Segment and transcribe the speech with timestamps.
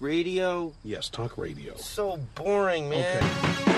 [0.00, 0.72] radio?
[0.84, 1.76] Yes, talk radio.
[1.76, 3.22] So boring, man.
[3.22, 3.77] Okay.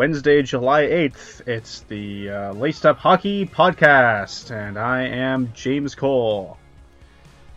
[0.00, 1.46] Wednesday, July 8th.
[1.46, 6.56] It's the uh, Laced Up Hockey Podcast, and I am James Cole.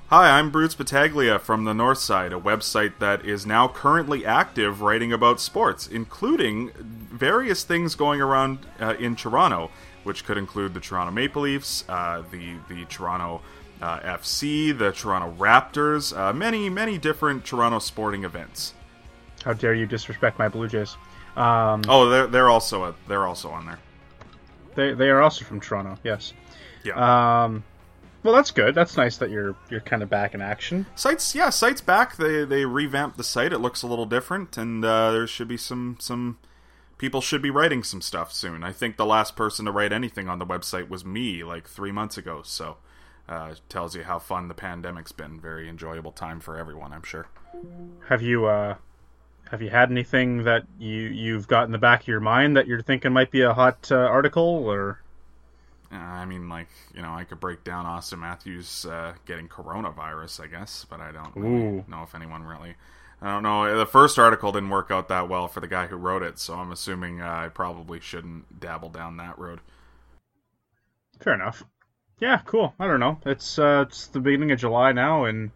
[0.08, 4.82] Hi, I'm Bruce Battaglia from the North Side, a website that is now currently active
[4.82, 6.72] writing about sports, including
[7.14, 9.72] various things going around uh, in Toronto,
[10.04, 13.42] which could include the Toronto Maple Leafs, uh, the the Toronto
[13.82, 18.74] uh, FC, the Toronto Raptors, uh, many many different Toronto sporting events.
[19.46, 20.98] How dare you disrespect my Blue Jays?
[21.36, 23.80] Um, Oh, they're they're also a, they're also on there.
[24.76, 26.34] they, they are also from Toronto, yes.
[26.84, 27.44] Yeah.
[27.46, 27.64] Um,
[28.24, 28.74] well, that's good.
[28.76, 30.86] That's nice that you're you're kind of back in action.
[30.96, 32.16] Sites, yeah, sites back.
[32.18, 33.52] They they revamped the site.
[33.52, 36.38] It looks a little different, and uh, there should be some some
[36.98, 38.64] people should be writing some stuff soon.
[38.64, 41.92] I think the last person to write anything on the website was me, like three
[41.92, 42.42] months ago.
[42.44, 42.78] So
[43.28, 45.40] uh, tells you how fun the pandemic's been.
[45.42, 47.28] Very enjoyable time for everyone, I'm sure.
[48.08, 48.76] Have you uh,
[49.50, 52.68] have you had anything that you you've got in the back of your mind that
[52.68, 55.00] you're thinking might be a hot uh, article or?
[55.92, 60.42] Uh, I mean, like you know, I could break down Auston Matthews uh, getting coronavirus,
[60.42, 62.76] I guess, but I don't really know if anyone really.
[63.22, 63.78] I don't know.
[63.78, 66.56] The first article didn't work out that well for the guy who wrote it, so
[66.56, 69.62] I'm assuming uh, I probably shouldn't dabble down that road.
[71.22, 71.64] Fair enough.
[72.20, 72.74] Yeah, cool.
[72.80, 73.20] I don't know.
[73.26, 75.52] It's uh, it's the beginning of July now, and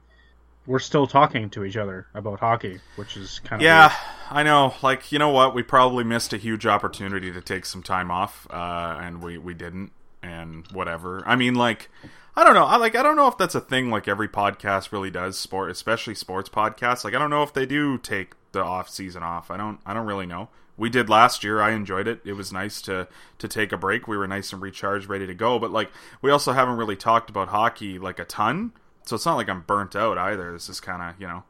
[0.68, 3.94] we're still talking to each other about hockey, which is kind of Yeah,
[4.30, 4.76] I know.
[4.84, 5.56] Like, you know what?
[5.56, 9.54] We probably missed a huge opportunity to take some time off, uh, and we we
[9.54, 11.24] didn't, and whatever.
[11.26, 11.90] I mean, like,
[12.36, 12.66] I don't know.
[12.66, 12.96] I like.
[12.96, 13.90] I don't know if that's a thing.
[13.90, 15.40] Like every podcast really does.
[15.40, 17.04] Sport, especially sports podcasts.
[17.04, 19.50] Like, I don't know if they do take the off season off.
[19.50, 19.80] I don't.
[19.86, 20.50] I don't really know.
[20.76, 21.60] We did last year.
[21.60, 22.22] I enjoyed it.
[22.26, 23.08] It was nice to
[23.40, 24.08] to take a break.
[24.08, 25.58] We were nice and recharged, ready to go.
[25.60, 25.90] But like,
[26.22, 28.74] we also haven't really talked about hockey like a ton.
[29.08, 30.52] So it's not like I'm burnt out either.
[30.52, 31.44] This is kind of you know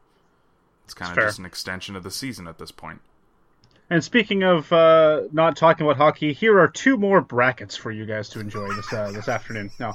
[0.84, 3.00] it's kind of just an extension of the season at this point.
[3.90, 8.04] And speaking of uh, not talking about hockey, here are two more brackets for you
[8.04, 9.70] guys to enjoy this uh, this afternoon.
[9.78, 9.94] No,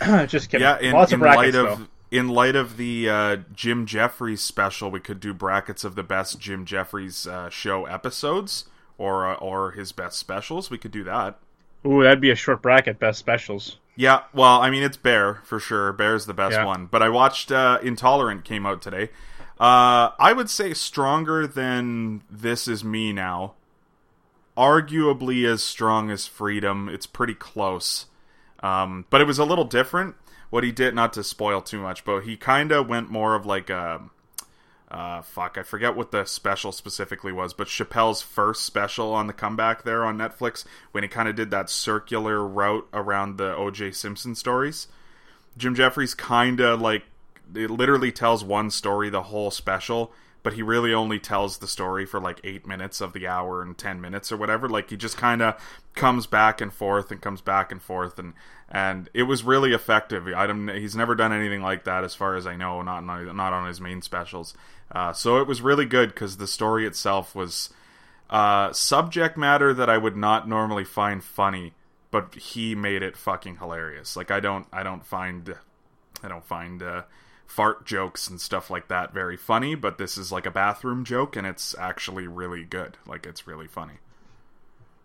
[0.26, 0.64] just kidding.
[0.64, 1.86] Yeah, in, Lots in of brackets light of though.
[2.10, 6.40] in light of the uh, Jim Jefferies special, we could do brackets of the best
[6.40, 8.66] Jim Jefferies uh, show episodes
[8.98, 10.70] or uh, or his best specials.
[10.70, 11.38] We could do that.
[11.86, 12.98] Ooh, that'd be a short bracket.
[12.98, 13.78] Best specials.
[13.94, 15.92] Yeah, well, I mean, it's Bare for sure.
[15.92, 16.64] Bare's the best Yeah.
[16.64, 16.86] one.
[16.86, 19.10] But I watched uh, Intolerant came out today.
[19.60, 23.54] Uh, I would say stronger than This Is Me now.
[24.56, 26.88] Arguably as strong as Freedom.
[26.88, 28.06] It's pretty close.
[28.62, 30.16] Um, but it was a little different.
[30.50, 33.46] What he did, not to spoil too much, but he kind of went more of
[33.46, 34.02] like a.
[34.92, 39.32] Uh, fuck, I forget what the special specifically was, but Chappelle's first special on the
[39.32, 43.92] comeback there on Netflix when he kind of did that circular route around the O.J.
[43.92, 44.88] Simpson stories.
[45.56, 47.04] Jim Jefferies kind of like
[47.54, 52.04] it literally tells one story the whole special, but he really only tells the story
[52.04, 54.68] for like eight minutes of the hour and ten minutes or whatever.
[54.68, 55.54] Like he just kind of
[55.94, 58.34] comes back and forth and comes back and forth, and
[58.68, 60.26] and it was really effective.
[60.26, 63.34] I don't, he's never done anything like that as far as I know, not not,
[63.34, 64.54] not on his main specials.
[64.90, 67.70] Uh, so it was really good because the story itself was
[68.28, 71.74] uh, subject matter that I would not normally find funny,
[72.10, 74.16] but he made it fucking hilarious.
[74.16, 75.54] Like I don't I don't find
[76.22, 77.02] I don't find uh,
[77.46, 81.36] fart jokes and stuff like that very funny, but this is like a bathroom joke
[81.36, 82.96] and it's actually really good.
[83.06, 83.94] Like it's really funny.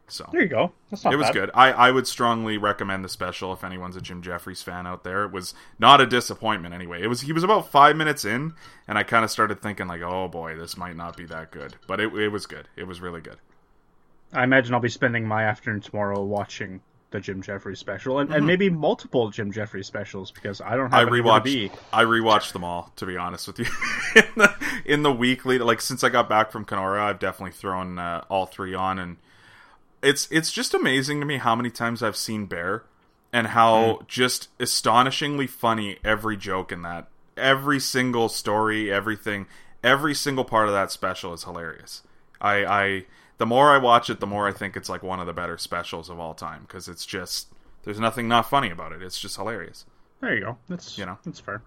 [0.09, 0.71] So There you go.
[0.89, 1.33] That's not it was bad.
[1.33, 1.51] good.
[1.53, 5.25] I, I would strongly recommend the special if anyone's a Jim Jefferies fan out there.
[5.25, 7.01] It was not a disappointment anyway.
[7.03, 8.53] It was he was about five minutes in,
[8.87, 11.75] and I kind of started thinking like, oh boy, this might not be that good.
[11.87, 12.69] But it it was good.
[12.78, 13.37] It was really good.
[14.33, 16.81] I imagine I'll be spending my afternoon tomorrow watching
[17.11, 18.47] the Jim Jefferies special, and, and Mm-hmm.
[18.47, 21.69] maybe multiple Jim Jefferies specials because I don't I have anywhere to be.
[21.69, 21.77] rewatched.
[21.93, 22.91] I rewatched them all.
[22.97, 23.65] To be honest with you,
[24.15, 24.55] in the
[24.85, 28.45] in the weekly, like since I got back from Kenora, I've definitely thrown uh, all
[28.45, 29.17] three on, and
[30.01, 32.83] it's it's just amazing to me how many times I've seen Bare,
[33.31, 37.07] and how just astonishingly funny every joke in that,
[37.37, 39.47] every single story, everything,
[39.83, 42.03] every single part of that special is hilarious.
[42.41, 43.05] I I
[43.37, 45.57] the more I watch it, the more I think it's like one of the better
[45.57, 47.47] specials of all time because it's just
[47.84, 49.01] There's nothing not funny about it.
[49.01, 49.85] It's just hilarious.
[50.22, 50.57] There you go.
[50.67, 51.17] That's You know.
[51.23, 51.61] that's fair.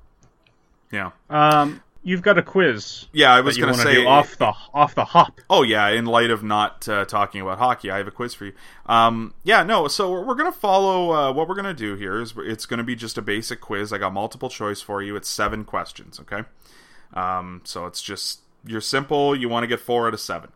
[0.92, 1.12] Yeah.
[1.28, 3.06] Um, you've got a quiz.
[3.12, 5.40] Yeah, I was going to say off the off the hop.
[5.48, 8.46] Oh yeah, in light of not uh, talking about hockey, I have a quiz for
[8.46, 8.52] you.
[8.86, 11.12] Um, yeah, no, so we're, we're gonna follow.
[11.12, 13.92] Uh, what we're gonna do here is it's gonna be just a basic quiz.
[13.92, 15.14] I got multiple choice for you.
[15.14, 16.18] It's seven questions.
[16.18, 16.42] Okay,
[17.14, 19.36] um, so it's just you're simple.
[19.36, 20.50] You want to get four out of seven.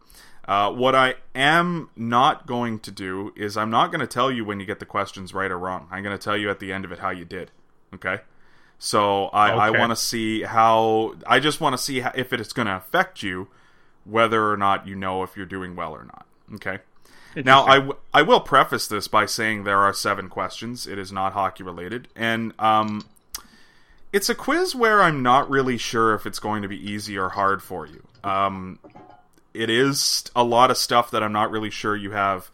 [0.46, 4.44] Uh, what I am not going to do is I'm not going to tell you
[4.44, 5.88] when you get the questions right or wrong.
[5.90, 7.50] I'm going to tell you at the end of it how you did.
[7.94, 8.20] Okay.
[8.78, 11.14] So I, I want to see how.
[11.26, 13.48] I just want to see how, if it's going to affect you,
[14.04, 16.26] whether or not you know if you're doing well or not.
[16.54, 16.80] Okay.
[17.36, 20.86] Now, I, w- I will preface this by saying there are seven questions.
[20.86, 22.06] It is not hockey related.
[22.14, 23.04] And um,
[24.12, 27.30] it's a quiz where I'm not really sure if it's going to be easy or
[27.30, 28.04] hard for you.
[28.22, 28.78] Um,
[29.54, 32.50] it is a lot of stuff that I'm not really sure you have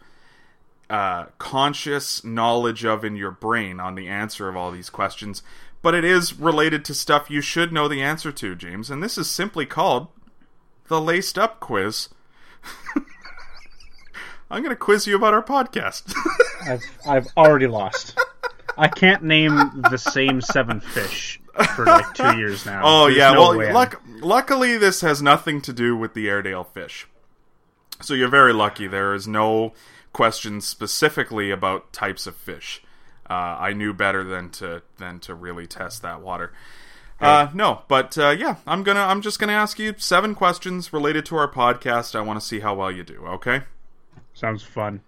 [0.89, 5.41] uh, conscious knowledge of in your brain on the answer of all these questions.
[5.81, 8.91] But it is related to stuff you should know the answer to, James.
[8.91, 10.09] And this is simply called
[10.87, 12.09] the Laced Up Quiz.
[14.51, 16.13] I'm going to quiz you about our podcast.
[16.67, 18.19] I've I've already lost.
[18.77, 19.55] I can't name
[19.89, 21.40] the same seven fish
[21.75, 22.81] for like two years now.
[22.83, 26.63] Oh There's yeah, no well, luck- luckily this has nothing to do with the Airedale
[26.63, 27.07] fish.
[28.01, 28.87] So you're very lucky.
[28.87, 29.73] There is no
[30.13, 32.81] questions specifically about types of fish.
[33.29, 36.51] Uh, I knew better than to than to really test that water.
[37.19, 41.25] Uh, no, but uh, yeah, I'm gonna I'm just gonna ask you seven questions related
[41.27, 42.15] to our podcast.
[42.15, 43.23] I want to see how well you do.
[43.25, 43.61] Okay.
[44.33, 45.01] sounds fun.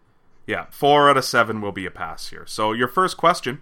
[0.46, 2.46] Yeah, four out of seven will be a pass here.
[2.46, 3.62] So your first question: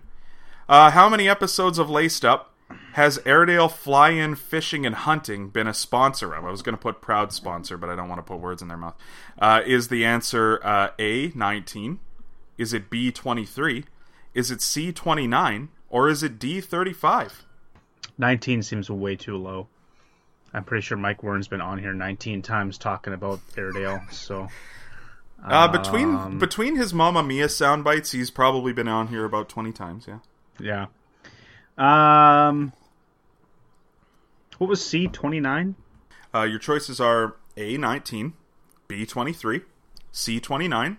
[0.68, 2.51] uh, How many episodes of Laced Up
[2.94, 6.46] has Airedale Fly-In Fishing and Hunting been a sponsor of?
[6.46, 8.68] I was going to put proud sponsor, but I don't want to put words in
[8.68, 8.96] their mouth.
[9.40, 12.00] Uh, is the answer uh, A nineteen?
[12.58, 13.86] Is it B twenty three?
[14.34, 15.70] Is it C twenty nine?
[15.90, 17.44] Or is it D thirty five?
[18.18, 19.68] Nineteen seems way too low.
[20.54, 24.02] I'm pretty sure Mike Warren's been on here 19 times talking about Airedale.
[24.12, 24.50] So
[25.44, 29.48] Uh, between Um, between his Mamma Mia sound bites, he's probably been on here about
[29.50, 30.08] twenty times.
[30.08, 30.88] Yeah.
[31.78, 32.48] yeah.
[32.48, 32.74] Um,
[34.62, 35.74] what was C 29?
[36.36, 38.34] Uh, your choices are A nineteen,
[38.88, 39.62] B twenty three,
[40.12, 40.98] C twenty nine,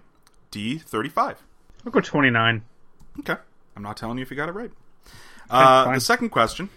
[0.50, 1.40] D thirty five.
[1.86, 2.64] I'll go 29.
[3.20, 3.36] Okay,
[3.76, 4.72] I'm not telling you if you got it right.
[5.48, 6.70] Uh, the second question: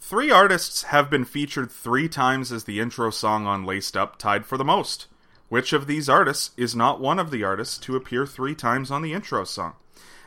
[0.00, 4.46] Three artists have been featured three times as the intro song on Laced Up, tied
[4.46, 5.06] for the most.
[5.48, 9.02] Which of these artists is not one of the artists to appear three times on
[9.02, 9.74] the intro song?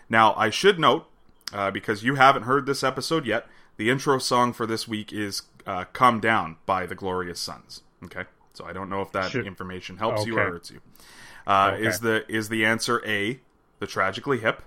[0.08, 1.08] Now, I should note,
[1.52, 3.48] uh, because you haven't heard this episode yet,
[3.78, 7.84] the intro song for this week is uh, "Come Down" by the Glorious Sons.
[8.04, 8.24] Okay,
[8.54, 9.44] so I don't know if that Sure.
[9.44, 10.82] information helps you or hurts you.
[11.46, 11.86] Uh, Okay.
[11.88, 13.40] Is the is the answer A,
[13.80, 14.64] the Tragically Hip?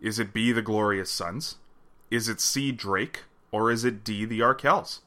[0.00, 1.56] Is it B, the Glorious Sons?
[2.10, 3.24] Is it C, Drake?
[3.50, 5.00] Or is it D, the Arkells?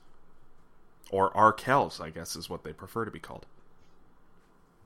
[1.12, 3.46] Or Arkells, I guess is what they prefer to be called.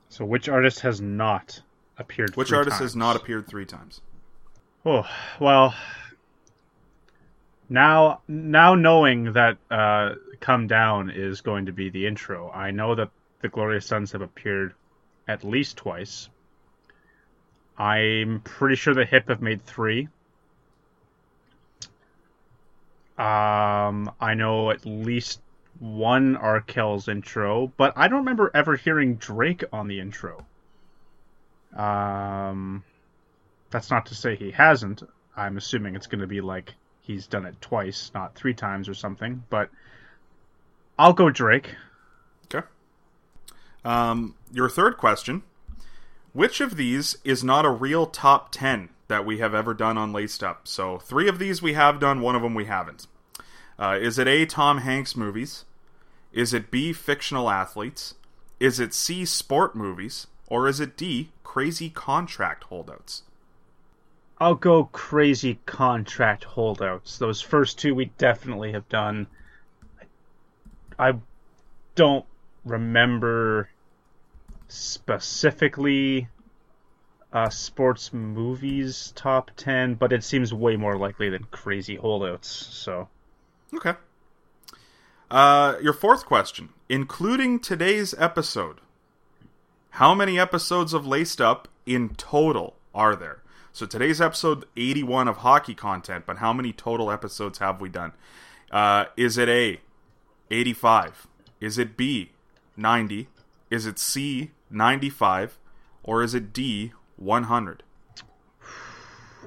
[0.09, 1.61] So which artist has not
[1.97, 2.35] appeared?
[2.35, 4.01] Which artist has not appeared three times?
[4.85, 5.07] Oh
[5.39, 5.73] well.
[7.69, 12.95] Now, now knowing that uh, "Come Down" is going to be the intro, I know
[12.95, 13.09] that
[13.41, 14.73] the Glorious Sons have appeared
[15.27, 16.29] at least twice.
[17.77, 20.07] I'm pretty sure the Hip have made three.
[23.17, 25.41] Um, I know at least
[25.79, 30.45] one Arkell's intro, but I don't remember ever hearing Drake on the intro.
[31.75, 32.83] Um,
[33.71, 35.03] that's not to say he hasn't.
[35.35, 36.73] I'm assuming it's going to be like
[37.05, 39.43] he's done it twice, not three times or something.
[39.49, 39.69] But
[40.97, 41.75] I'll go Drake.
[42.45, 42.65] Okay.
[43.83, 45.43] Um, your third question:
[46.33, 50.13] Which of these is not a real top ten that we have ever done on
[50.13, 50.67] Laced Up?
[50.67, 53.07] So three of these we have done, one of them we haven't.
[53.77, 54.45] Uh, is it A.
[54.45, 55.65] Tom Hanks movies?
[56.31, 56.93] Is it B.
[56.93, 58.15] Fictional athletes?
[58.59, 59.25] Is it C.
[59.25, 60.27] Sport movies?
[60.47, 61.31] Or is it D.
[61.43, 63.23] Crazy contract holdouts?
[64.39, 67.17] I'll go crazy contract holdouts.
[67.17, 69.27] Those first two we definitely have done.
[70.99, 71.13] I
[71.95, 72.25] don't
[72.65, 73.69] remember
[74.67, 76.27] specifically
[77.31, 82.47] uh, sports movies top 10, but it seems way more likely than crazy holdouts.
[82.47, 83.09] So,
[83.73, 83.93] Okay.
[85.29, 88.79] Uh, your fourth question, including today's episode,
[89.91, 93.41] how many episodes of Laced Up in total are there?
[93.75, 98.13] So today's episode 81 of hockey content, but how many total episodes have we done?
[98.71, 99.81] Uh, is it A,
[100.49, 101.27] 85?
[101.59, 102.31] Is it B,
[102.77, 103.27] 90?
[103.69, 105.59] Is it C, 95?
[106.03, 107.83] Or is it D, 100?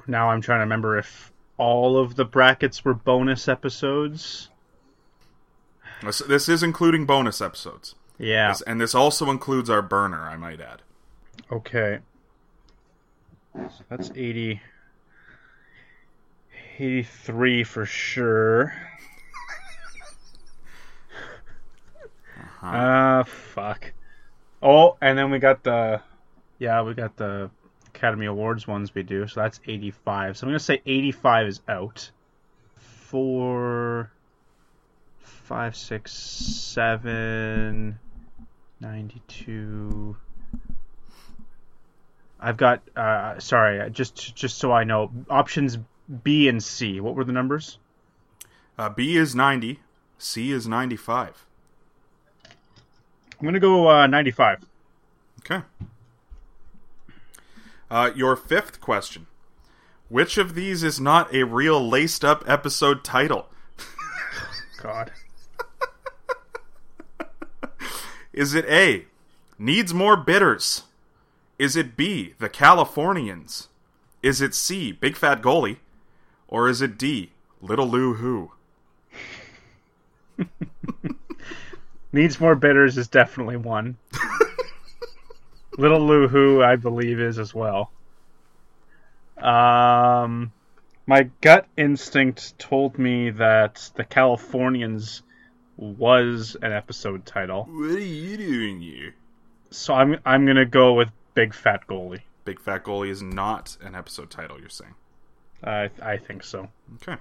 [0.05, 4.49] now I'm trying to remember if all of the brackets were bonus episodes.
[6.03, 7.95] This, this is including bonus episodes.
[8.19, 8.49] Yeah.
[8.49, 10.83] This- and this also includes our burner, I might add.
[11.51, 12.01] Okay.
[13.53, 14.61] So that's 80.
[16.77, 18.73] 83 for sure.
[22.61, 23.93] Uh, fuck.
[24.61, 26.01] Oh, and then we got the.
[26.57, 27.49] Yeah, we got the
[27.87, 30.37] Academy Awards ones we do, so that's 85.
[30.37, 32.11] So I'm going to say 85 is out.
[32.75, 34.11] Four.
[35.19, 37.97] Five, six, seven.
[38.81, 40.15] 92.
[42.39, 45.77] I've got uh sorry, just just so I know, options
[46.23, 46.99] B and C.
[46.99, 47.77] What were the numbers?
[48.77, 49.79] Uh, B is 90,
[50.17, 51.45] C is 95.
[52.45, 54.63] I'm going to go uh 95.
[55.39, 55.61] Okay.
[57.91, 59.27] Uh, your fifth question.
[60.09, 63.47] Which of these is not a real laced up episode title?
[64.81, 65.11] God.
[68.31, 69.05] Is it A,
[69.57, 70.83] Needs More Bitters?
[71.59, 73.67] Is it B, The Californians?
[74.23, 75.77] Is it C, Big Fat Goalie?
[76.47, 78.51] Or is it D, Little Lou Who?
[82.11, 83.97] Needs more bitters is definitely one.
[85.77, 87.91] Little Lou Who, I believe, is as well.
[89.37, 90.51] Um,
[91.05, 95.21] my gut instinct told me that the Californians
[95.77, 99.13] was an episode title, What are you doing here?
[99.71, 102.21] so I'm I'm gonna go with Big Fat Goalie.
[102.45, 104.95] Big Fat Goalie is not an episode title, you're saying.
[105.63, 106.69] I I think so.
[106.95, 107.17] Okay.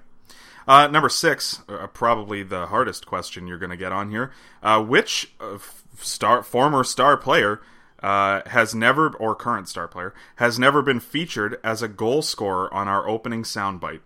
[0.67, 4.31] Uh, number six, uh, probably the hardest question you're going to get on here.
[4.63, 7.63] Uh, which uh, f- star, former star player
[8.03, 12.73] uh, has never, or current star player, has never been featured as a goal scorer
[12.73, 14.01] on our opening soundbite?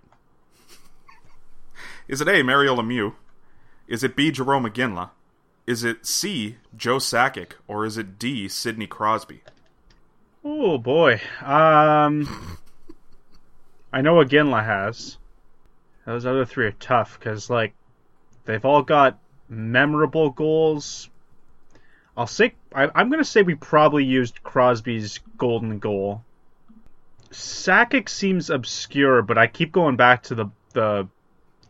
[2.06, 3.14] Is it A, Mario Lemieux?
[3.88, 5.11] Is it B, Jarome Iginla?
[5.66, 7.54] Is it C, Joe Sakic?
[7.66, 9.42] Or is it D, Sidney Crosby?
[10.45, 11.21] Oh boy.
[11.41, 12.59] Um,
[13.93, 15.19] I know Iginla has.
[16.05, 17.75] Those other three are tough because like
[18.45, 19.19] they've all got
[19.49, 21.09] memorable goals.
[22.17, 26.25] I'll say I, I'm going to say we probably used Crosby's golden goal.
[27.31, 31.09] Sakic seems obscure, but I keep going back to the the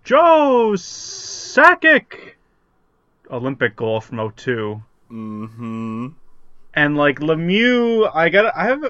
[0.04, 2.34] Joe Sakic
[3.30, 4.82] Olympic goal from 02.
[5.10, 6.08] Mm-hmm.
[6.74, 8.84] And like Lemieux, I got I have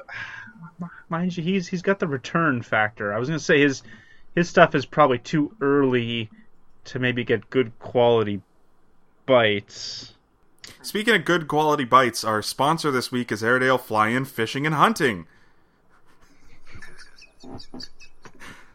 [1.08, 3.12] mind you, he's he's got the return factor.
[3.12, 3.82] I was gonna say his
[4.34, 6.30] his stuff is probably too early
[6.84, 8.40] to maybe get good quality
[9.26, 10.14] bites.
[10.80, 15.26] Speaking of good quality bites, our sponsor this week is Airedale Fly-In Fishing and Hunting.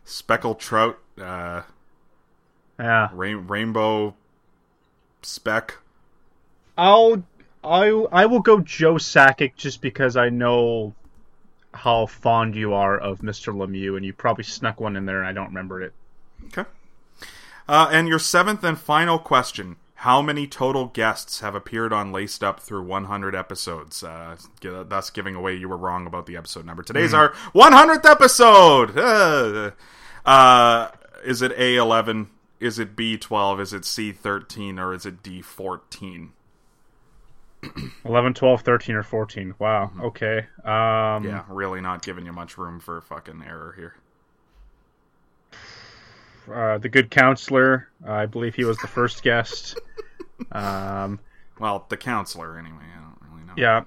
[0.04, 1.64] Speckled trout, uh,
[2.80, 4.16] Yeah, rain- rainbow
[5.22, 5.78] speck.
[6.78, 7.24] I'll
[7.68, 10.94] I I will go Joe Sakic just because I know
[11.74, 13.54] how fond you are of Mr.
[13.54, 15.94] Lemieux, and you probably snuck one in there and I don't remember it.
[16.48, 16.66] Okay.
[17.68, 22.44] Uh, and your seventh and final question: How many total guests have appeared on Laced
[22.44, 24.04] Up through 100 episodes?
[24.04, 26.84] Uh, thus, giving away you were wrong about the episode number.
[26.84, 29.74] Today's our 100th episode.
[30.28, 30.92] Uh,
[31.24, 32.30] is it A 11?
[32.60, 33.62] Is it B 12?
[33.62, 34.78] Is it C 13?
[34.78, 36.34] Or is it D 14?
[38.06, 39.54] 11, 12, 13, or 14.
[39.60, 39.92] Wow.
[40.02, 40.40] Okay.
[40.64, 43.96] Um, Yeah, really not giving you much room for fucking error here.
[46.54, 47.90] uh, the good counselor.
[48.06, 49.80] I believe he was the first guest.
[50.52, 51.20] Um,
[51.60, 52.84] Well, the counselor, anyway.
[52.96, 53.54] I don't really know.
[53.58, 53.84] yeah,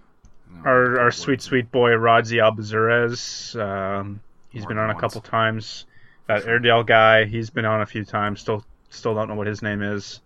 [0.64, 3.54] our our sweet sweet boy Rodzi Albazurez.
[3.54, 5.00] Um, he's been on a once.
[5.00, 5.86] couple times.
[6.26, 8.40] That Airedale guy, he's been on a few times.
[8.40, 10.20] Still still don't know what his name is.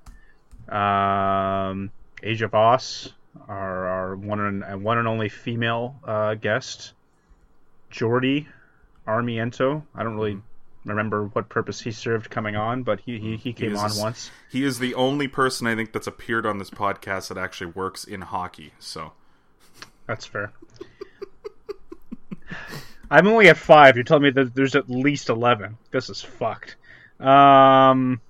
[0.71, 1.91] Um,
[2.23, 3.13] Asia Voss,
[3.49, 6.93] our our one and and one and only female uh, guest.
[7.91, 8.49] Jordy
[9.07, 9.83] Armiento.
[9.95, 10.39] I don't really
[10.85, 14.31] remember what purpose he served coming on, but he he, he came is on once.
[14.51, 18.05] He is the only person I think that's appeared on this podcast that actually works
[18.05, 18.73] in hockey.
[18.79, 19.13] So
[20.07, 20.53] That's fair.
[23.11, 23.97] I'm only at five.
[23.97, 25.77] You're telling me that there's at least eleven.
[25.91, 26.77] This is fucked.
[27.21, 28.21] Um,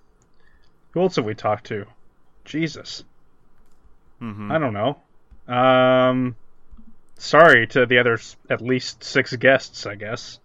[0.90, 1.86] who else have we talked to?
[2.44, 3.04] Jesus,
[4.20, 4.50] mhm.
[4.50, 4.98] I don't know.
[5.52, 6.36] Um,
[7.18, 8.18] sorry to the other
[8.50, 9.86] at least six guests.
[9.86, 10.38] I guess.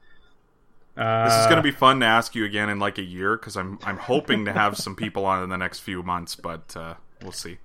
[0.97, 3.37] Uh, this is going to be fun to ask you again in like a year
[3.37, 6.75] because I'm I'm hoping to have some people on in the next few months, but
[6.75, 7.57] uh, we'll see.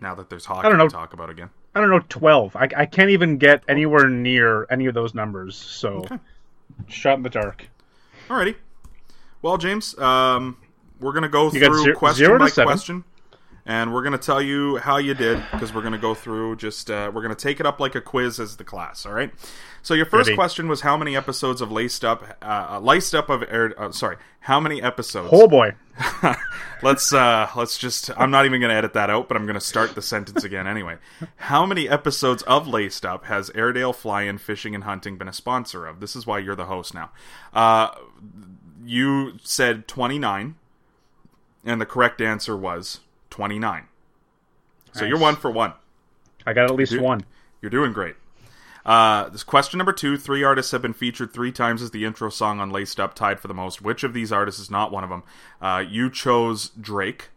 [0.00, 0.88] Now that there's hockey I don't know.
[0.88, 1.50] to talk about again.
[1.74, 2.00] I don't know.
[2.08, 2.56] Twelve.
[2.56, 5.54] I, I can't even get anywhere near any of those numbers.
[5.56, 6.04] So,
[6.88, 7.68] shot in the dark.
[8.28, 8.56] Alrighty.
[9.40, 10.56] Well, James, um,
[11.00, 12.66] we're gonna go You through ze- question zero by seven.
[12.72, 13.04] question,
[13.64, 16.56] and we're gonna tell you how you did because we're gonna go through.
[16.56, 19.06] Just uh, we're gonna take it up like a quiz as the class.
[19.06, 19.32] All right.
[19.82, 20.36] So your first Goody.
[20.36, 23.74] question was how many episodes of Laced Up, uh, uh, Laced Up of aired.
[23.76, 25.30] Uh, sorry, how many episodes?
[25.32, 25.74] Oh boy.
[26.82, 29.94] let's uh let's just i'm not even gonna edit that out but i'm gonna start
[29.94, 30.96] the sentence again anyway
[31.36, 35.86] how many episodes of laced up has airedale fly-in fishing and hunting been a sponsor
[35.86, 37.10] of this is why you're the host now
[37.52, 37.90] uh
[38.84, 40.54] you said 29
[41.66, 43.00] and the correct answer was
[43.32, 43.88] 29
[44.92, 45.72] so you're one for one
[46.46, 47.02] I got at least Dude.
[47.02, 47.24] one.
[47.60, 48.16] you're doing great.
[48.84, 52.30] Uh, this question number two: Three artists have been featured three times as the intro
[52.30, 53.80] song on "Laced Up," tied for the most.
[53.80, 55.22] Which of these artists is not one of them?
[55.60, 57.28] Uh, you chose Drake,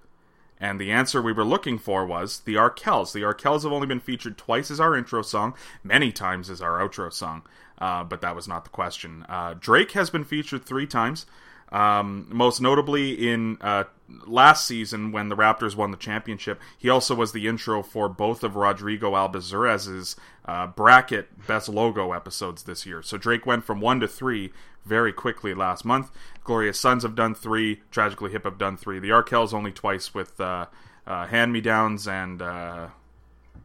[0.60, 3.14] and the answer we were looking for was the Arkells.
[3.14, 6.80] The Arkells have only been featured twice as our intro song, many times as our
[6.80, 7.44] outro song,
[7.78, 9.24] uh, but that was not the question.
[9.30, 11.28] Uh, Drake has been featured three times.
[11.72, 13.86] Um, most notably in uh,
[14.28, 18.44] last season when the Raptors won the championship, he also was the intro for both
[18.44, 23.02] of Rodrigo Albazuraz's uh, bracket best logo episodes this year.
[23.02, 24.52] So Drake went from one to three
[24.86, 26.12] very quickly last month.
[26.44, 27.82] Glorious Sons have done three.
[27.90, 29.00] Tragically Hip have done three.
[29.00, 30.68] The Arkells only twice with uh,
[31.08, 32.90] uh, Hand Me Downs and uh,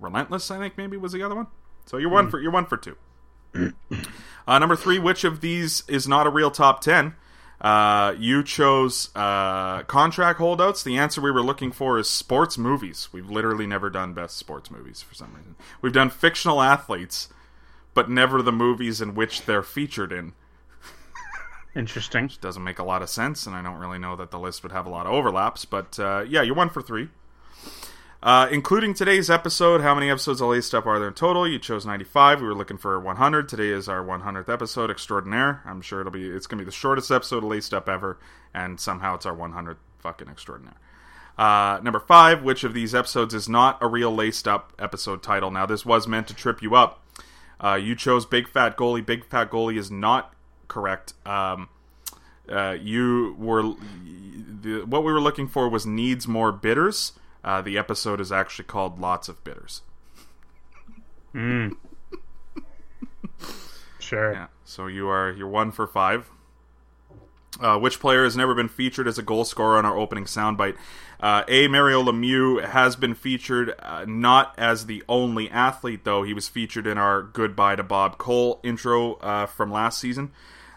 [0.00, 0.50] Relentless.
[0.50, 1.48] I think maybe was the other one.
[1.84, 2.96] So you're one for you're one for two.
[4.48, 7.14] Uh, number three, which of these is not a real top 10?
[7.60, 10.82] Uh, you chose uh, contract holdouts.
[10.82, 13.08] The answer we were looking for is sports movies.
[13.12, 15.56] We've literally never done best sports movies for some reason.
[15.82, 17.28] We've done fictional athletes,
[17.92, 20.32] but never the movies in which they're featured in.
[21.76, 22.30] Interesting.
[22.40, 24.72] Doesn't make a lot of sense, and I don't really know that the list would
[24.72, 25.64] have a lot of overlaps.
[25.64, 27.08] But uh, yeah, you're one for three.
[28.22, 31.48] Uh, including today's episode, how many episodes of Laced Up are there in total?
[31.48, 32.42] You chose 95.
[32.42, 33.48] We were looking for 100.
[33.48, 35.62] Today is our 100th episode extraordinaire.
[35.64, 38.18] I'm sure it'll be it's to be the shortest episode of Laced Up ever,
[38.52, 40.76] and somehow it's our 100th fucking extraordinaire.
[41.38, 45.50] Uh, number five, which of these episodes is not a real Laced Up episode title?
[45.50, 47.02] Now, this was meant to trip you up.
[47.58, 49.04] Uh, you chose Big Fat Goalie.
[49.04, 50.34] Big Fat Goalie is not
[50.68, 51.14] correct.
[51.24, 51.70] Um,
[52.50, 57.12] uh, you were the, what we were looking for was needs more bitters.
[57.42, 59.82] Uh, the episode is actually called Lots of Bitters.
[63.98, 64.32] Sure.
[64.32, 64.46] Yeah.
[64.64, 66.28] So you are you're one for five.
[67.60, 70.76] Uh, which player has never been featured as a goal scorer on our opening soundbite?
[71.20, 71.68] Uh, a.
[71.68, 76.22] Mario Lemieux has been featured, uh, not as the only athlete though.
[76.22, 80.32] He was featured in our "Goodbye to Bob Cole" intro uh, from last season.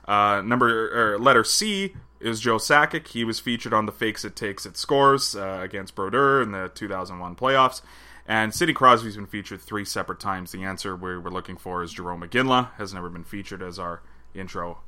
[0.05, 3.09] Uh, number or letter C is Joe Sakic.
[3.09, 6.71] He was featured on the Fakes It Takes It Scores uh, against Brodeur in the
[6.73, 7.81] 2001 playoffs.
[8.25, 10.51] And Sidney Crosby's been featured three separate times.
[10.51, 12.73] The answer we we're looking for is Jarome Iginla.
[12.75, 14.01] Has never been featured as our
[14.33, 14.79] intro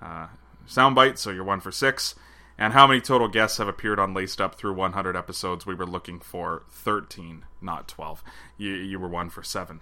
[0.00, 0.28] uh,
[0.66, 2.14] soundbite, so you're one for six.
[2.56, 5.66] And how many total guests have appeared on Laced Up through 100 episodes?
[5.66, 8.24] We were looking for 13, not 12.
[8.56, 9.80] You, you were one for seven.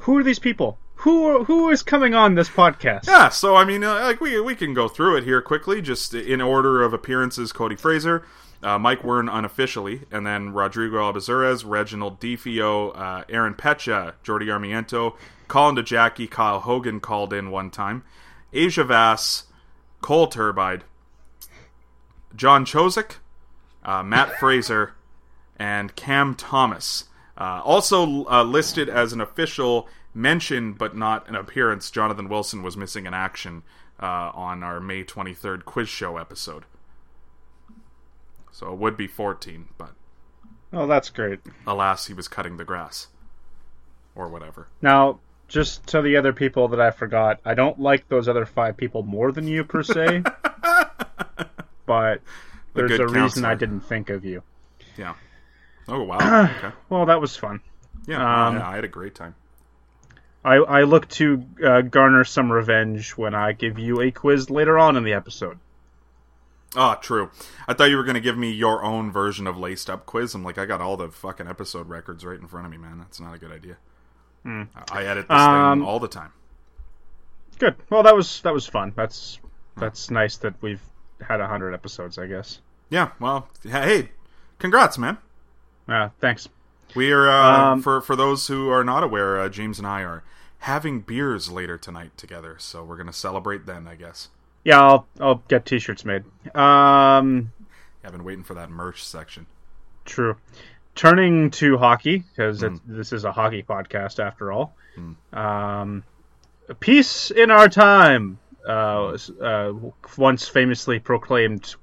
[0.00, 0.78] Who are these people?
[1.02, 3.06] Who who is coming on this podcast?
[3.06, 6.12] Yeah, so I mean, uh, like we we can go through it here quickly, just
[6.12, 8.24] in order of appearances: Cody Fraser,
[8.64, 15.14] uh, Mike Wern unofficially, and then Rodrigo Albazuras, Reginald Defio, uh, Aaron Pecha, Jordi Armiento,
[15.46, 18.02] Colin DeJackie, Kyle Hogan called in one time,
[18.52, 19.44] Asia Vass,
[20.00, 20.80] Cole Turbide,
[22.34, 23.18] John Chozik,
[23.84, 24.94] uh, Matt Fraser,
[25.60, 27.04] and Cam Thomas.
[27.36, 28.04] Uh, also
[28.42, 33.62] listed as an official mention but not an appearance, Jonathan Wilson was missing in action
[34.02, 36.64] uh, on our May 23rd quiz show episode.
[38.52, 39.92] So it would be 14, but
[40.72, 41.40] Oh, that's great.
[41.66, 43.08] alas, he was cutting the grass.
[44.14, 44.66] Or whatever.
[44.82, 48.76] Now, just to the other people that I forgot, I don't like those other five
[48.76, 50.24] people more than you per se,
[51.86, 52.20] but
[52.74, 53.44] there's good a reason.
[53.44, 54.42] I didn't think of you.
[54.96, 55.14] Yeah.
[55.86, 56.18] Oh, wow.
[56.56, 56.74] okay.
[56.88, 57.60] Well, that was fun.
[58.06, 59.34] Yeah, Um, yeah, I had a great time.
[60.48, 64.78] I, I look to uh, garner some revenge when I give you a quiz later
[64.78, 65.58] on in the episode.
[66.76, 67.30] Ah, true.
[67.66, 70.34] I thought you were going to give me your own version of Laced Up Quiz.
[70.34, 72.98] I'm like, I got all the fucking episode records right in front of me, man.
[72.98, 73.76] That's not a good idea.
[74.44, 76.32] I I edit this Um, thing all the time.
[77.58, 77.74] Good.
[77.90, 78.92] Well, that was that was fun.
[78.96, 79.38] That's
[79.76, 80.80] that's nice that we've
[81.20, 82.16] had a hundred episodes.
[82.18, 82.60] I guess.
[82.88, 84.10] Yeah, well, hey,
[84.58, 85.18] congrats, man.
[85.86, 86.48] Uh, thanks.
[86.94, 90.02] We are, uh, Um, for, for those who are not aware, uh, James and I
[90.04, 90.22] are
[90.58, 94.28] having beers later tonight together, so we're going to celebrate then, I guess.
[94.64, 96.24] Yeah, I'll I'll get t-shirts made.
[96.54, 97.52] Um,
[98.04, 99.46] I've been waiting for that merch section.
[100.04, 100.36] True.
[100.94, 104.74] Turning to hockey, because this is a hockey podcast after all.
[105.32, 106.02] Um,
[106.80, 108.38] peace in our time.
[108.68, 109.72] uh, uh,
[110.16, 111.74] once famously proclaimed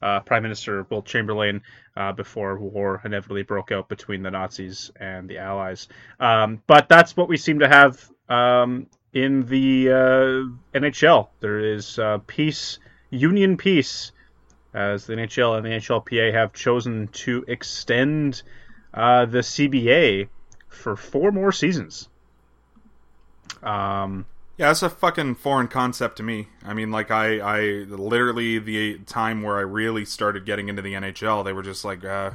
[0.00, 1.62] uh, Prime Minister Wilt Chamberlain
[1.96, 5.88] uh, before war inevitably broke out between the Nazis and the Allies.
[6.20, 11.28] Um, but that's what we seem to have um, in the uh, NHL.
[11.40, 12.78] There is uh, peace,
[13.10, 14.12] union peace,
[14.74, 18.42] as the NHL and the NHLPA have chosen to extend
[18.94, 20.28] uh, the CBA
[20.68, 22.08] for four more seasons.
[23.62, 24.26] Um,
[24.58, 26.48] Yeah, it's a fucking foreign concept to me.
[26.64, 30.94] I mean, like I, I literally the time where I really started getting into the
[30.94, 32.32] NHL, they were just like, uh,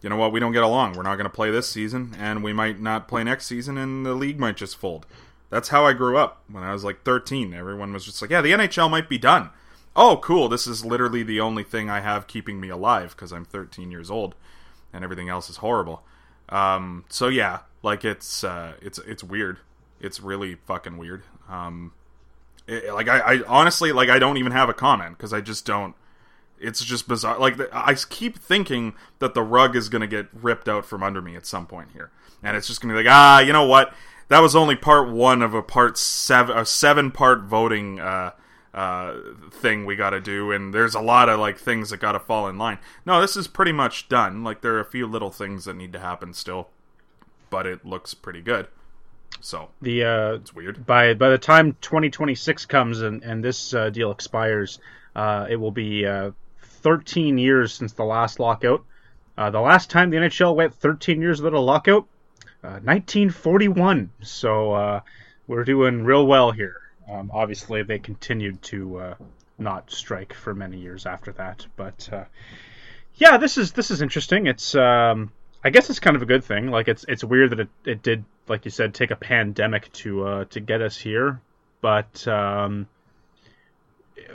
[0.00, 0.92] you know what, we don't get along.
[0.92, 4.06] We're not going to play this season, and we might not play next season, and
[4.06, 5.06] the league might just fold.
[5.50, 7.52] That's how I grew up when I was like 13.
[7.52, 9.50] Everyone was just like, yeah, the NHL might be done.
[9.96, 10.48] Oh, cool.
[10.48, 14.08] This is literally the only thing I have keeping me alive because I'm 13 years
[14.08, 14.36] old,
[14.92, 16.04] and everything else is horrible.
[16.48, 19.58] Um, so yeah, like it's uh, it's it's weird.
[20.04, 21.22] It's really fucking weird.
[21.48, 21.92] Um,
[22.66, 25.64] it- like I, I honestly like I don't even have a comment because I just
[25.66, 25.94] don't.
[26.60, 27.38] It's just bizarre.
[27.38, 31.36] Like I keep thinking that the rug is gonna get ripped out from under me
[31.36, 32.10] at some point here,
[32.42, 33.92] and it's just gonna be like, ah, you know what?
[34.28, 38.30] That was only part one of a part seven, a seven part voting uh,
[38.72, 39.14] uh,
[39.50, 42.18] thing we got to do, and there's a lot of like things that got to
[42.20, 42.78] fall in line.
[43.04, 44.42] No, this is pretty much done.
[44.42, 46.68] Like there are a few little things that need to happen still,
[47.50, 48.68] but it looks pretty good.
[49.40, 50.86] So the uh, it's weird.
[50.86, 54.78] by by the time 2026 comes and and this uh, deal expires,
[55.14, 58.84] uh, it will be uh, 13 years since the last lockout.
[59.36, 62.06] Uh, the last time the NHL went 13 years without a lockout,
[62.62, 64.10] uh, 1941.
[64.22, 65.00] So uh,
[65.46, 66.76] we're doing real well here.
[67.10, 69.14] Um, obviously, they continued to uh,
[69.58, 72.24] not strike for many years after that, but uh,
[73.16, 74.46] yeah, this is this is interesting.
[74.46, 75.32] It's um,
[75.64, 76.70] I guess it's kind of a good thing.
[76.70, 80.26] Like it's it's weird that it, it did, like you said, take a pandemic to
[80.26, 81.40] uh, to get us here.
[81.80, 82.86] But um,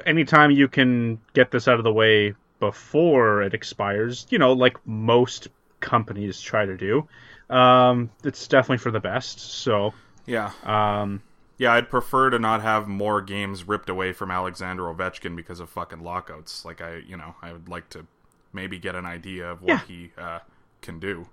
[0.05, 4.77] anytime you can get this out of the way before it expires, you know, like
[4.85, 5.47] most
[5.79, 7.07] companies try to do,
[7.49, 9.39] um, it's definitely for the best.
[9.39, 9.93] So
[10.25, 11.21] Yeah, um,
[11.57, 11.73] yeah.
[11.73, 16.01] I'd prefer to not have more games ripped away from Alexander Ovechkin because of fucking
[16.01, 16.65] lockouts.
[16.65, 18.05] Like I, you know, I would like to
[18.53, 19.79] maybe get an idea of what Yeah.
[19.87, 20.39] he uh,
[20.81, 21.27] can do.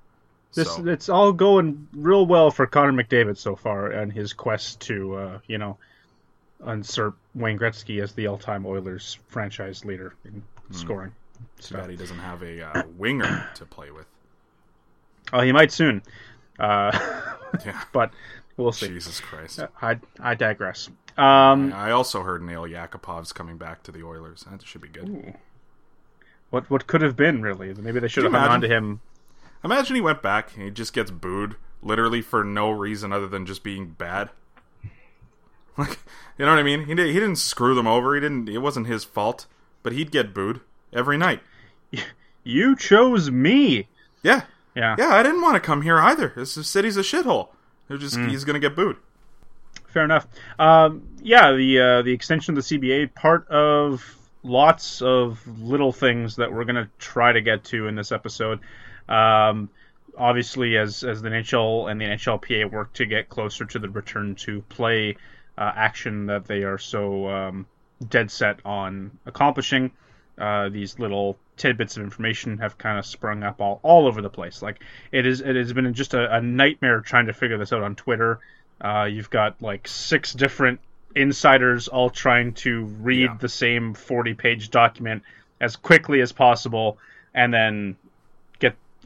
[0.55, 4.81] this so, it's all going real well for Connor McDavid so far and his quest
[4.83, 5.79] to uh, you know
[6.67, 11.13] usurp Wayne Gretzky as the all-time Oilers franchise leader in scoring.
[11.61, 14.07] too bad he doesn't have a uh, winger to play with.
[15.33, 16.03] Oh, he might soon,
[16.59, 16.97] uh,
[17.65, 18.13] Yeah, but
[18.57, 18.89] we'll see.
[18.89, 19.61] Jesus Christ.
[19.81, 20.89] I I digress.
[21.17, 24.45] Um, I also heard Nail Yakupov's coming back to the Oilers.
[24.51, 25.35] That should be good.
[26.51, 27.73] what what could have been really?
[27.75, 29.01] Maybe they should Could have hung on to him.
[29.64, 33.47] Imagine he went back and he just gets booed, literally for no reason other than
[33.47, 34.31] just being bad.
[35.79, 35.99] Like,
[36.38, 36.87] you know what I mean?
[36.87, 38.14] He did, he didn't screw them over.
[38.14, 38.49] He didn't.
[38.49, 39.45] It wasn't his fault.
[39.83, 40.61] But he'd get booed
[40.92, 41.40] every night.
[42.45, 43.88] You chose me.
[44.23, 44.42] Yeah,
[44.77, 45.09] Yeah, yeah.
[45.09, 46.33] I didn't want to come here either.
[46.37, 47.49] This city's a shithole.
[47.88, 48.31] They're just Mm.
[48.31, 48.97] he's gonna get booed.
[49.88, 50.29] fair enough.
[50.59, 54.05] Um, yeah, the uh, the extension of the CBA part of
[54.45, 58.61] lots of little things that we're gonna try to get to in this episode.
[59.09, 59.69] Um,
[60.16, 64.35] obviously, as as the NHL and the NHLPA work to get closer to the return
[64.37, 65.16] to play
[65.59, 67.66] uh, action that they are so um,
[68.09, 69.90] dead set on accomplishing.
[70.38, 74.29] Uh, these little tidbits of information have kind of sprung up all, all over the
[74.29, 74.61] place.
[74.61, 77.83] Like it is, it has been just a, a nightmare trying to figure this out
[77.83, 78.40] on Twitter.
[78.79, 80.81] Uh, you've got like six different
[81.14, 83.37] insiders all trying to read Yeah.
[83.40, 85.23] the same 40 page document
[85.59, 86.99] as quickly as possible
[87.33, 87.97] and then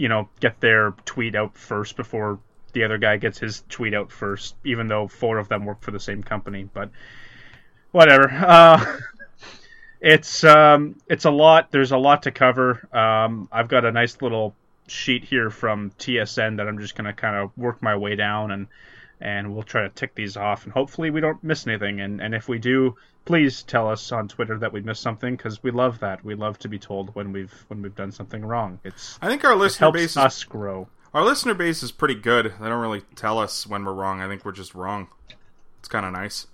[0.01, 2.39] you know get their tweet out first before
[2.73, 5.91] the other guy gets his tweet out first even though four of them work for
[5.91, 6.91] the same company but
[7.91, 8.31] whatever.
[8.31, 8.99] Uh,
[10.01, 11.71] it's um, it's a lot.
[11.71, 12.89] There's a lot to cover.
[12.97, 14.55] Um, i've got a nice little
[14.87, 18.51] sheet here from tsn that i'm just going to kind of work my way down
[18.51, 18.67] and
[19.21, 22.35] and we'll try to tick these off and hopefully we don't miss anything and and
[22.35, 25.99] if we do please tell us on twitter that we missed something because we love
[26.01, 29.29] that we love to be told when we've when we've done something wrong it's I
[29.29, 32.55] think our listener base is us grow our listener base is pretty good.
[32.61, 34.21] They don't really tell us when we're wrong.
[34.21, 35.09] I think we're just wrong.
[35.81, 36.47] It's kind of nice.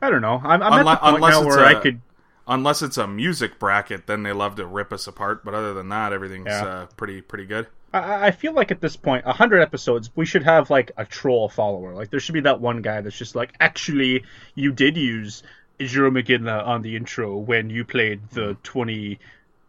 [0.00, 2.00] i don't know i'm, I'm at the point unless now where a- i could
[2.48, 5.44] Unless it's a music bracket, then they love to rip us apart.
[5.44, 6.64] But other than that, everything's Yeah.
[6.64, 7.68] uh, pretty pretty good.
[7.92, 11.48] I, I feel like at this point, hundred episodes, we should have like a troll
[11.48, 11.94] follower.
[11.94, 14.24] Like there should be that one guy that's just like, actually,
[14.54, 15.42] you did use
[15.78, 19.18] Jarome Iginla on the intro when you played the twenty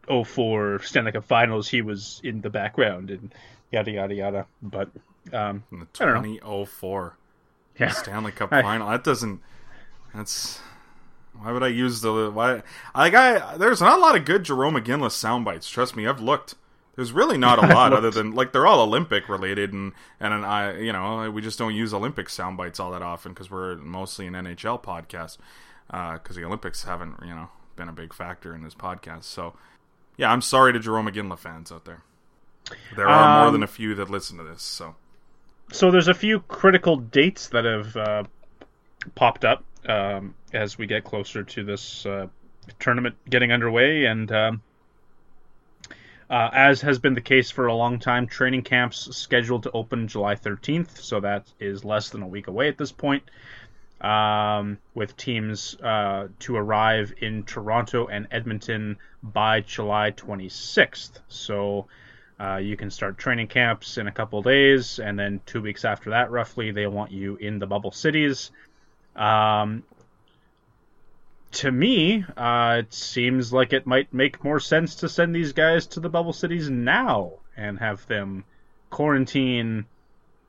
[0.07, 1.67] oh four Stanley Cup Finals.
[1.67, 3.33] He was in the background and
[3.71, 4.45] yada yada yada.
[4.61, 4.89] But
[5.31, 6.21] um, the I don't know.
[6.21, 7.17] 2004
[7.79, 8.89] yeah, Stanley Cup I- final.
[8.89, 9.41] That doesn't.
[10.13, 10.59] That's
[11.41, 12.61] Why would I use the why?
[12.95, 15.69] Like I, there's not a lot of good Jarome Iginla sound bites.
[15.69, 16.55] Trust me, I've looked.
[16.95, 20.77] There's really not a lot other than like they're all Olympic related, and and I,
[20.77, 24.27] you know, we just don't use Olympic sound bites all that often because we're mostly
[24.27, 25.37] an NHL podcast.
[25.91, 29.25] Because the Olympics haven't, you know, been a big factor in this podcast.
[29.25, 29.53] So,
[30.17, 32.01] yeah, I'm sorry to Jarome Iginla fans out there.
[32.95, 34.63] There are more Um, than a few that listen to this.
[34.63, 34.95] So,
[35.71, 38.23] So there's a few critical dates that have uh,
[39.13, 42.27] popped up um, as we get closer to this uh,
[42.79, 44.61] tournament getting underway, and um,
[46.33, 50.07] uh, as has been the case for a long time, training camps scheduled to open
[50.07, 53.21] July 13th, so that is less than a week away at this point.
[54.01, 61.19] Um, with teams uh, to arrive in Toronto and Edmonton by July 26th.
[61.27, 61.85] So
[62.39, 66.09] uh, you can start training camps in a couple days, and then two weeks after
[66.09, 68.49] that, roughly, they want you in the bubble cities.
[69.15, 69.83] Um,
[71.53, 75.85] to me, uh, it seems like it might make more sense to send these guys
[75.87, 78.43] to the bubble cities now and have them
[78.89, 79.85] quarantine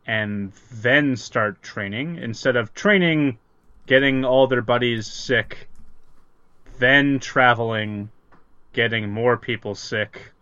[0.06, 3.38] and then start training instead of training,
[3.86, 5.68] getting all their buddies sick,
[6.78, 8.10] then traveling,
[8.72, 10.32] getting more people sick,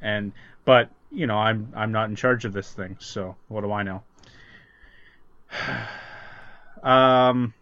[0.00, 0.32] and
[0.64, 3.82] but you know I'm I'm not in charge of this thing, so what do I
[3.82, 4.02] know?
[6.82, 7.54] um,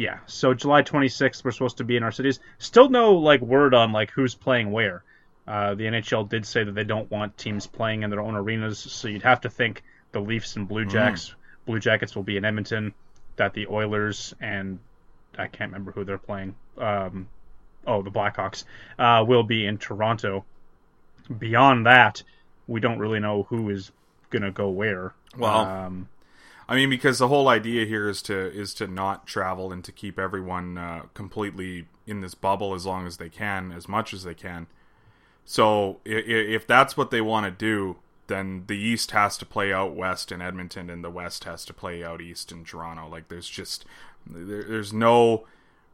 [0.00, 0.20] yeah.
[0.24, 2.40] So July 26th, we're supposed to be in our cities.
[2.56, 5.04] Still no like word on like who's playing where.
[5.46, 8.78] Uh, the NHL did say that they don't want teams playing in their own arenas,
[8.78, 9.82] so you'd have to think
[10.12, 11.34] the Leafs and Blue Jacks,
[11.66, 12.94] Blue Jackets will be in Edmonton,
[13.36, 14.78] that the Oilers and
[15.36, 16.54] I can't remember who they're playing.
[16.78, 17.28] Um,
[17.86, 18.64] oh, the Blackhawks
[18.98, 20.46] uh, will be in Toronto.
[21.36, 22.22] Beyond that,
[22.66, 23.92] we don't really know who is
[24.30, 25.12] gonna go where.
[25.36, 26.08] Well, um,
[26.70, 29.90] I mean, because the whole idea here is to is to not travel and to
[29.92, 34.22] keep everyone uh, completely in this bubble as long as they can, as much as
[34.22, 34.68] they can.
[35.44, 36.14] So i- i-
[36.56, 37.96] if that's what they want to do,
[38.28, 41.74] then the East has to play out West in Edmonton, and the West has to
[41.74, 43.08] play out East in Toronto.
[43.08, 43.84] Like there's just
[44.24, 45.46] there, there's no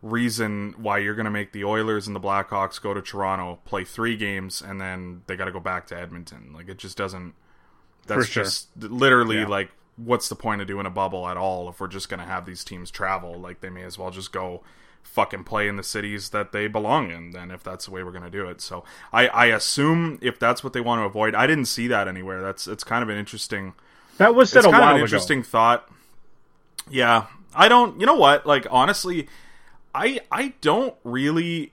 [0.03, 3.83] reason why you're going to make the Oilers and the Blackhawks go to Toronto, play
[3.85, 6.53] three games, and then they got to go back to Edmonton.
[6.53, 7.35] Like it just doesn't.
[8.07, 8.45] That's sure.
[8.45, 9.47] just literally Yeah.
[9.47, 12.27] like what's the point of doing a bubble at all if we're just going to
[12.27, 13.35] have these teams travel?
[13.35, 14.63] Like they may as well just go
[15.03, 18.11] fucking play in the cities that they belong in then if that's the way we're
[18.11, 18.61] going to do it.
[18.61, 22.09] So I I assume if that's what they want to avoid, I didn't see that
[22.09, 22.43] anywhere.
[22.43, 23.75] That's it's kind of an interesting
[24.19, 25.05] that was said it's a kind while of an ago.
[25.05, 25.89] interesting thought.
[26.91, 27.99] Yeah, I don't.
[28.01, 28.47] You know what?
[28.47, 29.29] Like honestly,
[29.95, 31.73] I I don't really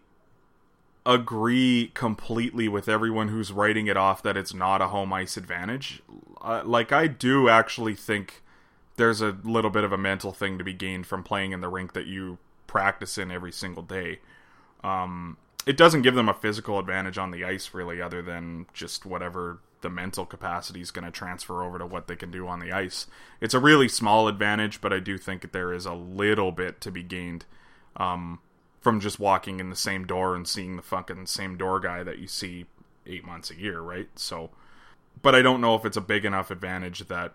[1.06, 6.02] agree completely with everyone who's writing it off that it's not a home ice advantage.
[6.42, 8.42] Uh, like I do actually think
[8.96, 11.68] there's a little bit of a mental thing to be gained from playing in the
[11.68, 12.38] rink that you
[12.68, 14.20] practice in every single day.
[14.84, 19.06] Um, it doesn't give them a physical advantage on the ice really, other than just
[19.06, 22.60] whatever the mental capacity is going to transfer over to what they can do on
[22.60, 23.08] the ice.
[23.42, 26.92] It's a really small advantage, but I do think there is a little bit to
[26.92, 27.46] be gained
[27.98, 28.40] um,
[28.84, 32.20] from just walking in the same door and seeing the fucking same door guy that
[32.20, 32.66] you see
[33.08, 34.08] eight months a year, right?
[34.16, 34.50] So,
[35.22, 37.32] but I don't know if it's a big enough advantage that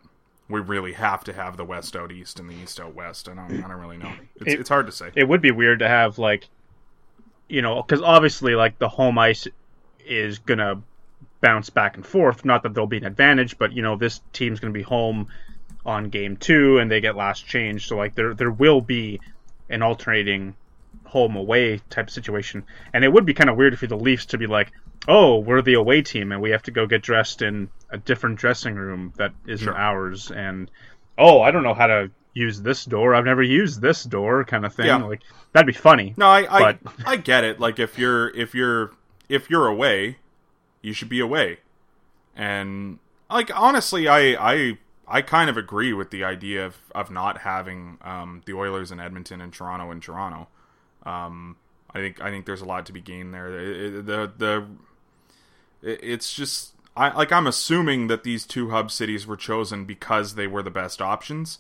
[0.49, 3.29] we really have to have the West out East and the East out West.
[3.29, 4.13] I don't, I don't really know.
[4.37, 5.11] It's, It- it's hard to say.
[5.17, 6.49] it would be weird to have like
[7.49, 9.49] you know because obviously like the home ice
[10.05, 10.83] is gonna
[11.41, 14.61] bounce back and forth not that there'll be an advantage but you know this team's
[14.61, 15.27] gonna be home
[15.87, 19.19] on game two and they get last change so like there there will be
[19.71, 20.55] an alternating
[21.09, 24.39] home away type situation and it would be kind of weird for the leafs to
[24.39, 24.71] be like
[25.09, 28.39] oh we're the away team and we have to go get dressed in a different
[28.39, 29.77] dressing room that isn't Sure.
[29.77, 30.71] ours and
[31.17, 34.65] oh i don't know how to use this door i've never used this door kind
[34.67, 34.97] of thing Yeah.
[34.97, 37.59] like that'd be funny No, I I, But- I get it.
[37.59, 38.93] Like if you're if you're
[39.31, 40.19] if you're away,
[40.83, 41.59] you should be away.
[42.37, 42.99] And
[43.31, 47.99] like honestly, I I I kind of agree with the idea of, of not having
[48.03, 50.49] um, the Oilers in Edmonton and Toronto in Toronto.
[51.09, 51.57] Um,
[51.95, 53.51] I think I think there's a lot to be gained there.
[53.51, 54.67] The the
[55.83, 60.35] it- it's just I like I'm assuming that these two hub cities were chosen because
[60.35, 61.59] they were the best options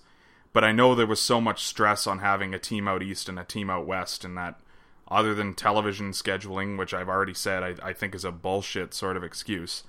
[0.52, 3.38] but I know there was so much stress on having a team out east and
[3.38, 4.58] a team out west, and that
[5.06, 9.16] other than television scheduling, which I've already said I, I think is a bullshit sort
[9.16, 9.84] of excuse,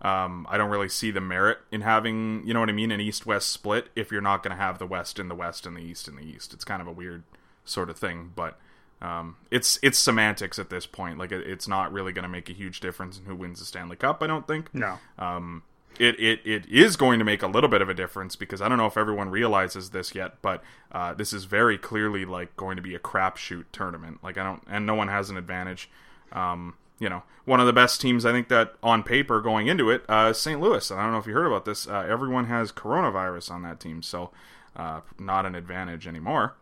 [0.00, 3.00] um, I don't really see the merit in having, you know what I mean, an
[3.00, 5.76] east west split if you're not going to have the west in the west and
[5.76, 6.52] the east in the east.
[6.52, 7.22] It's kind of a weird
[7.64, 8.58] sort of thing, but
[9.02, 11.18] um, it's it's semantics at this point.
[11.18, 13.64] Like it, it's not really going to make a huge difference in who wins the
[13.64, 14.22] Stanley Cup.
[14.22, 14.72] I don't think.
[14.72, 15.64] no Um,
[15.98, 18.68] it, it, it is going to make a little bit of a difference because I
[18.68, 22.76] don't know if everyone realizes this yet, but uh, this is very clearly like going
[22.76, 24.20] to be a crapshoot tournament.
[24.22, 25.90] Like I don't, and no one has an advantage.
[26.32, 29.90] Um, you know, one of the best teams I think that on paper going into
[29.90, 30.60] it, uh, St.
[30.60, 30.90] Louis.
[30.90, 31.86] And I don't know if you heard about this.
[31.86, 34.30] Uh, everyone has coronavirus on that team, so
[34.76, 36.54] uh, not an advantage anymore.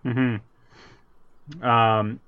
[1.62, 2.20] Um,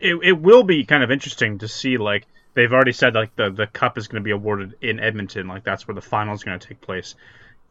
[0.00, 3.50] it it will be kind of interesting to see like they've already said like the
[3.50, 6.58] the cup is going to be awarded in Edmonton, like that's where the finals going
[6.58, 7.14] to take place.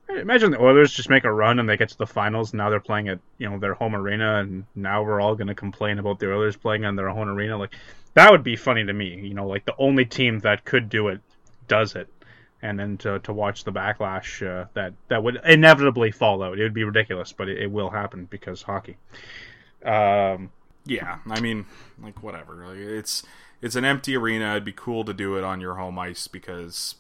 [0.10, 2.52] Imagine the Oilers just make a run and they get to the finals.
[2.52, 5.48] And now they're playing at you know their home arena, and now we're all going
[5.48, 7.58] to complain about the Oilers playing on their home arena.
[7.58, 7.76] Like
[8.14, 9.20] that would be funny to me.
[9.20, 11.22] You know, like the only team that could do it
[11.68, 12.08] does it,
[12.62, 16.60] and then to to watch the backlash uh, that that would inevitably fall out.
[16.60, 18.98] It would be ridiculous, but it, it will happen because hockey.
[19.86, 20.52] Um,
[20.90, 21.66] Yeah, I mean,
[22.02, 22.66] like whatever.
[22.68, 23.24] Like, it's
[23.62, 24.52] it's an empty arena.
[24.52, 26.96] It'd be cool to do it on your home ice because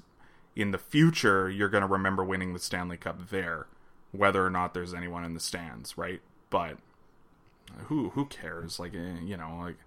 [0.56, 3.66] in the future you're going to remember winning the Stanley Cup there,
[4.12, 6.22] whether or not there's anyone in the stands, right?
[6.52, 6.78] But
[7.88, 8.80] who who cares?
[8.80, 9.78] Like eh, you know, like.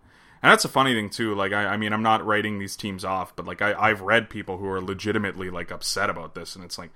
[0.45, 1.37] And that's a funny thing too.
[1.37, 4.29] Like I, I mean, I'm not writing these teams off, but like I, I've read
[4.29, 6.91] people who are legitimately like upset about this, and it's like,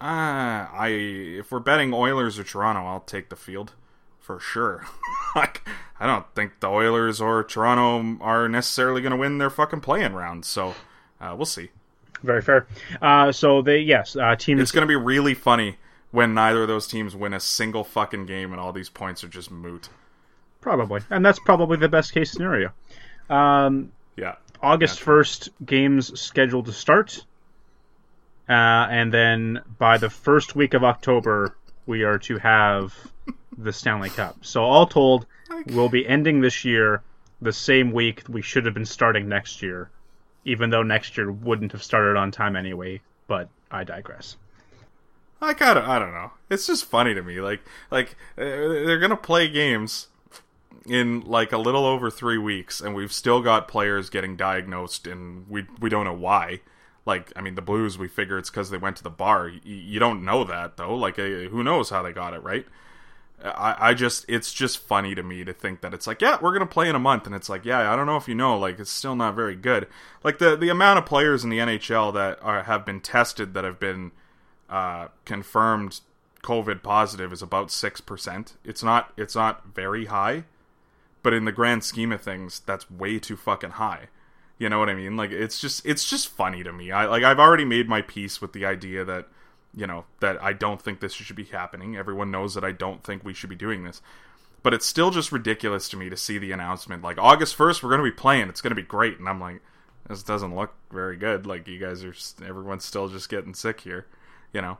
[0.00, 3.74] ah, I if we're betting Oilers or Toronto, I'll take the field
[4.18, 4.84] for sure.
[5.36, 5.62] like,
[6.00, 10.12] I don't think the Oilers or Toronto are necessarily going to win their fucking playing
[10.12, 10.44] round.
[10.44, 10.74] So,
[11.20, 11.70] uh, we'll see.
[12.22, 12.66] very fair.
[13.02, 15.76] Uh, so they yes, uh, teams It's going to be really funny
[16.10, 19.28] when neither of those teams win a single fucking game and all these points are
[19.28, 19.88] just moot.
[20.60, 22.72] Probably, and that's probably the best case scenario.
[23.30, 24.36] Um, Yeah.
[24.62, 27.24] August first, games scheduled to start,
[28.48, 28.52] uh,
[28.90, 31.54] and then by the first week of October,
[31.86, 32.94] we are to have
[33.56, 34.38] the Stanley Cup.
[34.42, 35.26] So all told,
[35.66, 37.02] we'll be ending this year
[37.40, 39.90] the same week we should have been starting next year,
[40.44, 43.00] even though next year wouldn't have started on time anyway.
[43.26, 44.36] But I digress.
[45.40, 46.32] I kind of, I don't know.
[46.50, 47.40] It's just funny to me.
[47.40, 50.08] Like, like uh, they're gonna play games
[50.86, 55.48] in like a little over three weeks, and we've still got players getting diagnosed, and
[55.48, 56.60] we we don't know why.
[57.06, 59.44] Like, I mean, the Blues, we figure it's because they went to the bar.
[59.46, 60.94] Y- you don't know that though.
[60.94, 62.66] Like, uh, who knows how they got it, right?
[63.44, 66.52] I, I just, it's just funny to me to think that it's like, yeah, we're
[66.52, 68.58] gonna play in a month, and it's like, yeah, I don't know if you know,
[68.58, 69.86] like, it's still not very good.
[70.24, 73.64] Like the the amount of players in the NHL that are, have been tested that
[73.64, 74.12] have been
[74.68, 76.00] uh, confirmed
[76.42, 78.56] COVID positive is about six percent.
[78.64, 80.44] It's not it's not very high,
[81.22, 84.08] but in the grand scheme of things, that's way too fucking high.
[84.58, 85.16] You know what I mean?
[85.16, 86.90] Like it's just it's just funny to me.
[86.90, 89.28] I like I've already made my peace with the idea that
[89.74, 91.96] you know that I don't think this should be happening.
[91.96, 94.02] Everyone knows that I don't think we should be doing this.
[94.62, 97.90] But it's still just ridiculous to me to see the announcement like August 1st we're
[97.90, 98.48] going to be playing.
[98.48, 99.60] It's going to be great and I'm like
[100.08, 101.46] this doesn't look very good.
[101.46, 104.06] Like you guys are everyone's still just getting sick here,
[104.52, 104.78] you know.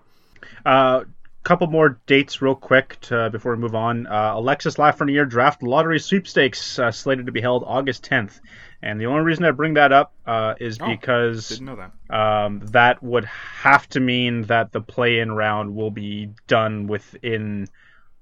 [0.64, 1.04] Uh,
[1.48, 4.06] couple more dates real quick to, before we move on.
[4.06, 8.40] Uh, Alexis Lafreniere draft lottery sweepstakes uh, slated to be held August 10th.
[8.82, 11.90] And the only reason I bring that up uh, is Oh, because that.
[12.16, 17.68] um, that would have to mean that the play-in round will be done within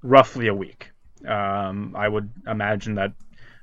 [0.02, 0.90] roughly a week.
[1.26, 3.12] Um, I would imagine that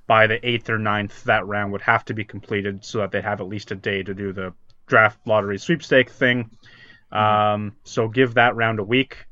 [0.05, 3.21] by the eighth or 9th, that round would have to be completed so that they
[3.21, 4.53] have at least a day to do the
[4.85, 6.51] draft lottery sweepstake thing.
[7.11, 9.25] Um, so give that round a week,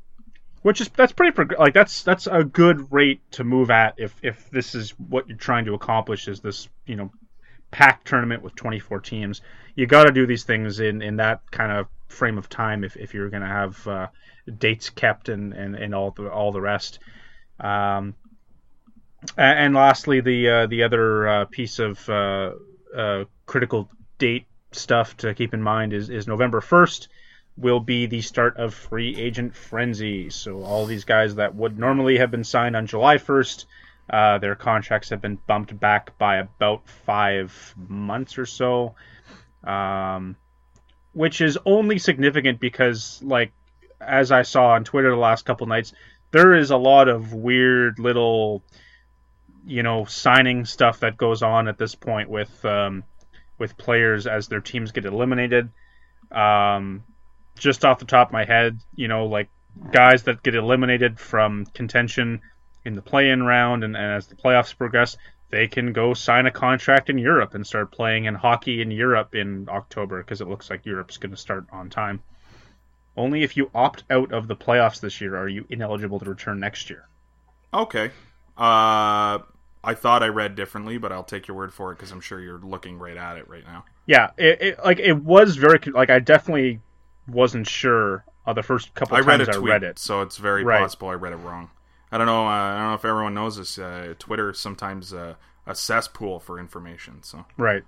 [0.62, 4.14] which is that's pretty prog- like that's that's a good rate to move at if
[4.22, 7.10] if this is what you're trying to accomplish is this you know
[7.72, 9.40] packed tournament with 24 teams.
[9.74, 12.96] You got to do these things in in that kind of frame of time if,
[12.96, 14.06] if you're going to have uh,
[14.58, 17.00] dates kept and, and, and all the all the rest.
[17.58, 18.14] Um,
[19.36, 22.52] and lastly, the uh, the other uh, piece of uh,
[22.96, 27.08] uh, critical date stuff to keep in mind is, is November 1st
[27.56, 30.30] will be the start of free agent frenzy.
[30.30, 33.66] So all these guys that would normally have been signed on July 1st,
[34.12, 38.94] uh, their contracts have been bumped back by about five months or so,
[39.64, 40.36] um,
[41.14, 43.52] which is only significant because, like,
[44.00, 45.94] as I saw on Twitter the last couple nights,
[46.30, 48.62] there is a lot of weird little,
[49.66, 53.04] you know, signing stuff that goes on at this point with um,
[53.58, 55.70] with players as their teams get eliminated.
[56.30, 57.04] Um,
[57.58, 59.48] just off the top of my head, you know, like
[59.90, 62.42] guys that get eliminated from contention
[62.84, 65.16] in the play-in round, and, and as the playoffs progress,
[65.50, 69.34] they can go sign a contract in Europe and start playing in hockey in Europe
[69.34, 72.22] in October because it looks like Europe's going to start on time.
[73.16, 76.58] Only if you opt out of the playoffs this year are you ineligible to return
[76.60, 77.06] next year.
[77.74, 78.06] Okay.
[78.56, 79.40] Uh,
[79.84, 82.40] I thought I read differently, but I'll take your word for it because I'm sure
[82.40, 83.84] you're looking right at it right now.
[84.06, 86.80] Yeah, it, it like it was very like I definitely
[87.28, 89.98] wasn't sure uh, the first couple I read a times tweet, I read it.
[89.98, 90.80] so it's very Right.
[90.80, 91.70] possible I read it wrong.
[92.12, 92.46] I don't know.
[92.46, 93.78] Uh, I don't know if everyone knows this.
[93.78, 95.34] Uh, Twitter sometimes uh,
[95.66, 97.22] a cesspool for information.
[97.22, 97.82] So Right.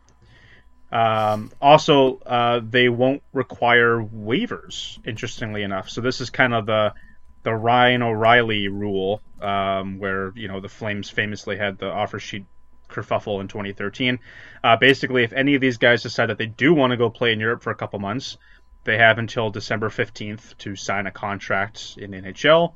[0.91, 4.99] Um, also, uh, they won't require waivers.
[5.07, 6.95] Interestingly enough, so this is kind of the
[7.43, 12.47] the Ryan O'Reilly rule, um, where you know the Flames famously had the offer sheet
[12.89, 14.19] kerfuffle in 2013.
[14.63, 17.33] Uh, basically, if any of these guys decide that they do want to go play
[17.33, 18.39] in Europe for a couple months,
[18.85, 22.73] they have until December 15th to sign a contract in NHL,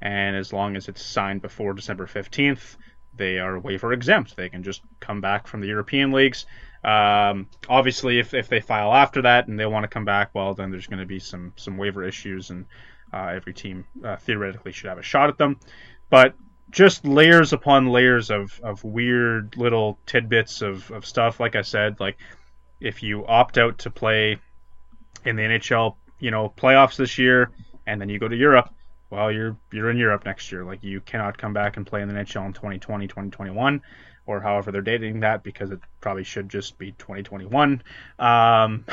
[0.00, 2.76] and as long as it's signed before December 15th,
[3.16, 4.36] they are waiver exempt.
[4.36, 6.46] They can just come back from the European leagues.
[6.84, 10.54] Um, obviously, if, if they file after that and they want to come back, well,
[10.54, 12.66] then there's going to be some some waiver issues, and
[13.12, 15.58] uh, every team uh, theoretically should have a shot at them.
[16.10, 16.34] But
[16.70, 21.40] just layers upon layers of, of weird little tidbits of, of stuff.
[21.40, 22.18] Like I said, like
[22.80, 24.38] if you opt out to play
[25.24, 27.50] in the NHL, you know, playoffs this year,
[27.86, 28.70] and then you go to Europe,
[29.10, 30.64] well, you're you're in Europe next year.
[30.64, 33.82] Like you cannot come back and play in the NHL in 2020, 2021,
[34.26, 37.82] or however they're dating that because it probably should just be 2021.
[38.18, 38.84] Um,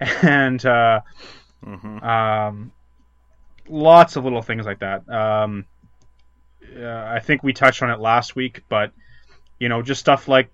[0.00, 1.00] and uh,
[1.66, 2.72] um,
[3.68, 5.08] lots of little things like that.
[5.08, 5.66] Um,
[6.76, 8.92] uh, I think we touched on it last week, but
[9.58, 10.50] you know, just stuff like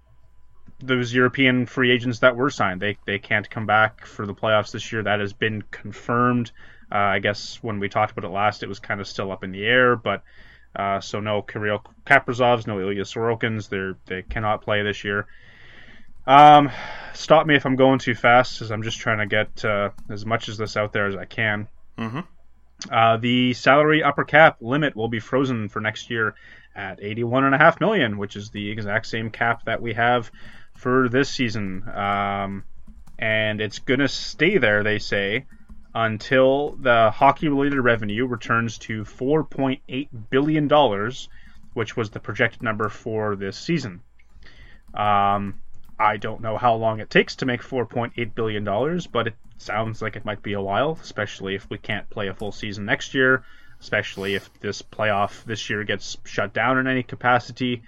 [0.81, 4.73] those European free agents that were signed, they they can't come back for the playoffs
[4.73, 5.03] this year.
[5.03, 6.53] That has been confirmed.
[6.95, 9.43] Uh, I guess when we talked about it last, it was kind of still up
[9.43, 10.23] in the air, but
[10.77, 13.69] uh, so no Kirill Kaprizovs, no Ilya Sorokins.
[13.69, 15.27] They they cannot play this year.
[16.27, 16.71] Um,
[17.13, 20.25] stop me if I'm going too fast, as I'm just trying to get uh, as
[20.25, 21.67] much of this out there as I can.
[21.99, 22.25] Mhm.
[22.91, 26.35] Uh, the salary upper cap limit will be frozen for next year
[26.77, 30.31] at 81.5 million, which is the exact same cap that we have
[30.77, 31.89] for this season.
[31.89, 32.65] Um,
[33.19, 35.47] and it's gonna stay there, they say,
[35.95, 41.29] until the hockey-related revenue returns to 4.8 billion dollars,
[41.75, 44.01] which was the projected number for this season.
[44.93, 45.61] Um,
[45.99, 50.03] I don't know how long it takes to make 4.8 billion dollars, but it sounds
[50.03, 53.15] like it might be a while, especially if we can't play a full season next
[53.15, 53.45] year,
[53.81, 57.83] especially if this playoff this year gets shut down in any capacity.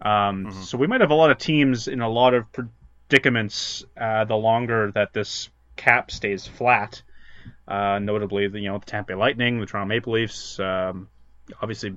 [0.00, 4.24] Um, So we might have a lot of teams in a lot of predicaments uh,
[4.24, 7.02] the longer that this cap stays flat.
[7.68, 10.58] Uh, notably, the you know the Tampa Bay Lightning, the Toronto Maple Leafs.
[10.60, 11.08] Um,
[11.60, 11.96] obviously,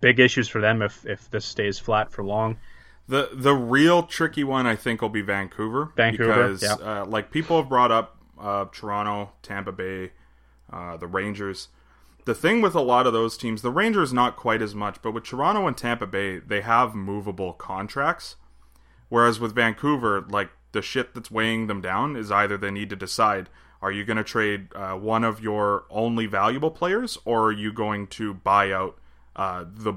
[0.00, 2.58] big issues for them if if this stays flat for long.
[3.08, 5.92] The the real tricky one I think will be Vancouver.
[5.96, 6.74] Vancouver, because yeah.
[6.74, 10.12] uh, like people have brought up uh, Toronto, Tampa Bay,
[10.72, 11.68] uh, the Rangers.
[12.26, 15.12] The thing with a lot of those teams, the Rangers not quite as much, but
[15.12, 18.36] with Toronto and Tampa Bay, they have movable contracts.
[19.08, 22.96] Whereas with Vancouver, like the shit that's weighing them down is either they need to
[22.96, 23.48] decide
[23.82, 27.72] are you going to trade uh, one of your only valuable players or are you
[27.72, 28.98] going to buy out
[29.36, 29.94] uh, the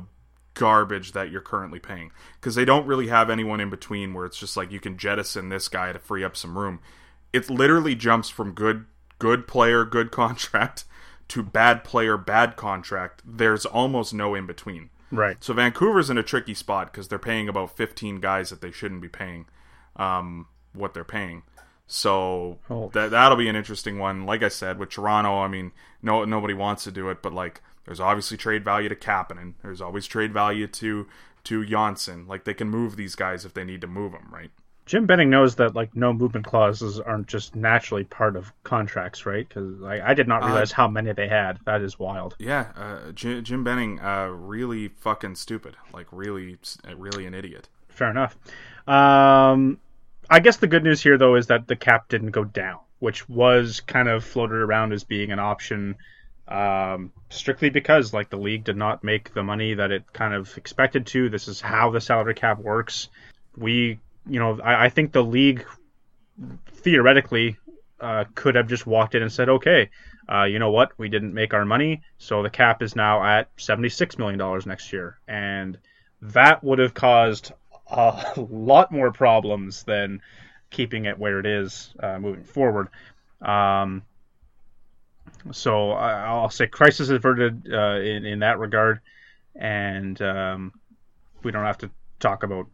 [0.53, 2.11] garbage that you're currently paying?
[2.39, 5.49] Because they don't really have anyone in between where it's just like you can jettison
[5.49, 6.79] this guy to free up some room.
[7.33, 8.85] It literally jumps from good
[9.19, 10.85] good player, good contract
[11.29, 13.21] to bad player, bad contract.
[13.25, 14.89] There's almost no in between.
[15.11, 15.43] Right.
[15.43, 19.01] So Vancouver's in a tricky spot because they're paying about 15 guys that they shouldn't
[19.01, 19.45] be paying
[19.95, 21.43] um, what they're paying.
[21.87, 22.89] So Oh.
[22.93, 24.25] that that'll be an interesting one.
[24.25, 25.71] Like I said, with Toronto, I mean,
[26.01, 29.53] no nobody wants to do it, but like there's obviously trade value to Kapanen.
[29.61, 31.07] There's always trade value to
[31.45, 32.25] to Johnsson.
[32.27, 34.51] Like they can move these guys if they need to move them, right?
[34.85, 39.47] Jim Benning knows that like no movement clauses aren't just naturally part of contracts, right?
[39.47, 41.57] Because I, I did not realize how many they had.
[41.65, 42.35] That is wild.
[42.37, 45.77] Yeah, uh, Jim, Jim Benning, uh, really fucking stupid.
[45.93, 46.57] Like really,
[46.97, 47.69] really an idiot.
[47.87, 48.35] Fair enough.
[48.85, 49.79] Um,
[50.29, 53.27] I guess the good news here though is that the cap didn't go down, which
[53.29, 55.95] was kind of floated around as being an option.
[56.45, 60.57] Um, strictly because like the league did not make the money that it kind of
[60.57, 61.29] expected to.
[61.29, 63.07] This is how the salary cap works.
[63.55, 65.65] We, you know, I, I think the league
[66.73, 67.57] theoretically
[67.99, 69.89] uh, could have just walked in and said, okay,
[70.31, 73.55] uh, you know what, we didn't make our money, so the cap is now at
[73.57, 75.19] $76 million next year.
[75.27, 75.77] And
[76.21, 77.51] that would have caused
[77.93, 80.21] a lot more problems than
[80.69, 82.89] keeping it where it is uh, moving forward.
[83.41, 84.03] Um,
[85.51, 89.01] so I, I'll say crisis averted uh, in, in that regard,
[89.55, 90.73] and um,
[91.43, 92.67] we don't have to talk about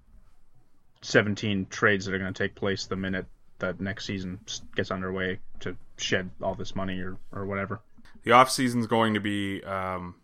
[1.02, 3.26] 17 trades that are going to take place the minute
[3.60, 4.40] that next season
[4.76, 7.82] gets underway to shed all this money or, or whatever.
[8.24, 10.16] the off season is going to be um,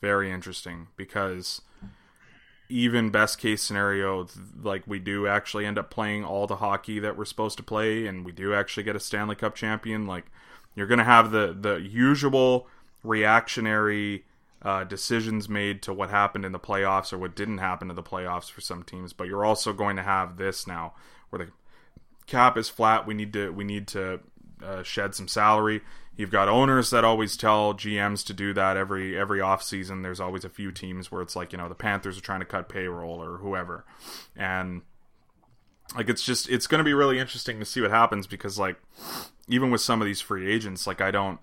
[0.00, 1.62] very interesting because
[2.72, 4.26] even best case scenario
[4.62, 8.06] like we do actually end up playing all the hockey that we're supposed to play
[8.06, 10.24] and we do actually get a stanley cup champion like
[10.74, 12.66] You're going to have the the usual
[13.04, 14.24] reactionary
[14.62, 18.02] uh, decisions made to what happened in the playoffs or what didn't happen in the
[18.02, 20.94] playoffs for some teams, but you're also going to have this now
[21.30, 21.52] where the
[22.26, 23.06] cap is flat.
[23.06, 24.20] We need to we need to
[24.64, 25.82] uh, shed some salary.
[26.16, 30.02] You've got owners that always tell GMs to do that every every offseason.
[30.02, 32.46] There's always a few teams where it's like, you know, the Panthers are trying to
[32.46, 33.84] cut payroll or whoever.
[34.36, 34.82] And
[35.96, 38.76] like it's just it's going to be really interesting to see what happens because like
[39.48, 41.40] even with some of these free agents, like I don't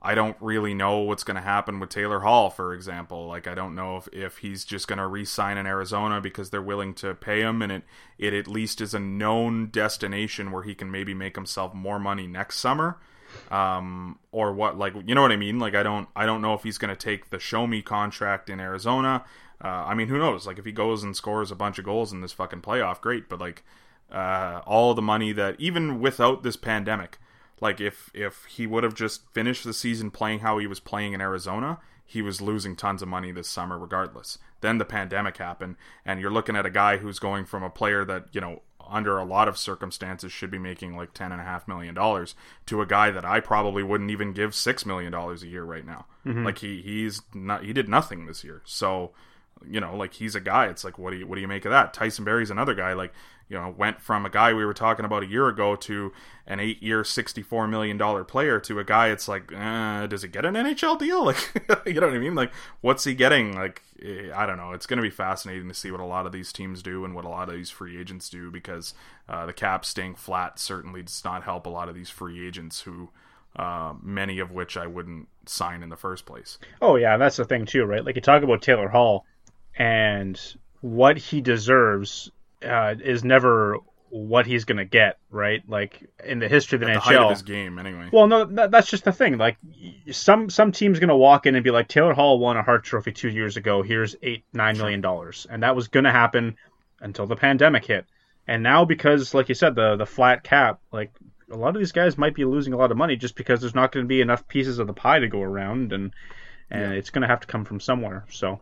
[0.00, 3.26] I don't really know what's going to happen with Taylor Hall, for example.
[3.26, 6.62] Like, I don't know if, if he's just going to re-sign in Arizona because they're
[6.62, 7.82] willing to pay him, and it
[8.16, 12.28] it at least is a known destination where he can maybe make himself more money
[12.28, 12.98] next summer,
[13.50, 14.78] um, or what?
[14.78, 15.58] Like, you know what I mean?
[15.58, 18.50] Like, I don't I don't know if he's going to take the show me contract
[18.50, 19.24] in Arizona.
[19.62, 20.46] Uh, I mean, who knows?
[20.46, 23.28] Like, if he goes and scores a bunch of goals in this fucking playoff, great.
[23.28, 23.64] But like,
[24.10, 27.18] uh, all the money that even without this pandemic
[27.60, 31.12] like if if he would have just finished the season playing how he was playing
[31.12, 34.38] in Arizona, he was losing tons of money this summer regardless.
[34.60, 38.04] Then the pandemic happened and you're looking at a guy who's going from a player
[38.04, 41.44] that, you know, under a lot of circumstances should be making like ten and a
[41.44, 42.34] half million dollars
[42.66, 45.86] to a guy that I probably wouldn't even give six million dollars a year right
[45.86, 46.06] now.
[46.26, 46.44] Mm-hmm.
[46.44, 48.62] Like he he's not he did nothing this year.
[48.64, 49.12] So
[49.66, 50.66] you know, like he's a guy.
[50.66, 51.94] It's like, what do you what do you make of that?
[51.94, 52.92] Tyson Barrie's another guy.
[52.92, 53.12] Like,
[53.48, 56.12] you know, went from a guy we were talking about a year ago to
[56.46, 59.08] an eight year, sixty four million dollar player to a guy.
[59.08, 61.18] It's like, uh, does he get an NHL deal?
[61.68, 62.34] Like, you know what I mean?
[62.34, 63.54] Like, what's he getting?
[63.54, 64.72] Like, eh, I don't know.
[64.72, 67.14] It's going to be fascinating to see what a lot of these teams do and
[67.14, 68.94] what a lot of these free agents do because
[69.28, 72.82] uh, the cap staying flat certainly does not help a lot of these free agents
[72.82, 73.10] who.
[73.56, 76.58] Uh, many of which I wouldn't sign in the first place.
[76.80, 78.04] Oh yeah, that's the thing too, right?
[78.04, 79.24] Like you talk about Taylor Hall,
[79.78, 80.38] and
[80.80, 82.30] what he deserves
[82.64, 83.78] uh, is never
[84.10, 85.62] what he's gonna get, right?
[85.68, 87.30] Like in the history of the The height of NHL.
[87.30, 88.08] his game, anyway.
[88.12, 89.38] Well, no, that, that's just the thing.
[89.38, 89.56] Like
[90.10, 93.12] some some team's gonna walk in and be like, Taylor Hall won a Hart Trophy
[93.12, 93.82] two years ago.
[93.82, 96.56] Here's eight nine million dollars, and that was gonna happen
[97.00, 98.06] until the pandemic hit.
[98.46, 101.12] And now because, like you said, the the flat cap, like
[101.50, 103.74] a lot of these guys might be losing a lot of money just because there's
[103.74, 106.12] not going to be enough pieces of the pie to go around, and
[106.70, 108.24] and it's going to have to come from somewhere.
[108.30, 108.60] So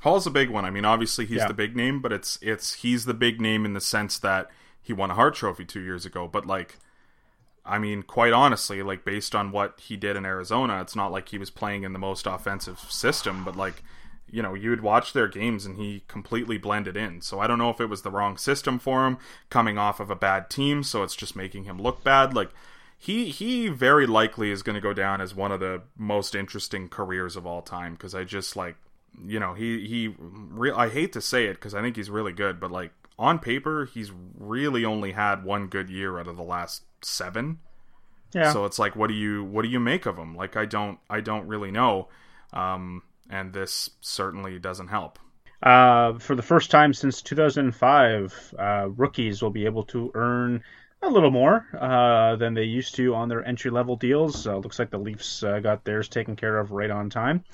[0.00, 0.64] Hall's a big one.
[0.64, 1.48] I mean, obviously he's Yeah.
[1.48, 4.50] the big name, but it's it's he's the big name in the sense that
[4.82, 6.26] he won a Hart Trophy two years ago.
[6.26, 6.78] But like,
[7.66, 11.28] I mean, quite honestly, like based on what he did in Arizona, it's not like
[11.28, 13.44] he was playing in the most offensive system.
[13.44, 13.82] But like,
[14.30, 17.20] you know, you would watch their games and he completely blended in.
[17.20, 19.18] So I don't know if it was the wrong system for him
[19.50, 22.34] coming off of a bad team, so it's just making him look bad.
[22.34, 22.50] Like.
[23.02, 26.86] He, he very likely is going to go down as one of the most interesting
[26.90, 28.76] careers of all time because I just like
[29.26, 32.32] you know he he re- I hate to say it because I think he's really
[32.32, 36.42] good, but like on paper he's really only had one good year out of the
[36.42, 37.58] last seven.
[38.34, 40.34] yeah, So it's like, what do you what do you make of him?
[40.36, 42.08] Like I don't I don't really know,
[42.52, 45.18] um, and this certainly doesn't help.
[45.62, 50.62] Uh, for the first time since 2005, uh, rookies will be able to earn
[51.02, 54.46] a little more uh, than they used to on their entry level deals.
[54.46, 57.44] Uh, looks like the Leafs uh, got theirs taken care of right on time,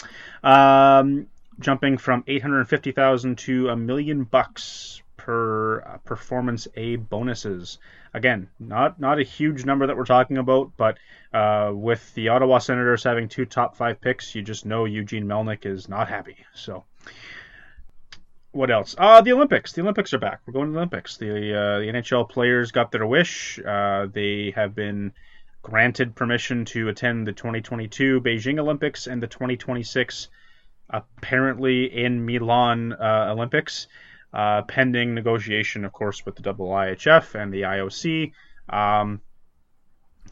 [0.45, 1.27] um,
[1.59, 7.79] jumping from 850,000 to a million bucks per uh, performance A bonuses.
[8.15, 10.99] Again, not not a huge number that we're talking about, but
[11.33, 15.67] uh, with the Ottawa Senators having two top five picks, you just know Eugene Melnyk
[15.67, 16.37] is not happy.
[16.55, 16.85] So
[18.53, 18.95] what else?
[18.97, 19.73] Uh, the Olympics.
[19.73, 20.41] The Olympics are back.
[20.47, 21.17] We're going to the Olympics.
[21.19, 23.59] The uh, the NHL players got their wish.
[23.59, 25.13] Uh, they have been
[25.63, 30.29] granted permission to attend the 2022 Beijing Olympics and the 2026
[30.91, 33.89] apparently in Milan uh, Olympics,
[34.33, 38.33] uh, pending negotiation, of course, with the IIHF and the IOC.
[38.69, 39.21] Um,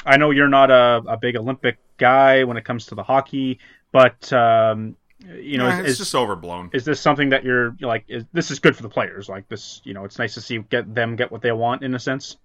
[0.05, 3.61] I know you're not a, a big Olympic guy when it comes to the hockey,
[3.93, 4.97] but um,
[5.27, 6.71] you know, Nah, is, it's is- just overblown.
[6.73, 9.81] is this something that you're like is, this is good for the players like this
[9.85, 12.37] you know it's nice to see get them get what they want in a sense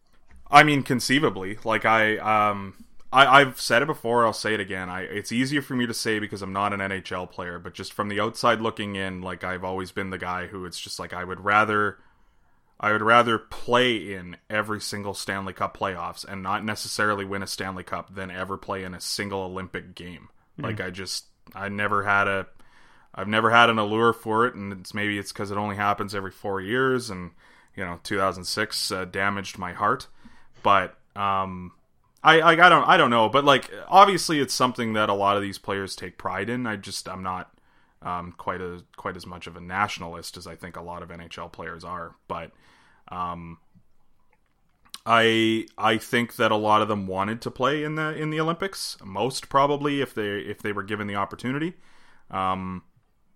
[0.52, 2.74] I mean, conceivably, like I, um,
[3.12, 4.26] I, I've said it before.
[4.26, 4.90] I'll say it again.
[4.90, 7.94] I, it's easier for me to say because I'm not an NHL player, but just
[7.94, 11.14] from the outside looking in, like I've always been the guy who it's just like
[11.14, 11.98] I would rather,
[12.80, 17.48] I would rather play in every single Stanley Cup playoffs and not necessarily win a
[17.48, 20.30] Stanley Cup than ever play in a single Olympic game.
[20.62, 22.48] Like I just, I never had a,
[23.16, 26.14] I've never had an allure for it, and it's maybe it's because it only happens
[26.14, 27.32] every four years, and
[27.76, 30.08] you know, 2006 uh, damaged my heart.
[30.64, 31.72] But um,
[32.24, 35.38] I, I I don't I don't know, but like obviously it's something that a lot
[35.38, 36.68] of these players take pride in.
[36.68, 37.52] I just I'm not
[38.02, 41.10] um, quite a quite as much of a nationalist as I think a lot of
[41.10, 42.52] NHL players are, but
[43.10, 43.58] um,
[45.06, 48.40] I I think that a lot of them wanted to play in the in the
[48.40, 48.98] Olympics.
[49.04, 51.74] Most probably, if they if they were given the opportunity.
[52.30, 52.84] Um,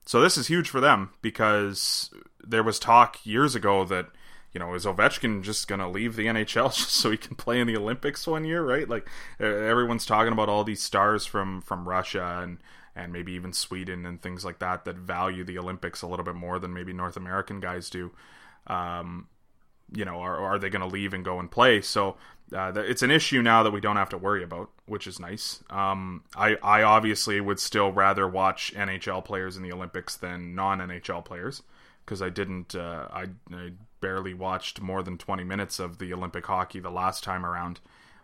[0.05, 2.11] so this is huge for them because
[2.45, 4.07] there was talk years ago that
[4.53, 7.59] you know is Ovechkin just going to leave the NHL just so he can play
[7.59, 8.87] in the Olympics one year, right?
[8.87, 9.07] Like
[9.39, 12.59] everyone's talking about all these stars from from Russia and
[12.95, 16.35] and maybe even Sweden and things like that that value the Olympics a little bit
[16.35, 18.11] more than maybe North American guys do.
[18.67, 19.27] Um,
[19.91, 21.81] you know, are, are they going to leave and go and play?
[21.81, 22.15] So
[22.55, 25.63] uh, it's an issue now that we don't have to worry about, which is nice.
[25.69, 30.79] Um, I, I obviously would still rather watch NHL players in the Olympics than non
[30.79, 31.63] NHL players
[32.05, 36.45] because I didn't, uh, I, I barely watched more than 20 minutes of the Olympic
[36.45, 37.79] hockey the last time around.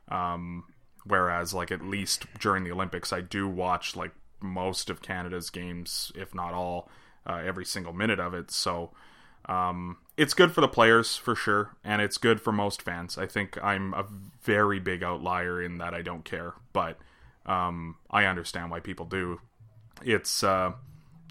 [0.10, 0.66] Um,
[1.06, 4.12] whereas, like, at least during the Olympics, I do watch, like,
[4.42, 6.90] most of Canada's games, if not all,
[7.26, 8.52] uh, every single minute of it.
[8.52, 8.92] So,
[9.46, 13.18] um, it's good for the players for sure, and it's good for most fans.
[13.18, 14.06] I think I'm a
[14.44, 16.98] very big outlier in that I don't care, but
[17.46, 19.40] um, I understand why people do.
[20.04, 20.74] It's uh,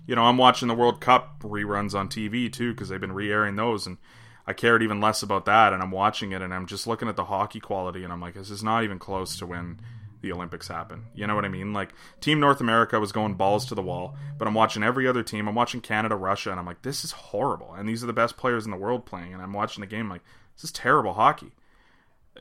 [0.08, 3.56] you know I'm watching the World Cup reruns on TV too because they've been re-airing
[3.56, 3.98] those, and
[4.46, 5.74] I cared even less about that.
[5.74, 8.34] And I'm watching it, and I'm just looking at the hockey quality, and I'm like,
[8.34, 9.78] this is not even close to when
[10.22, 11.04] the Olympics happen.
[11.14, 11.74] You know what I mean?
[11.74, 11.90] Like
[12.22, 15.46] Team North America was going balls to the wall, but I'm watching every other team.
[15.46, 17.74] I'm watching Canada, Russia, and I'm like, this is horrible.
[17.74, 20.08] And these are the best players in the world playing, and I'm watching the game
[20.08, 20.22] like
[20.56, 21.52] this is terrible hockey.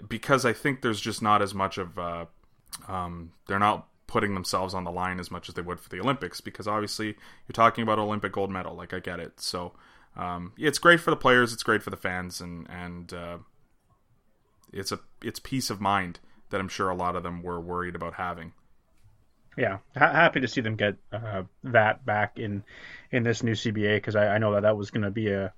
[0.07, 2.25] Because I think there's just not as much of uh,
[2.87, 5.99] um, they're not putting themselves on the line as much as they would for the
[5.99, 6.41] Olympics.
[6.41, 8.75] Because obviously you're talking about Olympic gold medal.
[8.75, 9.39] Like I get it.
[9.39, 9.73] So
[10.15, 11.53] um, it's great for the players.
[11.53, 13.37] It's great for the fans, and and uh,
[14.73, 17.95] it's a it's peace of mind that I'm sure a lot of them were worried
[17.95, 18.53] about having.
[19.57, 22.63] Yeah, ha- happy to see them get uh, that back in
[23.11, 25.53] in this new CBA because I, I know that that was going to be a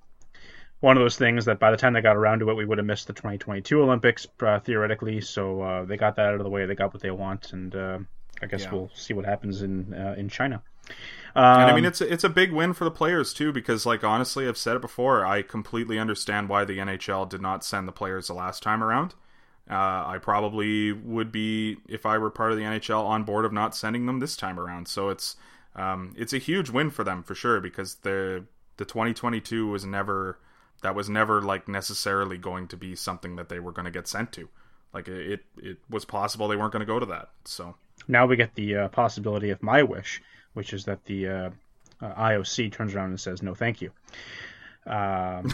[0.80, 2.78] one of those things that by the time they got around to it, we would
[2.78, 5.20] have missed the 2022 Olympics uh, theoretically.
[5.20, 6.64] So uh, they got that out of the way.
[6.64, 7.98] They got what they want, and uh,
[8.42, 8.72] I guess Yeah.
[8.72, 10.62] we'll see what happens in uh, in China.
[11.34, 13.86] Um, And I mean, it's a, it's a big win for the players too, because
[13.86, 15.24] like honestly, I've said it before.
[15.24, 19.14] I completely understand why the NHL did not send the players the last time around.
[19.70, 23.52] Uh, I probably would be if I were part of the NHL on board of
[23.52, 24.88] not sending them this time around.
[24.88, 25.36] So it's
[25.76, 28.44] um, it's a huge win for them for sure because the
[28.78, 30.38] the 2022 was never
[30.82, 34.08] that was never like necessarily going to be something that they were going to get
[34.08, 34.48] sent to.
[34.92, 37.30] Like it, it, it was possible they weren't going to go to that.
[37.44, 37.76] So
[38.08, 40.22] now we get the uh, possibility of my wish,
[40.54, 41.50] which is that the uh,
[42.02, 43.90] uh, IOC turns around and says no, thank you.
[44.86, 45.44] Um,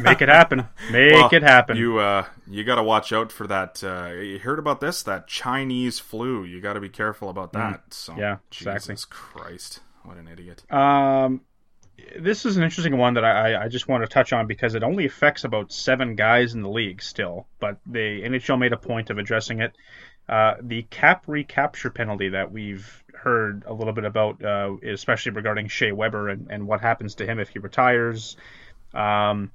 [0.00, 0.68] make it happen.
[0.90, 1.76] Make Well, it happen.
[1.76, 3.82] You uh, you got to watch out for that.
[3.82, 5.02] Uh, you heard about this?
[5.02, 6.44] That Chinese flu.
[6.44, 7.92] You got to be careful about that.
[7.94, 8.18] So Mm.
[8.18, 8.96] Yeah, Jesus exactly.
[9.10, 10.70] Christ, what an idiot.
[10.72, 11.40] Um,
[12.18, 14.82] this is an interesting one that I, I just want to touch on because it
[14.82, 19.10] only affects about seven guys in the league still, but the NHL made a point
[19.10, 19.76] of addressing it.
[20.28, 25.68] Uh, the cap recapture penalty that we've heard a little bit about, uh, especially regarding
[25.68, 28.36] Shea Weber and, and what happens to him if he retires,
[28.94, 29.52] um,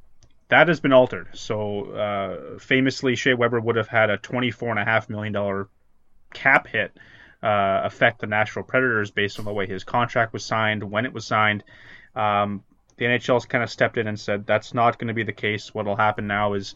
[0.49, 1.29] that has been altered.
[1.33, 5.65] So uh, famously, Shea Weber would have had a $24.5 million
[6.33, 6.97] cap hit
[7.43, 11.13] uh, affect the Nashville Predators based on the way his contract was signed, when it
[11.13, 11.63] was signed.
[12.15, 12.63] Um,
[12.97, 15.73] the NHL's kind of stepped in and said that's not going to be the case.
[15.73, 16.75] What'll happen now is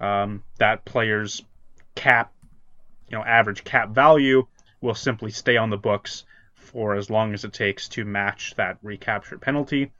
[0.00, 1.42] um, that player's
[1.94, 2.32] cap,
[3.08, 4.46] you know, average cap value
[4.80, 8.78] will simply stay on the books for as long as it takes to match that
[8.82, 9.92] recapture penalty.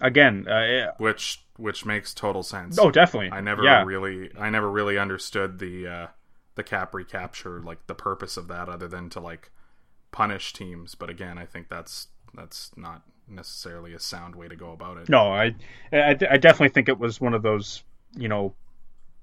[0.00, 2.78] Again, uh, Which which makes total sense.
[2.78, 3.30] oh, definitely.
[3.30, 3.84] I never yeah.
[3.84, 6.06] really I never really understood the uh,
[6.56, 9.50] the cap recapture like the purpose of that other than to like
[10.10, 10.94] punish teams.
[10.94, 15.08] But again, I think that's that's not necessarily a sound way to go about it.
[15.08, 15.54] No, I,
[15.92, 17.82] I, I definitely think it was one of those,
[18.16, 18.54] you know,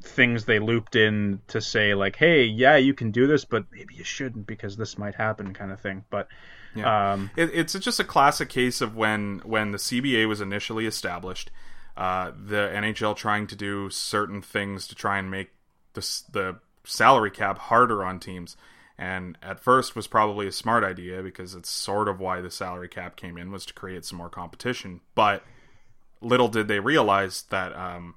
[0.03, 3.95] things they looped in to say like, hey, yeah, you can do this, but maybe
[3.95, 6.03] you shouldn't because this might happen, kind of thing.
[6.09, 6.27] But,
[6.75, 7.13] Yeah.
[7.13, 11.51] um, It, it's just a classic case of when when the CBA was initially established,
[11.97, 15.51] uh, the NHL trying to do certain things to try and make
[15.93, 16.01] the
[16.31, 18.57] the salary cap harder on teams.
[18.97, 22.87] And at first was probably a smart idea because it's sort of why the salary
[22.87, 25.01] cap came in was to create some more competition.
[25.15, 25.43] But
[26.21, 28.15] little did they realize that um,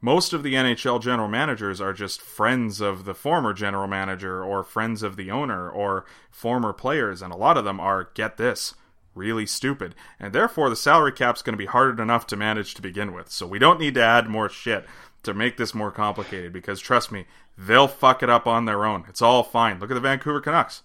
[0.00, 4.62] most of the NHL general managers are just friends of the former general manager or
[4.62, 8.74] friends of the owner or former players, and a lot of them are, get this,
[9.14, 9.94] really stupid.
[10.20, 13.30] And therefore, the salary cap's going to be hard enough to manage to begin with.
[13.30, 14.86] So we don't need to add more shit
[15.22, 19.04] to make this more complicated because trust me, they'll fuck it up on their own.
[19.08, 19.78] It's all fine.
[19.80, 20.82] Look at the Vancouver Canucks.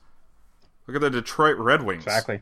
[0.87, 2.03] Look at the Detroit Red Wings.
[2.03, 2.41] exactly.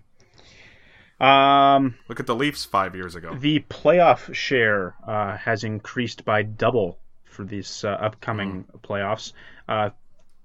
[1.20, 3.36] Um, Look at the Leafs five years ago.
[3.36, 9.34] the playoff share uh, has increased by double for these uh, upcoming playoffs.
[9.68, 9.92] Uh,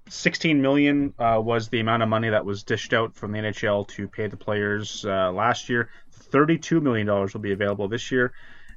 [0.09, 3.87] 16 million uh, was the amount of money that was dished out from the NHL
[3.89, 5.89] to pay the players uh, last year.
[6.11, 8.31] 32 million dollars will be available this year,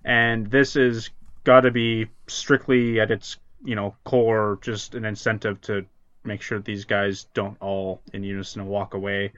[0.05, 1.11] and this is
[1.45, 5.84] got to be strictly at its you know core just an incentive to
[6.24, 9.32] make sure these guys don't all in unison walk away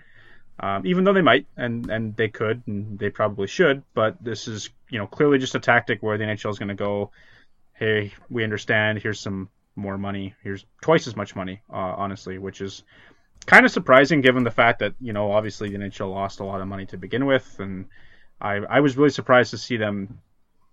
[0.60, 3.82] um, even though they might and and they could and they probably should.
[3.94, 6.74] But this is you know clearly just a tactic where the NHL is going to
[6.74, 7.10] go,
[7.74, 8.98] hey, we understand.
[8.98, 10.34] Here's some more money.
[10.42, 12.84] Here's twice as much money, uh, honestly, which is
[13.46, 16.60] kind of surprising given the fact that you know obviously the NHL lost a lot
[16.60, 17.86] of money to begin with, and
[18.40, 20.20] I I was really surprised to see them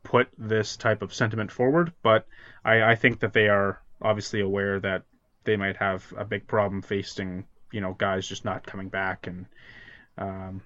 [0.03, 1.93] put this type of sentiment forward.
[2.01, 2.27] But
[2.63, 5.03] I, I think that they are obviously aware that
[5.43, 9.45] they might have a big problem facing you know guys just not coming back and
[10.17, 10.61] um,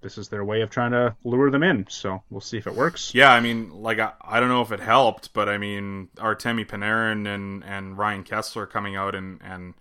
[0.00, 1.86] this is their way of trying to lure them in.
[1.88, 3.14] So we'll see if it works.
[3.14, 6.66] Yeah, I mean, like I, I don't know if it helped, but I mean, Artemi
[6.66, 9.74] Panarin and and Ryan Kessler coming out and and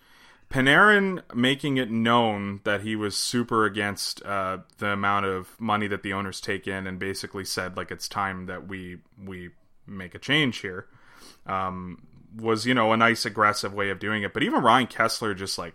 [0.55, 6.01] Panarin making it known that he was super against uh, the amount of money that
[6.01, 9.49] the owners take in, and basically said like it's time that we we
[9.85, 10.87] make a change here.
[11.45, 15.33] Um, was you know a nice aggressive way of doing it, but even Ryan Kessler
[15.33, 15.73] just like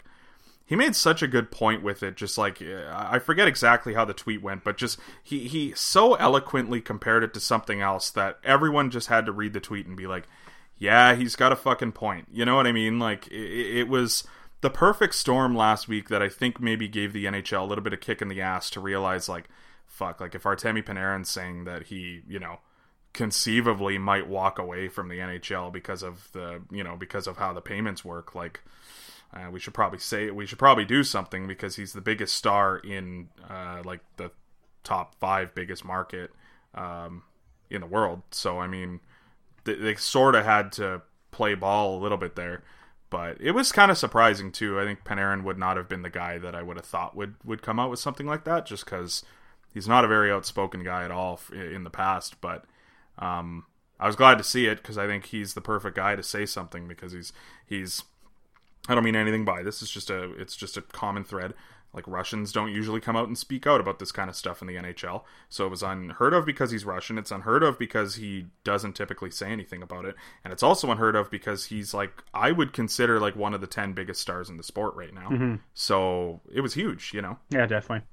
[0.65, 2.17] he made such a good point with it.
[2.17, 6.81] Just like i forget exactly how the tweet went but just he he so eloquently
[6.81, 10.07] compared it to something else that everyone just had to read the tweet and be
[10.07, 10.27] like
[10.79, 12.29] yeah he's got a fucking point.
[12.33, 12.99] You know what i mean?
[12.99, 14.25] Like it, it was
[14.61, 17.93] the perfect storm last week that i think maybe gave the nhl a little bit
[17.93, 19.49] of kick in the ass to realize like
[19.87, 22.61] fuck like if artemi panarin's saying that he you know
[23.13, 27.53] conceivably might walk away from the nhl because of the you know because of how
[27.53, 28.61] the payments work like
[29.33, 32.79] uh, we should probably say we should probably do something because he's the biggest star
[32.79, 34.31] in uh, like the
[34.83, 36.33] top five biggest market
[36.75, 37.23] um,
[37.71, 38.23] in the world.
[38.31, 39.01] So I mean,
[39.65, 42.65] they, they sort of had to play ball a little bit there,
[43.11, 44.81] but it was kind of surprising too.
[44.81, 47.35] I think Panarin would not have been the guy that I would have thought would
[47.45, 49.25] would come out with something like that, just because
[49.75, 52.41] he's not a very outspoken guy at all in the past.
[52.41, 52.65] But
[53.19, 53.67] um,
[53.99, 56.47] I was glad to see it because I think he's the perfect guy to say
[56.47, 57.33] something because he's
[57.67, 58.05] he's
[58.89, 59.83] I don't mean anything by this.
[59.83, 61.55] It's just a it's just a common thread.
[61.93, 64.69] Like Russians don't usually come out and speak out about this kind of stuff in
[64.69, 65.23] the NHL.
[65.49, 67.19] So it was unheard of because he's Russian.
[67.19, 70.15] It's unheard of because he doesn't typically say anything about it.
[70.45, 73.67] And it's also unheard of because he's like I would consider like one of the
[73.67, 75.59] 10 biggest stars in the sport right now.
[75.75, 77.39] So it was huge, you know.
[77.51, 78.07] Yeah, definitely.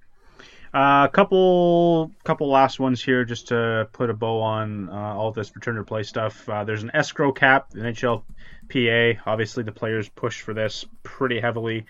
[0.74, 5.32] A uh, couple, couple last ones here, just to put a bow on uh, all
[5.32, 6.48] this return to play stuff.
[6.50, 9.20] Uh, there's an escrow cap, the NHLPA.
[9.26, 11.86] Obviously, the players push for this pretty heavily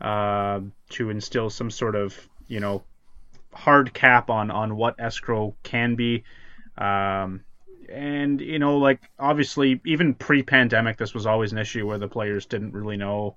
[0.00, 2.16] uh, to instill some sort of,
[2.48, 2.82] you know,
[3.52, 6.24] hard cap on on what escrow can be.
[6.78, 7.44] Um,
[7.88, 12.46] and you know, like obviously, even pre-pandemic, this was always an issue where the players
[12.46, 13.36] didn't really know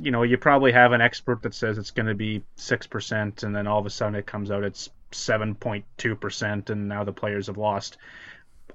[0.00, 3.56] you know, you probably have an expert that says it's going to be 6%, and
[3.56, 7.58] then all of a sudden it comes out it's 7.2%, and now the players have
[7.58, 7.98] lost.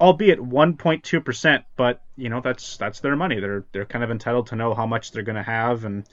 [0.01, 3.39] Albeit 1.2%, but you know that's that's their money.
[3.39, 6.03] They're they're kind of entitled to know how much they're going to have and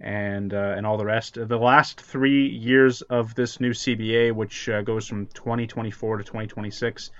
[0.00, 1.34] and uh, and all the rest.
[1.34, 7.10] The last three years of this new CBA, which uh, goes from 2024 to 2026,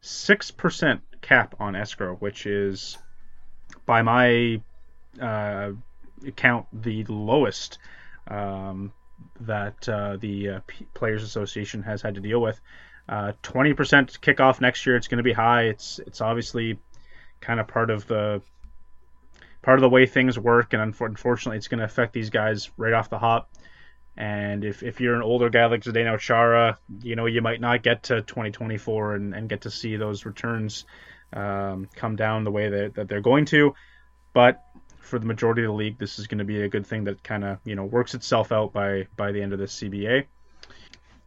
[0.00, 2.98] six percent cap on escrow, which is
[3.86, 4.60] by my
[5.20, 5.72] uh,
[6.36, 7.78] count the lowest
[8.28, 8.92] um,
[9.40, 12.60] that uh, the uh, P- Players Association has had to deal with.
[13.08, 14.96] Uh, Twenty percent kickoff next year.
[14.96, 15.64] It's going to be high.
[15.64, 16.78] It's it's obviously
[17.40, 18.42] kind of part of the
[19.62, 22.92] part of the way things work, and unfortunately, it's going to affect these guys right
[22.92, 23.50] off the hop.
[24.16, 27.82] And if, if you're an older guy like Zdeno Chara, you know you might not
[27.82, 30.84] get to 2024 and, and get to see those returns
[31.32, 33.74] um, come down the way that, that they're going to.
[34.32, 34.62] But
[34.98, 37.22] for the majority of the league, this is going to be a good thing that
[37.22, 40.26] kind of you know works itself out by by the end of this CBA.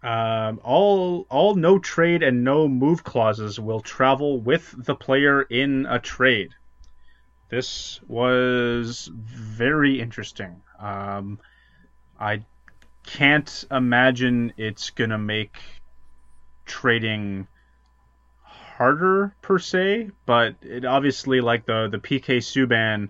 [0.04, 5.86] Um, all all no trade and no move clauses will travel with the player in
[5.86, 6.54] a trade.
[7.54, 10.60] This was very interesting.
[10.80, 11.39] Um,
[12.20, 12.45] I
[13.06, 15.60] can't imagine it's gonna make
[16.66, 17.47] trading
[18.41, 23.10] harder per se, but it obviously like the the PK Subban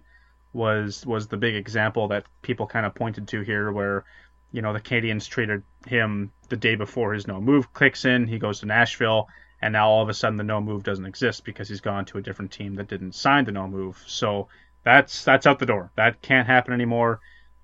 [0.51, 4.03] was was the big example that people kind of pointed to here, where
[4.51, 8.27] you know the Canadiens traded him the day before his no move clicks in.
[8.27, 9.29] He goes to Nashville,
[9.64, 12.18] and now all of a sudden the no move doesn't exist because he's gone to
[12.18, 14.03] a different team that didn't sign the no move.
[14.07, 14.49] So
[14.84, 15.89] that's that's out the door.
[15.95, 17.22] That can't happen anymore.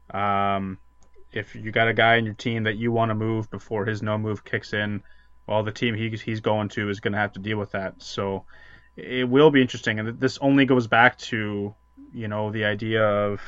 [0.09, 0.77] Um,
[1.33, 4.01] if you got a guy in your team that you want to move before his
[4.01, 5.03] no move kicks in,
[5.45, 8.01] well, the team he, he's going to is going to have to deal with that.
[8.01, 8.45] So
[8.95, 9.99] it will be interesting.
[9.99, 11.75] And this only goes back to,
[12.13, 13.41] you know, the idea of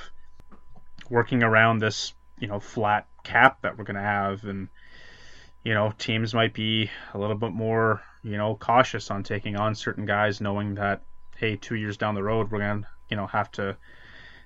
[1.10, 4.44] working around this, you know, flat cap that we're going to have.
[4.44, 4.68] And,
[5.64, 9.76] you know, teams might be a little bit more, you know, cautious on taking on
[9.76, 11.02] certain guys, knowing that,
[11.38, 13.78] hey, two years down the road, we're to, you know, have to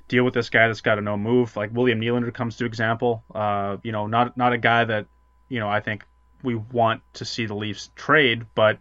[0.08, 1.56] deal with this guy that's got a no move.
[1.56, 3.24] Like William Nylander comes to example.
[3.34, 5.08] Uh, you know, not not a guy that
[5.50, 6.04] you know I think
[6.44, 8.80] we want to see the Leafs trade, but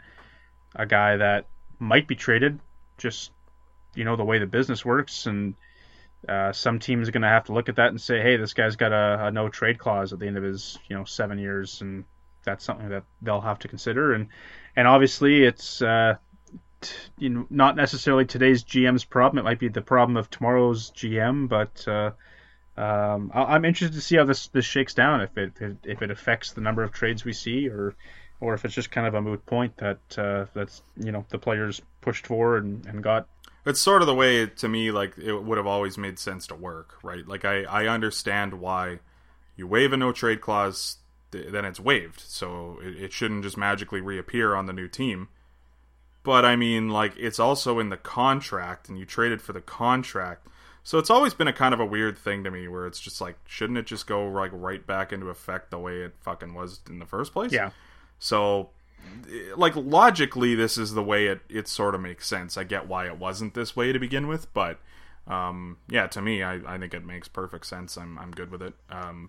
[0.75, 1.47] a guy that
[1.79, 2.61] might be traded.
[2.99, 3.31] Just
[3.95, 5.55] you know the way the business works, and
[6.29, 8.55] uh, some teams are going to have to look at that and say, hey, this
[8.55, 11.39] guy's got a, a no trade clause at the end of his you know seven
[11.39, 12.05] years, and
[12.45, 14.13] that's something that they'll have to consider.
[14.13, 14.29] And
[14.77, 15.83] and obviously it's.
[15.83, 16.17] Uh,
[17.19, 19.39] you know, not necessarily today's GM's problem.
[19.39, 22.11] It might be the problem of tomorrow's GM, but uh,
[22.77, 25.21] um, I- am interested to see how this this shakes down.
[25.21, 25.53] If it,
[25.85, 27.95] if it affects the number of trades we see, or
[28.41, 31.39] or if it's just kind of a moot point that uh, that's you know the
[31.39, 33.29] players pushed for and, and got.
[33.67, 36.55] It's sort of the way to me like it would have always made sense to
[36.55, 37.27] work, right?
[37.27, 38.99] Like I I understand why
[39.57, 40.99] you waive a no trade clause,
[41.51, 45.29] then it's waived, so it, it shouldn't just magically reappear on the new team
[46.25, 50.49] but I mean, like, it's also in the contract, and you traded for the contract.
[50.83, 53.21] So it's always been a kind of a weird thing to me where it's just
[53.21, 56.81] like, shouldn't it just go like right back into effect the way it fucking was
[56.89, 57.53] in the first place?
[57.53, 57.71] Yeah.
[58.19, 58.71] So,
[59.55, 62.57] like, logically, this is the way it, it sort of makes sense.
[62.57, 64.79] I get why it wasn't this way to begin with, but
[65.27, 67.99] um, yeah, to me, I, I think it makes perfect sense.
[67.99, 68.75] I'm, I'm good with it.
[68.91, 69.29] Um,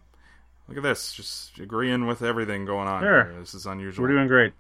[0.68, 3.02] look at this, just agreeing with everything going on.
[3.02, 3.26] Sure.
[3.26, 3.40] Here.
[3.40, 4.04] This is unusual.
[4.04, 4.54] We're doing great.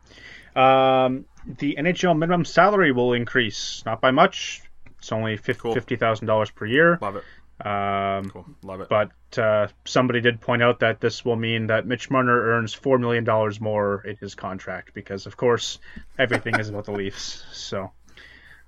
[0.55, 1.25] Um,
[1.59, 4.61] the NHL minimum salary will increase, not by much.
[4.99, 6.97] It's only fifty thousand dollars per year.
[7.01, 7.23] Love it.
[7.65, 8.45] Um, Cool.
[8.63, 8.89] Love it.
[8.89, 12.97] but uh, somebody did point out that this will mean that Mitch Marner earns four
[12.97, 15.79] million dollars more in his contract because, of course,
[16.19, 17.43] everything is about the Leafs.
[17.53, 17.91] So,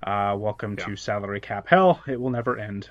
[0.02, 2.02] uh, welcome to salary cap hell.
[2.06, 2.88] It will never end.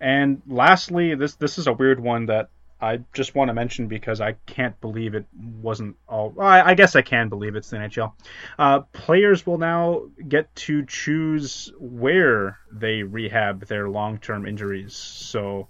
[0.00, 2.50] And lastly, this this is a weird one that
[2.82, 5.26] I just want to mention because I can't believe it
[5.62, 6.34] wasn't all.
[6.40, 8.12] I, I guess I can believe it's the NHL.
[8.58, 14.94] Uh, players will now get to choose where they rehab their long-term injuries.
[14.94, 15.68] So,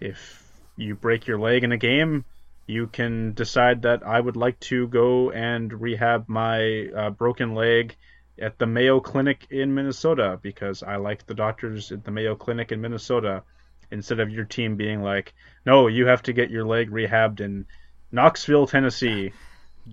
[0.00, 0.42] if
[0.76, 2.24] you break your leg in a game,
[2.66, 7.94] you can decide that I would like to go and rehab my uh, broken leg
[8.40, 12.72] at the Mayo Clinic in Minnesota because I like the doctors at the Mayo Clinic
[12.72, 13.44] in Minnesota
[13.90, 15.32] instead of your team being like,
[15.66, 17.66] no, you have to get your leg rehabbed in
[18.12, 19.32] Knoxville, Tennessee.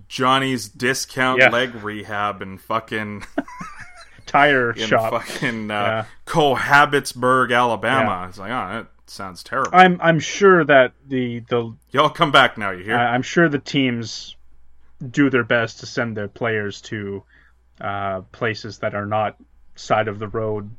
[0.08, 1.50] Johnny's discount Yeah.
[1.50, 3.24] leg rehab and fucking
[4.26, 5.12] Tire in shop.
[5.22, 6.04] fucking uh, Yeah.
[6.26, 8.20] Cohabitsburg, Alabama.
[8.22, 8.28] Yeah.
[8.28, 9.70] It's like, oh, that sounds terrible.
[9.72, 12.70] I'm I'm sure that the the Y'all come back now.
[12.70, 12.96] You hear?
[12.96, 14.36] I- I'm sure the teams
[15.10, 17.22] do their best to send their players to
[17.80, 19.36] uh, places that are not
[19.76, 20.70] side of the road,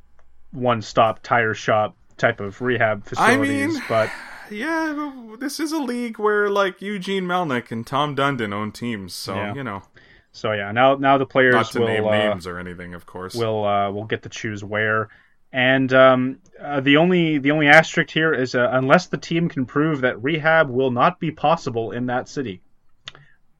[0.51, 3.73] one stop tire shop type of rehab I facilities.
[3.75, 4.09] mean- but
[4.51, 9.35] yeah, this is a league where like Eugene Melnyk and Tom Dundon own teams, so
[9.35, 9.53] Yeah.
[9.55, 9.83] you know,
[10.31, 13.05] so yeah, now now the players not to will name uh, names or anything, of
[13.05, 13.33] course.
[13.35, 15.09] will uh, will get to choose where.
[15.51, 19.65] And um, uh, the only the only asterisk here is uh, unless the team can
[19.65, 22.61] prove that rehab will not be possible in that city.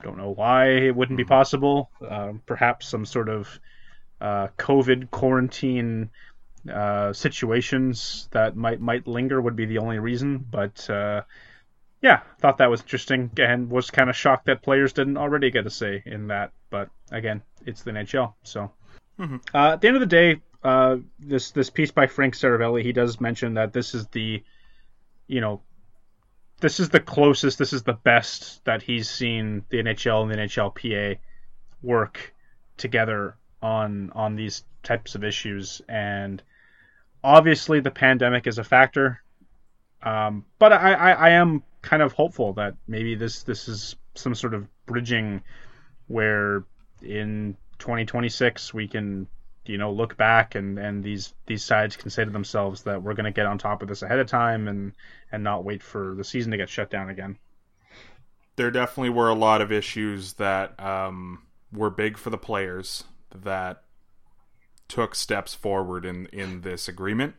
[0.04, 1.90] Don't know why it wouldn't be possible.
[2.08, 3.60] Um perhaps some sort of
[4.22, 6.10] uh, COVID quarantine
[6.72, 10.38] uh, situations that might might linger would be the only reason.
[10.38, 11.24] But uh,
[12.02, 15.66] yeah, thought that was interesting and was kind of shocked that players didn't already get
[15.66, 16.52] a say in that.
[16.70, 18.72] But again, it's the NHL, so.
[19.20, 22.94] Uh, at the end of the day, uh, this this piece by Frank Seravalli, he
[22.94, 24.44] does mention that this is the,
[25.28, 25.62] you know,
[26.62, 30.38] this is the closest, this is the best that he's seen the NHL and the
[30.38, 31.18] NHLPA
[31.82, 32.34] work
[32.78, 36.42] together on on these types of issues, and
[37.24, 39.22] obviously the pandemic is a factor.
[40.02, 44.36] Um, but I, I, I am kind of hopeful that maybe this this is some
[44.36, 45.42] sort of bridging
[46.08, 46.64] where
[47.02, 49.28] in 2026 we can
[49.66, 53.14] you know look back and and these these sides can say to themselves that we're
[53.14, 54.94] going to get on top of this ahead of time and
[55.32, 57.38] and not wait for the season to get shut down again
[58.56, 63.06] there definitely were a lot of issues that um, were big for the players
[63.44, 63.84] that
[64.90, 67.36] took steps forward in in this agreement.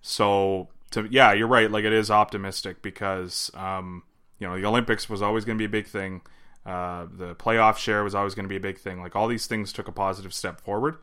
[0.00, 1.70] So, to, yeah, you're right.
[1.70, 4.04] Like it is optimistic because um,
[4.38, 6.20] you know the Olympics was always going to be a big thing.
[6.64, 9.00] Uh, the playoff share was always going to be a big thing.
[9.00, 10.98] Like all these things took a positive step forward,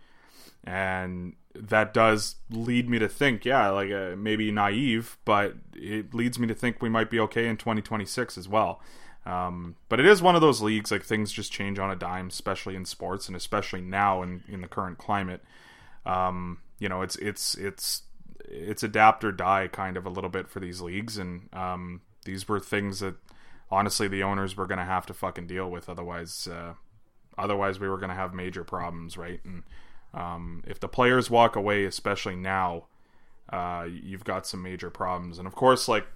[0.64, 6.40] and that does lead me to think, yeah, like uh, maybe naive, but it leads
[6.40, 8.82] me to think we might be okay in 2026 as well.
[9.26, 12.28] Um, but it is one of those leagues like things just change on a dime,
[12.28, 15.44] especially in sports, and especially now in in the current climate.
[16.06, 18.04] Um, you know, it's it's it's
[18.40, 22.48] it's adapt or die kind of a little bit for these leagues, and um, these
[22.48, 23.16] were things that
[23.70, 25.90] honestly the owners were going to have to fucking deal with.
[25.90, 26.74] Otherwise, uh,
[27.38, 29.40] otherwise we were going to have major problems, right?
[29.46, 29.64] And
[30.14, 32.86] um, if the players walk away, especially now,
[33.52, 35.38] uh, you've got some major problems.
[35.38, 36.08] And of course, like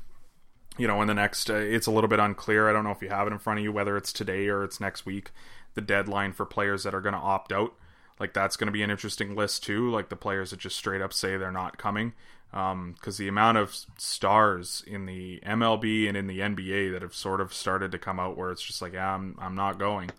[0.77, 2.69] you know, in the next, uh, it's a little bit unclear.
[2.69, 4.63] I don't know if you have it in front of you, whether it's today or
[4.63, 5.31] it's next week.
[5.73, 7.73] The deadline for players that are going to opt out,
[8.19, 9.89] like that's going to be an interesting list too.
[9.89, 12.13] Like the players that just straight up say they're not coming,
[12.51, 17.15] because um, the amount of stars in the MLB and in the NBA that have
[17.15, 20.11] sort of started to come out where it's just like, yeah, I'm I'm not going.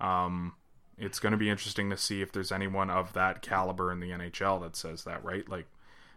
[0.00, 0.54] Um,
[0.96, 4.10] it's going to be interesting to see if there's anyone of that caliber in the
[4.10, 5.48] NHL that says that, right?
[5.48, 5.66] Like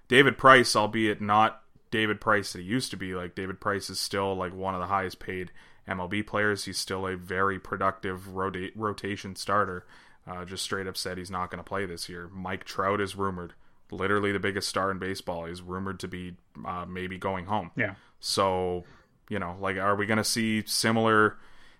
[0.07, 1.61] David Price, albeit not
[1.91, 3.15] David Price that he used to be.
[3.15, 5.51] Like David Price is still like one of the highest paid
[5.87, 6.65] MLB players.
[6.65, 9.85] He's still a very productive rota- rotation starter.
[10.27, 12.29] Uh, just straight up said he's not going to play this year.
[12.33, 13.53] Mike Trout is rumored,
[13.91, 17.71] literally the biggest star in baseball, is rumored to be uh, maybe going home.
[17.75, 17.95] Yeah.
[18.19, 18.83] So,
[19.29, 21.37] you know, like, are we going to see similar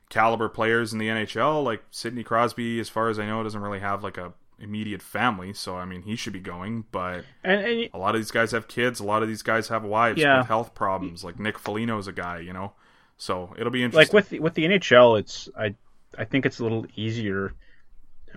[0.09, 1.63] caliber players in the NHL?
[1.63, 5.53] Like Sidney Crosby, as far as I know, doesn't really have like a immediate family,
[5.53, 6.85] so I mean, he should be going.
[6.91, 8.99] But And, and a lot of these guys have kids.
[8.99, 10.39] A lot of these guys have wives Yeah.
[10.39, 11.23] with health problems.
[11.23, 12.73] Like Nick Foligno's a guy, you know.
[13.17, 14.15] So it'll be like interesting.
[14.15, 15.75] with the, with the NHL, it's I
[16.17, 17.53] I think it's a little easier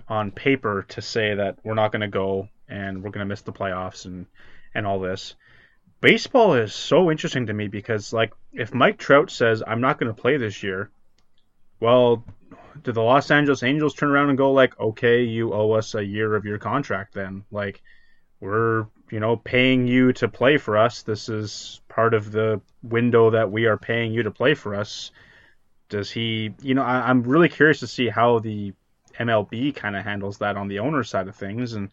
[0.07, 3.41] on paper to say that we're not going to go and we're going to miss
[3.41, 4.25] the playoffs and
[4.73, 5.35] and all this.
[5.99, 10.13] Baseball is so interesting to me because like if Mike Trout says I'm not going
[10.13, 10.89] to play this year,
[11.79, 12.23] well,
[12.83, 16.03] do the Los Angeles Angels turn around and go like, "Okay, you owe us a
[16.03, 17.81] year of your contract then." Like
[18.39, 21.03] we're, you know, paying you to play for us.
[21.03, 25.11] This is part of the window that we are paying you to play for us.
[25.89, 28.73] Does he, you know, I, I'm really curious to see how the
[29.25, 31.73] MLB kind of handles that on the owner side of things.
[31.73, 31.89] And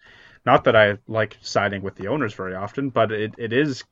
[0.46, 3.84] not that I like siding with the owners very often, but it, it is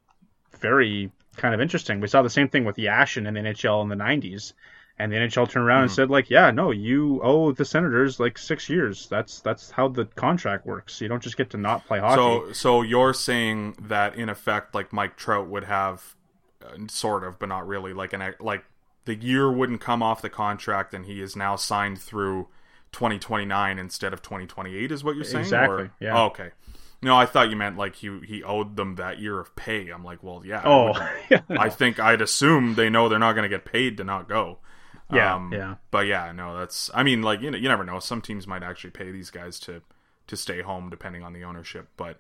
[0.59, 2.01] very kind of interesting.
[2.01, 4.53] We saw the same thing with Yashin in the NHL in the 90s.
[4.99, 8.39] And the NHL turned around and said, like, yeah, no, you owe the Senators like
[8.39, 9.09] six years.
[9.09, 10.99] That's that's how the contract works.
[11.03, 12.17] You don't just get to not play hockey.
[12.17, 16.17] so, so you're saying that in effect, like Mike Trout would have,
[16.65, 18.65] uh, sort of, but not really, like an like
[19.05, 22.49] the year wouldn't come off the contract, and he is now signed through
[22.97, 24.91] 2029 instead of 2028.
[24.91, 25.45] Is what you're saying?
[25.45, 26.19] Exactly, Or- yeah.
[26.21, 26.51] Oh, okay.
[27.03, 29.91] No, I thought you meant like he he owed them that year of pay.
[29.91, 30.63] I'm like, well, yeah.
[30.65, 30.95] Oh,
[31.31, 34.29] would- I think I'd assume they know they're not going to get paid to not
[34.29, 34.59] go.
[35.13, 35.75] yeah, Um, yeah.
[35.91, 36.91] But yeah, no, that's.
[36.95, 38.01] I mean, like you know, you never know.
[38.01, 39.83] Some teams might actually pay these guys to
[40.29, 41.89] to stay home, depending on the ownership.
[41.99, 42.19] But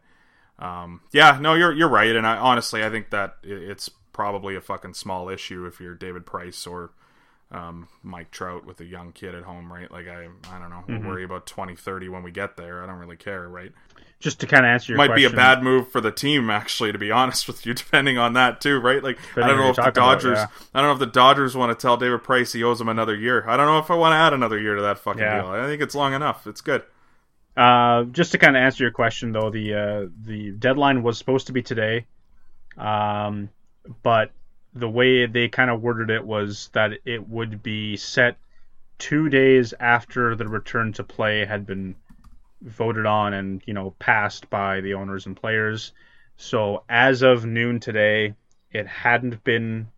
[0.59, 2.14] um, yeah, no, you're you're right.
[2.14, 6.27] And I honestly, I think that it's probably a fucking small issue if you're David
[6.27, 6.91] Price or
[7.57, 9.90] um, Mike Trout with a young kid at home, right?
[9.90, 10.84] Like I, I don't know.
[10.86, 11.09] We'll Mm-hmm.
[11.09, 12.82] worry about 2030 when we get there.
[12.82, 13.72] I don't really care, right?
[14.18, 15.11] Just to kind of answer your question.
[15.11, 17.74] Might question, be a bad move for the team, actually, to be honest with you,
[17.74, 19.02] depending on that too, right?
[19.02, 20.46] Like, I don't know if the talking about, Dodgers, yeah.
[20.74, 23.14] I don't know if the Dodgers want to tell David Price he owes him another
[23.14, 23.44] year.
[23.48, 25.42] I don't know if I want to add another year to that fucking Yeah.
[25.42, 25.50] deal.
[25.50, 26.46] I think it's long enough.
[26.46, 26.82] It's good.
[27.57, 31.46] Uh, just to kind of answer your question, though, the uh, the deadline was supposed
[31.46, 32.04] to be today,
[32.76, 33.48] um,
[34.02, 34.30] but
[34.77, 38.37] the way they kind of worded it was that it would be set
[38.99, 41.95] two days after the return to play had been
[42.62, 45.93] voted on and you know passed by the owners and players.
[46.37, 48.35] So as of noon today,
[48.70, 49.89] it hadn't been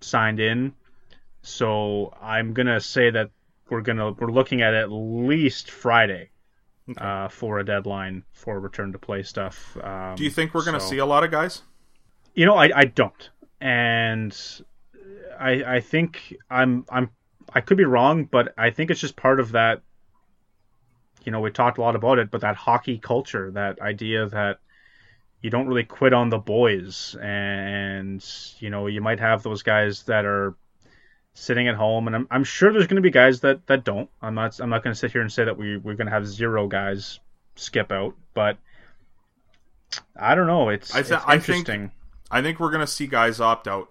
[0.00, 0.74] signed in.
[1.42, 3.30] So I'm gonna say that
[3.68, 6.30] we're gonna we're looking at at least Friday
[6.98, 9.76] uh, for a deadline for return to play stuff.
[9.82, 11.62] Um, Do you think we're going to so- see a lot of guys?
[12.34, 13.30] You know, I, I don't,
[13.60, 14.36] and
[15.38, 17.10] I I think I'm I'm
[17.52, 19.82] I could be wrong, but I think it's just part of that.
[21.24, 24.58] You know, we talked a lot about it, but that hockey culture, that idea that
[25.40, 28.24] you don't really quit on the boys, and
[28.58, 30.54] you know, you might have those guys that are
[31.32, 34.08] sitting at home, and I'm, I'm sure there's going to be guys that, that don't.
[34.22, 36.12] I'm not I'm not going to sit here and say that we we're going to
[36.12, 37.20] have zero guys
[37.56, 38.58] skip out, but
[40.16, 40.68] I don't know.
[40.70, 41.90] It's, I th- it's I think- interesting.
[42.30, 43.90] I think we're going to see guys opt out,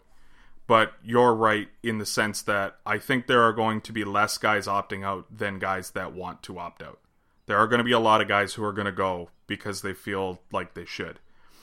[0.67, 4.37] but you're right in the sense that I think there are going to be less
[4.37, 6.99] guys opting out than guys that want to opt out.
[7.45, 9.81] There are going to be a lot of guys who are going to go because
[9.81, 11.19] they feel like they should.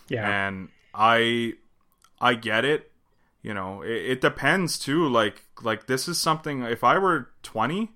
[0.08, 0.28] yeah.
[0.28, 1.52] and i
[2.20, 2.90] i get it
[3.42, 7.90] you know it, it depends too like like this is something if i were 20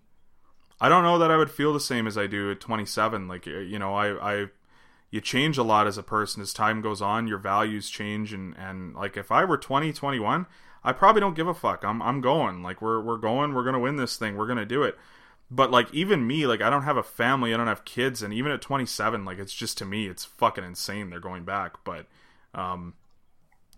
[0.80, 3.46] i don't know that i would feel the same as i do at 27 like
[3.46, 4.46] you know i i
[5.14, 7.28] you change a lot as a person as time goes on.
[7.28, 10.46] Your values change, and and like if I were 20, 21,
[10.82, 11.84] I probably don't give a fuck.
[11.84, 12.64] I'm I'm going.
[12.64, 13.54] Like we're we're going.
[13.54, 14.36] We're gonna win this thing.
[14.36, 14.98] We're gonna do it.
[15.48, 17.54] But like even me, like I don't have a family.
[17.54, 20.64] I don't have kids, and even at 27, like it's just to me, it's fucking
[20.64, 21.10] insane.
[21.10, 22.06] They're going back, but
[22.52, 22.94] um,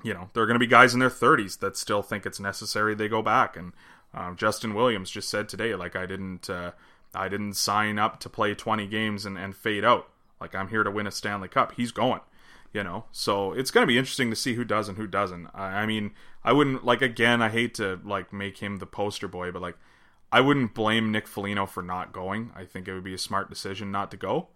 [0.02, 2.40] you know, there are going to be guys in their 30s that still think it's
[2.40, 3.56] necessary they go back.
[3.56, 3.72] And
[4.14, 6.72] um, Justin Williams just said today, like, I didn't, uh,
[7.14, 10.08] I didn't sign up to play 20 games and, and fade out.
[10.40, 11.72] Like, I'm here to win a Stanley Cup.
[11.76, 12.20] He's going,
[12.72, 13.04] you know.
[13.12, 15.48] So it's going to be interesting to see who does and who doesn't.
[15.54, 16.12] I, I mean,
[16.44, 17.40] I wouldn't like again.
[17.42, 19.76] I hate to like make him the poster boy, but like,
[20.32, 22.50] I wouldn't blame Nick Foligno for not going.
[22.54, 24.48] I think it would be a smart decision not to go.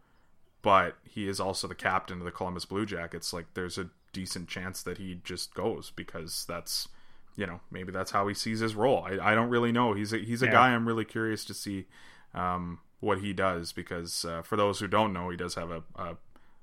[0.63, 3.33] But he is also the captain of the Columbus Blue Jackets.
[3.33, 6.89] Like, there's a decent chance that he just goes because that's
[7.37, 9.05] you know maybe that's how he sees his role.
[9.07, 9.95] I, I don't really know.
[9.95, 10.53] He's a, he's a Yeah.
[10.53, 11.87] guy I'm really curious to see
[12.35, 15.83] um, what he does because uh, for those who don't know, he does have a
[15.97, 16.17] a,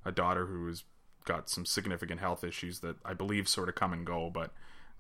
[0.05, 0.83] a daughter who's
[1.25, 4.51] got some significant health issues that I believe sort of come and go, but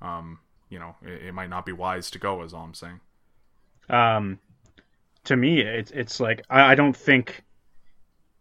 [0.01, 2.41] um, you know it, it might not be wise to go.
[2.43, 2.99] Is all I'm saying.
[3.89, 4.39] Um,
[5.25, 7.43] to me, it's it's like I, I don't think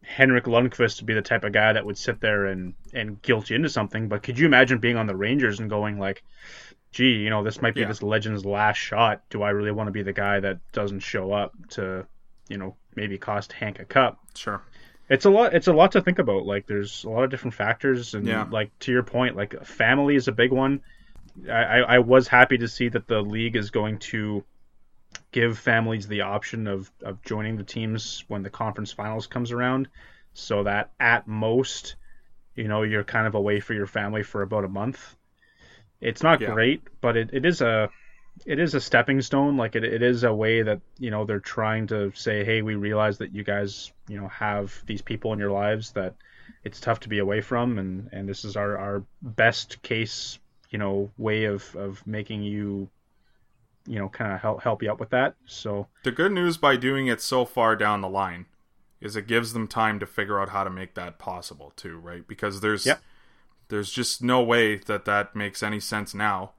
[0.03, 3.51] Henrik Lundqvist would be the type of guy that would sit there and and guilt
[3.51, 4.09] you into something.
[4.09, 6.23] But could you imagine being on the Rangers and going like,
[6.93, 7.89] "Gee, you know, this might be Yeah.
[7.89, 9.23] this legend's last shot.
[9.31, 12.07] Do I really want to be the guy that doesn't show up to,
[12.49, 14.61] you know, maybe cost Hank a cup?" Sure.
[15.09, 15.55] It's a lot.
[15.55, 16.47] It's a lot to think about.
[16.47, 18.47] Like, there's a lot of different factors, and Yeah.
[18.51, 20.81] like to your point, like family is a big one.
[21.49, 24.45] I, I, I was happy to see that the league is going to
[25.33, 29.89] give families the option of of joining the teams when the conference finals comes around,
[30.35, 31.97] so that at most,
[32.57, 35.17] you know, you're kind of away for your family for about a month.
[36.01, 36.53] It's not Yeah.
[36.53, 37.91] great, but it, it is a
[38.45, 39.57] it is a stepping stone.
[39.57, 42.75] Like it, it is a way that you know they're trying to say, hey, we
[42.75, 46.15] realize that you guys you know have these people in your lives that
[46.65, 50.39] it's tough to be away from, and and this is our our best case
[50.71, 52.89] you know way of of making you
[53.87, 55.35] you know kind of help help you out with that.
[55.47, 58.47] So The good news by doing it so far down the line
[59.01, 62.27] is it gives them time to figure out how to make that possible too, right?
[62.27, 63.01] Because there's Yep.
[63.69, 66.53] there's just no way that that makes any sense now,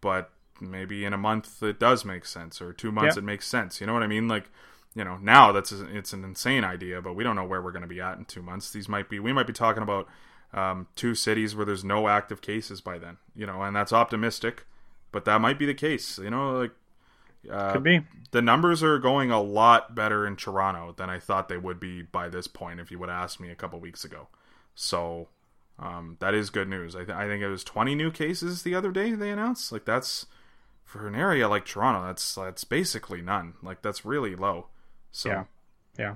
[0.00, 3.20] but maybe in a month it does make sense or 2 months Yeah.
[3.20, 3.80] it makes sense.
[3.80, 4.28] You know what I mean?
[4.28, 4.50] Like,
[4.94, 7.72] you know, now that's a, it's an insane idea, but we don't know where we're
[7.72, 8.70] going to be at in 2 months.
[8.72, 10.08] These might be we might be talking about
[10.54, 14.64] um, two cities where there's no active cases by then, you know, and that's optimistic,
[15.12, 16.72] but that might be the case, you know, like
[17.50, 18.00] uh, could be
[18.32, 22.02] the numbers are going a lot better in Toronto than I thought they would be
[22.02, 24.28] by this point if you would asked me a couple weeks ago.
[24.74, 25.28] So
[25.78, 26.96] um, that is good news.
[26.96, 29.70] I, th- I think it was 20 new cases the other day they announced.
[29.72, 30.26] Like that's
[30.86, 33.54] for an area like Toronto, that's that's basically none.
[33.62, 34.68] Like that's really low.
[35.10, 35.44] So Yeah.
[35.98, 36.14] yeah.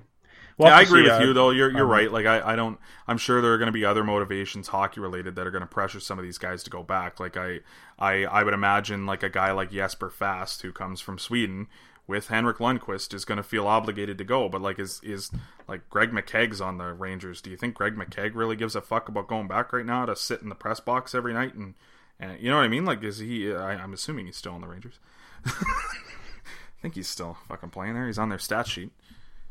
[0.59, 1.51] yeah, I agree see, with uh, you though.
[1.51, 2.11] You're you're um, right.
[2.11, 2.79] Like I, I don't.
[3.09, 5.67] I'm sure there are going to be other motivations, hockey related, that are going to
[5.67, 7.19] pressure some of these guys to go back.
[7.19, 7.61] Like I,
[7.99, 11.67] I, I would imagine like a guy like Jesper Fast, who comes from Sweden,
[12.07, 14.49] with Henrik Lundqvist, is going to feel obligated to go.
[14.49, 15.31] But like is is
[15.67, 17.41] like Greg McKegg's on the Rangers?
[17.41, 20.15] Do you think Greg McKegg really gives a fuck about going back right now to
[20.15, 21.75] sit in the press box every night and
[22.21, 22.85] and you know what I mean?
[22.85, 23.53] Like is he?
[23.53, 24.99] I, I'm assuming he's still on the Rangers.
[25.47, 28.07] I think he's still fucking playing there.
[28.07, 28.91] He's on their stat sheet.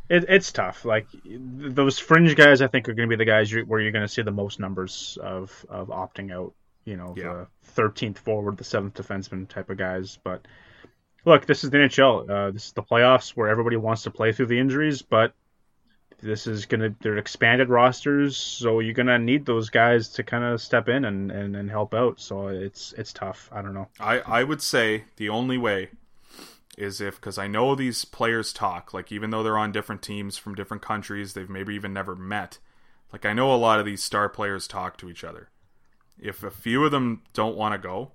[0.10, 0.86] It, it's tough.
[0.86, 3.92] Like those fringe guys, I think are going to be the guys you, where you're
[3.92, 6.54] going to see the most numbers of of opting out.
[6.86, 7.24] You know, Yeah.
[7.34, 10.18] the thirteenth forward, the seventh defenseman type of guys.
[10.24, 10.48] But
[11.26, 12.28] look, this is the NHL.
[12.30, 15.34] Uh, this is the playoffs where everybody wants to play through the injuries, but
[16.22, 20.24] this is going to they're expanded rosters, so you're going to need those guys to
[20.24, 22.20] kind of step in and, and, and help out.
[22.20, 23.50] So it's it's tough.
[23.52, 23.88] I don't know.
[24.00, 25.90] I, I would say the only way
[26.78, 30.38] is if because I know these players talk like even though they're on different teams
[30.38, 32.58] from different countries they've maybe even never met
[33.12, 35.50] like I know a lot of these star players talk to each other
[36.18, 38.14] if a few of them don't want to go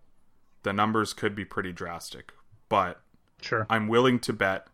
[0.62, 2.32] the numbers could be pretty drastic
[2.70, 3.02] but
[3.44, 3.66] Sure.
[3.68, 4.68] I'm willing to bet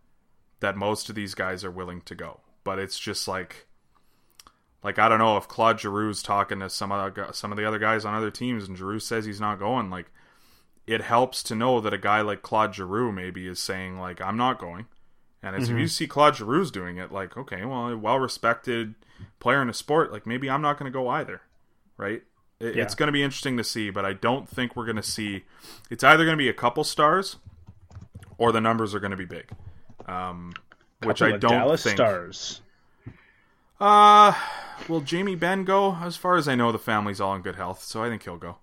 [0.61, 3.67] that most of these guys are willing to go but it's just like
[4.83, 7.79] like I don't know if Claude Giroux's talking to some other some of the other
[7.79, 10.11] guys on other teams and Giroux says he's not going like
[10.87, 14.37] it helps to know that a guy like Claude Giroux maybe is saying like I'm
[14.37, 14.87] not going.
[15.43, 18.95] And as if you see Claude Giroux's doing it, like okay, well, a well respected
[19.39, 21.41] player in a sport, like maybe I'm not going to go either,
[21.97, 22.23] right?
[22.59, 22.83] It, Yeah.
[22.83, 25.45] It's going to be interesting to see, but I don't think we're going to see.
[25.91, 27.37] It's either going to be a couple stars,
[28.37, 29.51] or the numbers are going to be big,
[30.07, 30.53] um,
[31.05, 31.97] which I don't Dallas think.
[31.97, 32.61] Stars.
[33.81, 34.35] Uh,
[34.89, 35.95] will Jamie Benn go?
[35.97, 38.37] As far as I know, the family's all in good health, so I think he'll
[38.37, 38.57] go.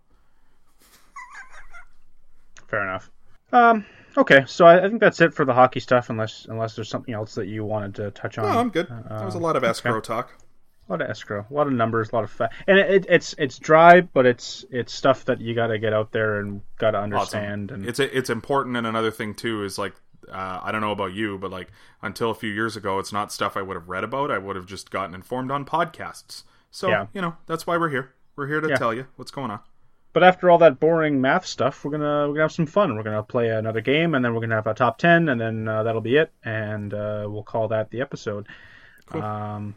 [2.67, 3.09] Fair enough.
[3.51, 3.85] Um,
[4.17, 7.13] okay, so I, I think that's it for the hockey stuff, unless unless there's something
[7.13, 8.45] else that you wanted to touch on.
[8.45, 8.87] No, I'm good.
[8.89, 10.33] that was a lot of escrow talk.
[10.89, 13.35] A lot of escrow, a lot of numbers, a lot of fat, and it, it's
[13.37, 16.91] it's dry, but it's it's stuff that you got to get out there and got
[16.91, 17.71] to understand.
[17.71, 19.93] And It's it's important, and another thing too is like
[20.31, 21.69] uh, I don't know about you, but like
[22.01, 24.31] until a few years ago, it's not stuff I would have read about.
[24.31, 26.43] I would have just gotten informed on podcasts.
[26.71, 27.07] So Yeah.
[27.13, 28.13] you know that's why we're here.
[28.35, 28.75] We're here to Yeah.
[28.75, 29.59] tell you what's going on.
[30.13, 32.95] But after all that boring math stuff, we're gonna we're gonna have some fun.
[32.95, 35.67] We're gonna play another game, and then we're gonna have a top ten, and then
[35.67, 38.47] uh, that'll be it, and uh, we'll call that the episode.
[39.11, 39.75] Um,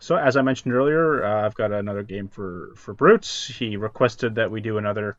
[0.00, 3.46] so as I mentioned earlier, uh, I've got another game for for Brutes.
[3.46, 5.16] He requested that we do another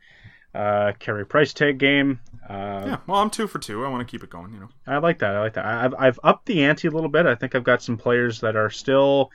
[0.55, 2.19] uh, carry price tag game.
[2.47, 3.83] Uh, Yeah, well, I'm two for two.
[3.85, 4.53] I want to keep it going.
[4.53, 4.69] You know.
[4.87, 5.35] I like that.
[5.35, 5.65] I like that.
[5.65, 7.25] I- I've I've upped the ante a little bit.
[7.25, 9.31] I think I've got some players that are still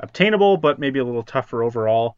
[0.00, 2.16] obtainable, but maybe a little tougher overall.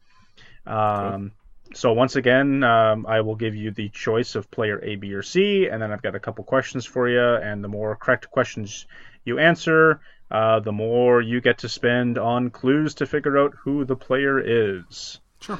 [0.65, 1.31] Um,
[1.73, 5.21] So once again, um, I will give you the choice of player A, B, or
[5.21, 7.19] C, and then I've got a couple questions for you.
[7.21, 8.87] And the more correct questions
[9.25, 9.99] you answer,
[10.31, 14.39] uh, the more you get to spend on clues to figure out who the player
[14.39, 15.19] is.
[15.41, 15.59] Sure.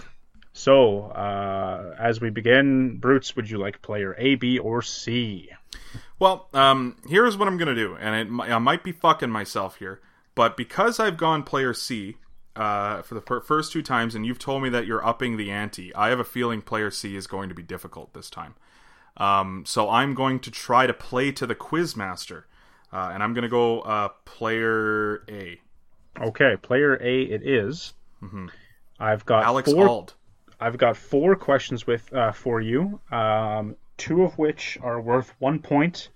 [0.57, 5.51] So, uh, as we begin, Brutes, would you like player A, B, or C?
[6.17, 10.01] Well, um, here's what I'm gonna do, and it, I might be fucking myself here,
[10.33, 12.17] but because I've gone player C
[12.55, 15.51] uh, for the fir- first two times, and you've told me that you're upping the
[15.51, 18.55] ante, I have a feeling player C is going to be difficult this time.
[19.17, 22.45] Um, so I'm going to try to play to the quizmaster,
[22.91, 25.61] uh, and I'm gonna go uh, player A,
[26.19, 27.93] Okay, player A it is.
[28.99, 29.87] I've got Alex four.
[29.87, 30.15] Ald.
[30.59, 32.99] I've got four questions with uh, for you.
[33.11, 36.09] Um, two of which are worth one point,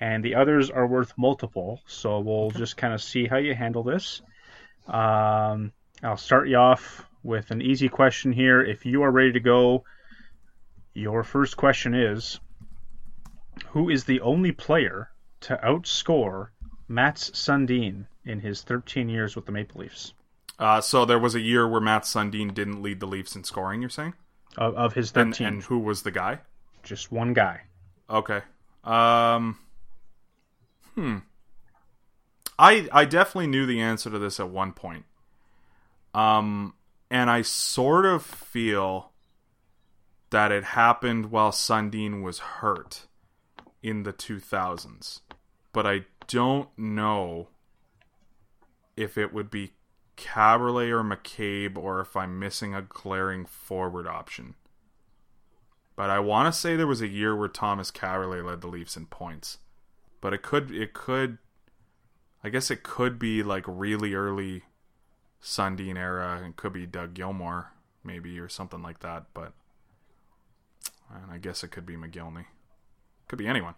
[0.00, 1.80] and the others are worth multiple.
[1.86, 4.22] So we'll just kind of see how you handle this.
[4.88, 5.72] Um,
[6.02, 8.60] I'll start you off with an easy question here.
[8.60, 9.84] If you are ready to go,
[10.92, 12.40] your first question is:
[13.68, 15.10] Who is the only player
[15.42, 16.48] to outscore
[16.88, 20.12] Mats Sundin in his 13 years with the Maple Leafs?
[20.58, 23.80] Uh, so there was a year where Matt Sundin didn't lead the Leafs in scoring.
[23.82, 24.14] You're saying,
[24.56, 26.40] Of, of his and, 13, and who was the guy?
[26.82, 27.62] just one guy.
[28.08, 28.40] Okay.
[28.84, 29.58] Um.
[30.94, 31.18] Hmm.
[32.58, 35.04] I I definitely knew the answer to this at one point.
[36.14, 36.74] Um,
[37.10, 39.10] and I sort of feel
[40.30, 43.06] that it happened while Sundin was hurt
[43.82, 45.20] in the 2000s,
[45.72, 47.48] but I don't know
[48.96, 49.72] if it would be
[50.16, 54.54] Kaberle or McCabe or if I'm missing a glaring forward option.
[55.94, 58.96] But I want to say there was a year where Thomas Kaberle led the Leafs
[58.96, 59.58] in points.
[60.20, 61.38] But it could it could
[62.44, 64.64] I guess it could be like really early
[65.42, 67.66] Sundin era and could be Doug Gilmour
[68.04, 69.52] maybe or something like that, but
[71.12, 72.46] and I guess it could be Mogilny.
[73.28, 73.74] Could be anyone.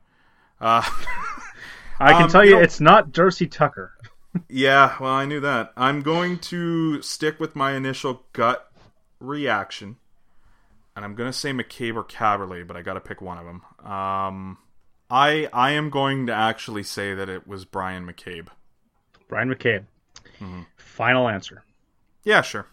[0.61, 0.83] Uh
[2.01, 3.93] I can Um, tell you you, know- it's not Darcy Tucker.
[4.49, 5.73] Yeah, well, I knew that.
[5.77, 8.71] I'm going to stick with my initial gut
[9.21, 9.97] reaction,
[10.95, 13.47] and I'm going to say McCabe or Kaberle, but I got to pick one of
[13.47, 13.63] them.
[13.91, 14.59] Um,
[15.11, 18.49] I I am going to actually say that it was Bryan McCabe.
[19.29, 19.85] Bryan McCabe.
[20.41, 20.63] Mm-hmm.
[20.77, 21.65] Final answer.
[22.25, 22.67] Yeah, sure.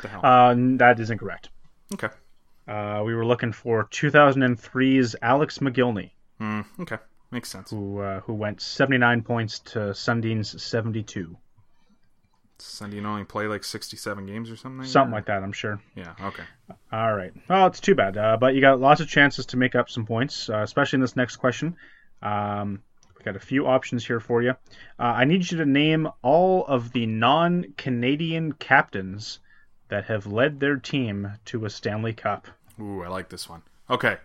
[0.00, 0.20] The hell.
[0.24, 1.50] Uh, that is incorrect.
[1.92, 2.08] okay.
[2.66, 6.96] Uh, we were looking for 2003's Alex Mogilny, Hmm, okay,
[7.34, 7.70] makes sense.
[7.70, 11.36] who uh, who went 79 points to Sundin's 72.
[12.58, 14.86] Sundin only play like 67 games or something.
[14.86, 15.80] Something like that, I'm sure.
[15.96, 16.14] Yeah.
[16.22, 16.44] Okay.
[16.92, 17.32] All right.
[17.48, 20.06] Well, it's too bad, uh, but you got lots of chances to make up some
[20.06, 21.76] points, uh, especially in this next question.
[22.22, 22.80] Um,
[23.18, 24.50] we got a few options here for you.
[24.98, 29.40] Uh, I need you to name all of the non-Canadian captains
[29.88, 32.46] that have led their team to a Stanley Cup.
[32.80, 33.62] Ooh, I like this one.
[33.90, 34.16] Okay.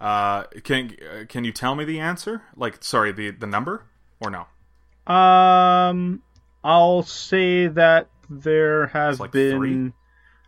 [0.00, 2.42] Uh, can uh, can you tell me the answer?
[2.56, 3.84] Like, sorry, the the number
[4.20, 4.46] or no?
[5.12, 6.22] Um,
[6.64, 9.92] I'll say that there have like been.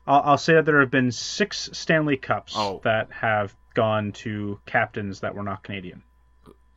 [0.07, 2.81] I'll, I'll say that there have been six Stanley Cups Oh.
[2.85, 6.03] that have gone to captains that were not Canadian.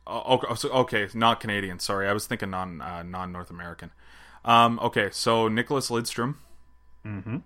[0.06, 1.78] Oh, okay, so, okay, not Canadian.
[1.78, 3.90] Sorry, I was thinking non uh, non North American.
[4.44, 6.36] Um, okay, so Nicklas Lidstrom,
[7.04, 7.36] Mm-hmm.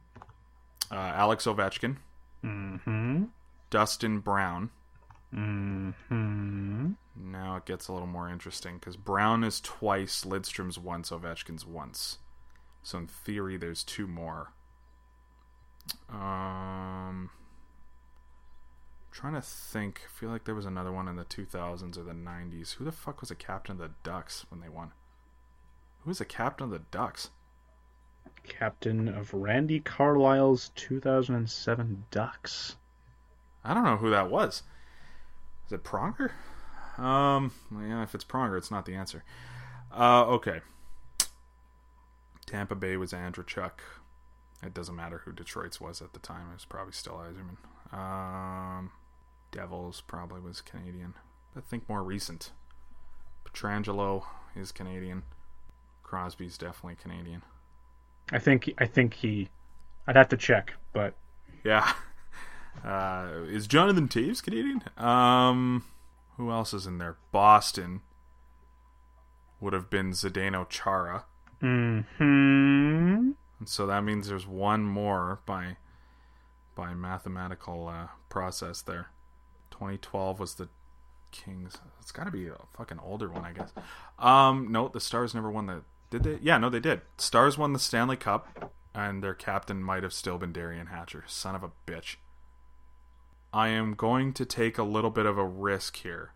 [0.90, 1.96] uh, Alex Ovechkin,
[2.44, 3.24] Mm-hmm.
[3.70, 4.70] Dustin Brown.
[5.34, 6.90] Mm-hmm.
[7.16, 12.18] Now it gets a little more interesting because Brown is twice, Lidstrom's once, Ovechkin's once.
[12.82, 14.52] So in theory, there's two more.
[16.08, 17.30] Um,
[19.10, 20.02] trying to think.
[20.04, 22.74] I feel like there was another one in the 2000s or the 90s.
[22.74, 24.92] Who the fuck was a captain of the Ducks when they won?
[26.00, 27.30] Who was the captain of the Ducks?
[28.44, 32.76] Captain of Randy Carlyle's 2007 Ducks.
[33.62, 34.62] I don't know who that was.
[35.70, 36.32] Is it Pronger?
[36.98, 39.22] Um, yeah, if it's Pronger, it's not the answer.
[39.96, 40.62] Uh, okay.
[42.44, 43.70] Tampa Bay was Andreychuk.
[44.64, 46.50] It doesn't matter who Detroit's was at the time.
[46.50, 47.96] It was probably still Yzerman.
[47.96, 48.90] Um,
[49.52, 51.14] Devils probably was Canadian.
[51.56, 52.50] I think more recent.
[53.44, 54.24] Pietrangelo
[54.56, 55.22] is Canadian.
[56.02, 57.42] Crosby's definitely Canadian.
[58.32, 59.50] I think I think he.
[60.08, 61.14] I'd have to check, but
[61.62, 61.92] Yeah.
[62.84, 64.82] Uh, is Jonathan Toews Canadian?
[64.96, 65.84] Um,
[66.36, 67.16] who else is in there?
[67.32, 68.00] Boston
[69.60, 71.24] would have been Zdeno Chara.
[71.60, 72.00] hmm
[73.58, 75.76] And so that means there's one more by
[76.74, 79.08] by mathematical uh, process there.
[79.70, 80.68] 2012 was the
[81.30, 81.76] Kings.
[82.00, 83.72] It's got to be a fucking older one, I guess.
[84.18, 85.82] Um, no, the Stars never won the.
[86.10, 86.38] Did they?
[86.42, 87.02] Yeah, no, they did.
[87.18, 91.24] Stars won the Stanley Cup, and their captain might have still been Derian Hatcher.
[91.28, 92.16] Son of a bitch.
[93.52, 96.32] I am going to take a little bit of a risk here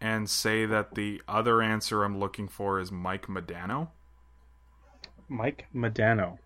[0.00, 3.88] and say that the other answer I'm looking for is Mike Modano.
[5.28, 6.38] Mike Modano.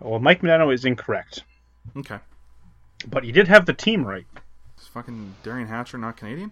[0.00, 1.44] Well, Mike Modano is incorrect,
[1.96, 2.18] Okay.
[3.08, 4.26] but he did have the team right.
[4.78, 6.50] Is fucking Derian Hatcher not Canadian?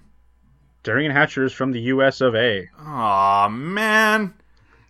[0.83, 2.21] Derian Hatcher is from the U.S.
[2.21, 2.69] of A.
[2.79, 4.35] Aw, man.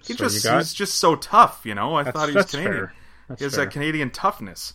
[0.04, 1.94] He So just got- he's just so tough, you know.
[1.94, 2.74] I That's, thought he was that's Canadian.
[2.76, 2.94] fair.
[3.28, 3.64] That's He has fair.
[3.64, 4.74] that Canadian toughness.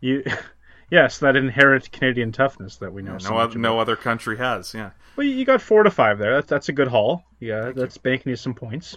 [0.00, 0.22] You,
[0.90, 3.12] yes, that inherent Canadian toughness that we know.
[3.12, 4.74] No, so oth- much no other country has.
[4.74, 4.90] Yeah.
[5.16, 6.34] Well, you got four to five there.
[6.34, 7.24] That's that's a good haul.
[7.40, 8.96] Yeah, that's banking you some points.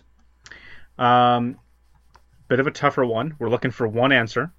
[0.98, 1.58] Um,
[2.48, 3.36] bit of a tougher one.
[3.40, 4.52] We're looking for one answer.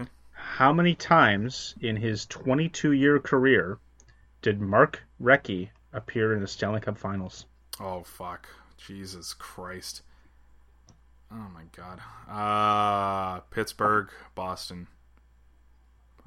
[0.00, 0.08] Okay.
[0.32, 3.78] How many times in his 22-year career
[4.42, 7.46] did Mark Recchi appear in the Stanley Cup Finals?
[7.80, 8.48] Oh fuck.
[8.78, 10.02] Jesus Christ.
[11.32, 12.00] Oh my god.
[12.30, 14.86] Uh Pittsburgh, Boston.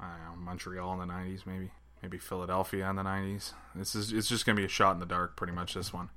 [0.00, 1.70] I don't know, Montreal in the nineties maybe.
[2.02, 3.52] Maybe Philadelphia in the nineties.
[3.74, 6.08] This is it's just gonna be a shot in the dark pretty much this one.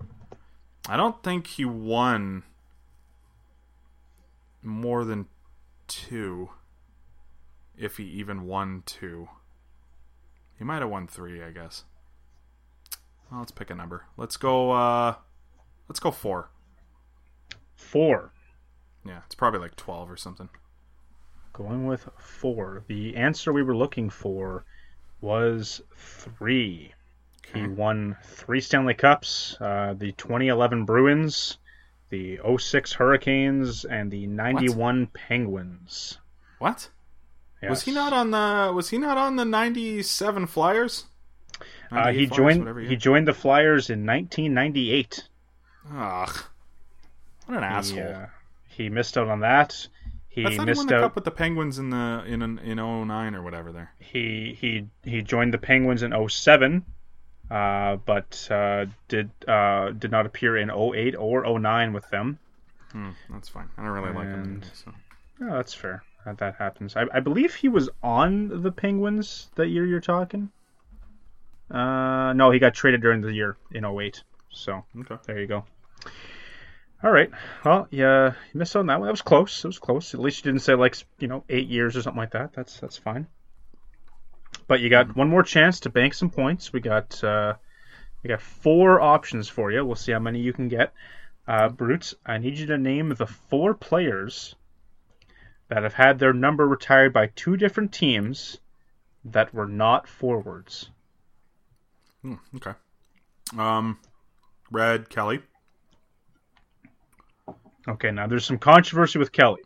[0.87, 2.43] I don't think he won
[4.61, 5.27] more than
[5.87, 6.49] two.
[7.77, 9.27] If he even won two.
[10.57, 11.83] He might have won three, I guess.
[13.29, 14.05] Well, let's pick a number.
[14.15, 15.15] Let's go uh
[15.89, 16.49] let's go 4.
[17.75, 18.31] Four.
[19.05, 20.49] Yeah, it's probably like 12 or something.
[21.53, 22.83] Going with four.
[22.87, 24.65] The answer we were looking for
[25.21, 26.93] was three.
[27.53, 31.59] He won three Stanley Cups uh, the 2011 Bruins,
[32.09, 36.17] the 06 Hurricanes, and the 91 Penguins.
[36.57, 36.89] What?
[37.61, 41.05] Was he not on the was he not on the 97 Flyers?
[41.91, 42.89] Uh, he Flyers, joined.
[42.89, 45.27] He joined the Flyers in 1998.
[45.93, 46.43] Ugh.
[47.45, 47.99] What an asshole.
[47.99, 48.25] Uh,
[48.67, 49.87] he missed out on that.
[50.33, 51.01] He he won missed the out.
[51.01, 53.93] cup with the Penguins in the in an, in 09 or whatever there.
[53.99, 56.83] he he he joined the Penguins in 07,
[57.51, 62.39] uh, but uh, did uh, did not appear in 08 or 09 with them.
[62.91, 63.69] Hmm, that's fine.
[63.77, 64.33] I don't really like him.
[64.33, 64.91] And- anyway, So.
[65.41, 66.03] Oh, that's fair.
[66.25, 66.95] That, that happens.
[66.95, 70.49] I, I believe he was on the Penguins that year you're talking.
[71.69, 74.23] Uh, no, he got traded during the year in 08.
[74.49, 75.15] So Okay.
[75.25, 75.65] there you go.
[77.03, 77.29] All right.
[77.65, 79.07] Well, yeah, you missed on that one.
[79.07, 79.65] That was close.
[79.65, 80.13] It was close.
[80.13, 82.53] At least you didn't say like you know eight years or something like that.
[82.53, 83.27] That's that's fine.
[84.67, 86.71] But you got one more chance to bank some points.
[86.71, 87.55] We got uh,
[88.23, 89.85] we got four options for you.
[89.85, 90.93] We'll see how many you can get.
[91.45, 94.55] Uh, Brute, I need you to name the four players
[95.67, 98.59] that have had their number retired by two different teams
[99.25, 100.89] that were not forwards.
[102.21, 102.73] Hmm, okay.
[103.57, 103.99] Um
[104.71, 105.41] Red Kelly.
[107.87, 109.61] Okay, now there's some controversy with Kelly.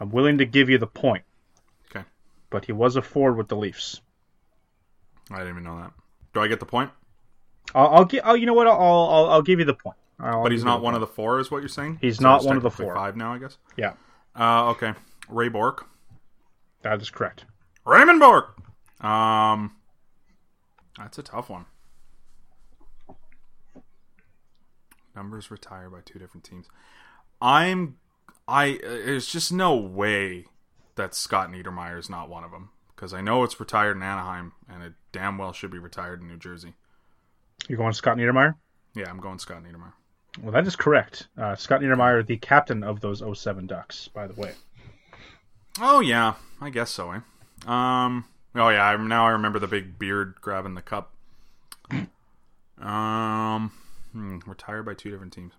[0.00, 1.24] I'm willing to give you the point,
[1.90, 2.04] Okay.
[2.50, 4.00] but he was a forward with the Leafs.
[5.30, 5.92] I didn't even know that.
[6.34, 6.90] Do I get the point?
[7.74, 8.22] I'll, I'll give.
[8.24, 8.66] Oh, you know what?
[8.66, 9.96] I'll, I'll I'll give you the point.
[10.20, 11.02] I'll But he's not one point.
[11.02, 11.98] of the four, is what you're saying?
[12.00, 12.94] He's So not one of the four.
[12.94, 13.56] Five now, I guess.
[13.76, 13.94] Yeah,
[14.38, 14.92] Uh, okay.
[15.28, 15.86] Ray Bourque.
[16.82, 17.46] that is correct.
[17.86, 18.54] Raymond Bourque.
[19.02, 19.74] Um,
[20.98, 21.64] that's a tough one.
[25.14, 26.66] Numbers retired by two different teams.
[27.40, 27.96] I'm,
[28.48, 28.78] I.
[28.82, 30.46] There's just no way
[30.96, 34.52] that Scott Niedermayer is not one of them because I know it's retired in Anaheim
[34.68, 36.74] and it damn well should be retired in New Jersey.
[37.68, 38.54] You're going Scott Niedermayer.
[38.94, 39.92] Yeah, I'm going Scott Niedermayer.
[40.42, 41.28] Well, that is correct.
[41.38, 44.52] Uh, Scott Niedermayer, the captain of those 07 Ducks, by the way.
[45.80, 47.12] Oh yeah, I guess so.
[47.12, 47.20] Eh?
[47.66, 48.24] Um.
[48.54, 48.84] Oh yeah.
[48.84, 51.12] I, now I remember the big beard grabbing the cup.
[52.76, 53.70] Um.
[54.14, 55.52] Hmm, retired by two different teams.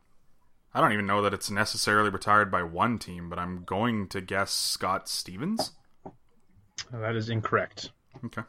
[0.74, 4.20] I don't even know that it's necessarily retired by one team, but I'm going to
[4.20, 5.72] guess Scott Stevens.
[6.92, 7.92] That is incorrect.
[8.26, 8.42] Okay.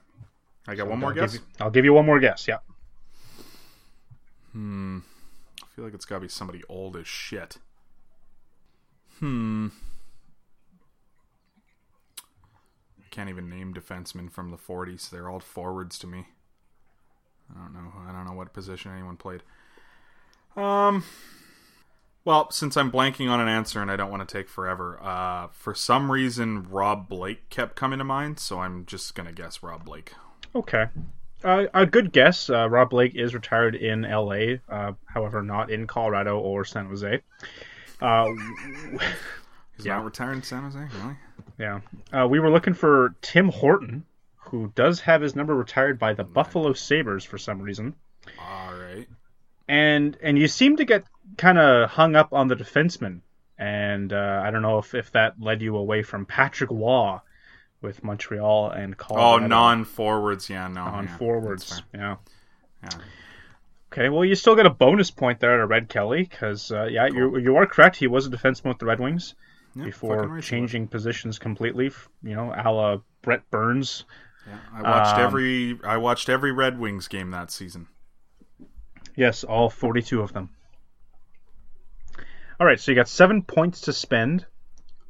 [0.66, 1.32] I got one more I'll guess.
[1.32, 2.48] Give you, I'll give you one more guess.
[2.48, 2.58] Yeah.
[4.52, 4.98] Hmm.
[5.62, 7.58] I feel like it's got to be somebody old as shit.
[9.20, 9.68] Hmm.
[13.16, 15.08] can't even name defensemen from the 40s.
[15.08, 16.26] They're all forwards to me.
[17.50, 17.90] I don't know.
[18.06, 19.42] I don't know what position anyone played.
[20.56, 21.04] Um.
[22.24, 25.46] Well, since I'm blanking on an answer and I don't want to take forever, uh,
[25.52, 29.84] for some reason Rob Blake kept coming to mind, so I'm just gonna guess Rob
[29.84, 30.12] Blake.
[30.52, 30.86] Okay.
[31.44, 32.50] Uh, a good guess.
[32.50, 37.20] Uh, Rob Blake is retired in L.A., uh, however, not in Colorado or San Jose.
[38.00, 38.26] Uh,
[39.76, 39.96] He's Yeah.
[39.96, 41.16] not retired in San Jose, really?
[41.58, 41.80] yeah.
[42.12, 44.04] Uh, we were looking for Tim Horton,
[44.36, 47.94] who does have his number retired by the Buffalo Sabres for some reason.
[48.40, 48.85] All right.
[49.68, 51.04] And and you seem to get
[51.36, 53.20] kind of hung up on the defenseman,
[53.58, 57.18] and uh, I don't know if, if that led you away from Patrick Roy
[57.82, 59.44] with Montreal and Colorado.
[59.44, 60.48] Oh, non-forwards.
[60.48, 60.82] Yeah, no.
[60.82, 61.82] on yeah, that's forwards.
[61.92, 62.16] Yeah.
[62.82, 62.90] Yeah.
[63.92, 67.06] Okay, well, you still get a bonus point there to Red Kelly because uh, yeah,
[67.06, 67.96] you you are correct.
[67.96, 69.34] He was a defenseman with the Red Wings
[69.74, 70.44] Yeah, before right he was.
[70.44, 71.90] changing positions completely.
[72.22, 74.04] You know, a la Brent Burns.
[74.46, 75.78] Yeah, I watched Um, every.
[75.82, 77.88] I watched every Red Wings game that season.
[79.16, 80.50] Yes, all 42 of them.
[82.60, 84.46] All right, so you got seven points to spend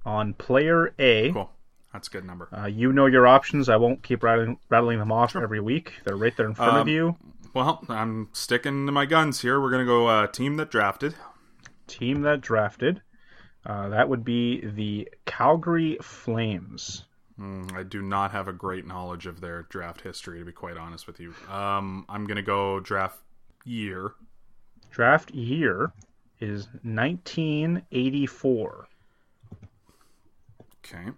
[0.05, 1.33] on player A.
[1.33, 1.51] Cool.
[1.93, 2.49] That's a good number.
[2.57, 3.69] Uh, you know your options.
[3.69, 5.95] I won't keep rattling, rattling them off every week.
[6.05, 7.17] They're right there in front of Um, you.
[7.55, 9.61] Well, I'm sticking to my guns here.
[9.61, 11.15] We're gonna go uh, team that drafted.
[11.87, 13.01] Team that drafted.
[13.65, 17.05] Uh, that would be the Calgary Flames.
[17.41, 20.77] Mm, I do not have a great knowledge of their draft history, to be quite
[20.77, 21.35] honest with you.
[21.51, 23.19] Um, I'm gonna go draft
[23.67, 24.13] year.
[24.91, 25.93] Draft year
[26.41, 28.89] is 1984.
[30.85, 31.11] Okay.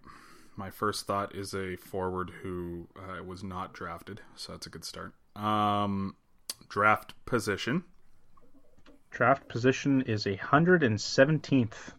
[0.57, 4.85] My first thought is a forward who uh, was not drafted, so that's a good
[4.85, 5.13] start.
[5.37, 6.17] Um,
[6.69, 7.85] draft position.
[9.11, 11.93] Draft position is a 117th.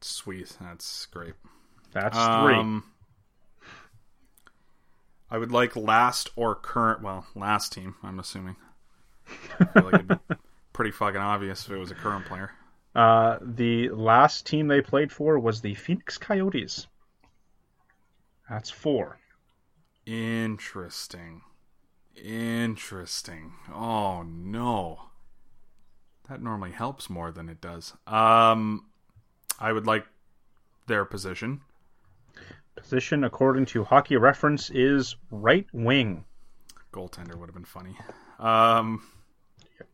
[0.00, 1.34] Sweet, that's great.
[1.92, 2.54] That's three.
[2.54, 2.84] Um,
[5.30, 7.02] I would like last or current.
[7.02, 7.96] Well, last team.
[8.02, 8.56] I'm assuming.
[9.60, 10.36] I feel like it'd be
[10.72, 12.52] pretty fucking obvious if it was a current player.
[12.94, 16.86] Uh, the last team they played for was the Phoenix Coyotes.
[18.48, 19.18] That's four.
[20.06, 21.42] Interesting.
[22.16, 23.52] Interesting.
[23.72, 25.00] Oh no.
[26.28, 27.92] That normally helps more than it does.
[28.06, 28.86] Um
[29.60, 30.06] I would like
[30.86, 31.60] their position.
[32.76, 36.24] Position, according to Hockey Reference, is right wing.
[36.92, 37.96] Goaltender would have been funny.
[38.38, 39.02] Um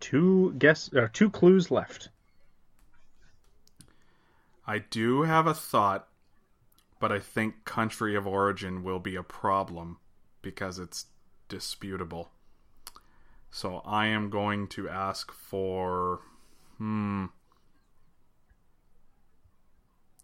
[0.00, 2.08] Two guess, uh, two clues left.
[4.66, 6.08] I do have a thought,
[6.98, 9.98] but I think country of origin will be a problem
[10.40, 11.06] because it's
[11.48, 12.30] disputable.
[13.50, 16.20] So I am going to ask for
[16.78, 17.26] hmm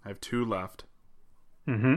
[0.04, 0.84] I have two left.
[1.68, 1.96] Mm-hmm.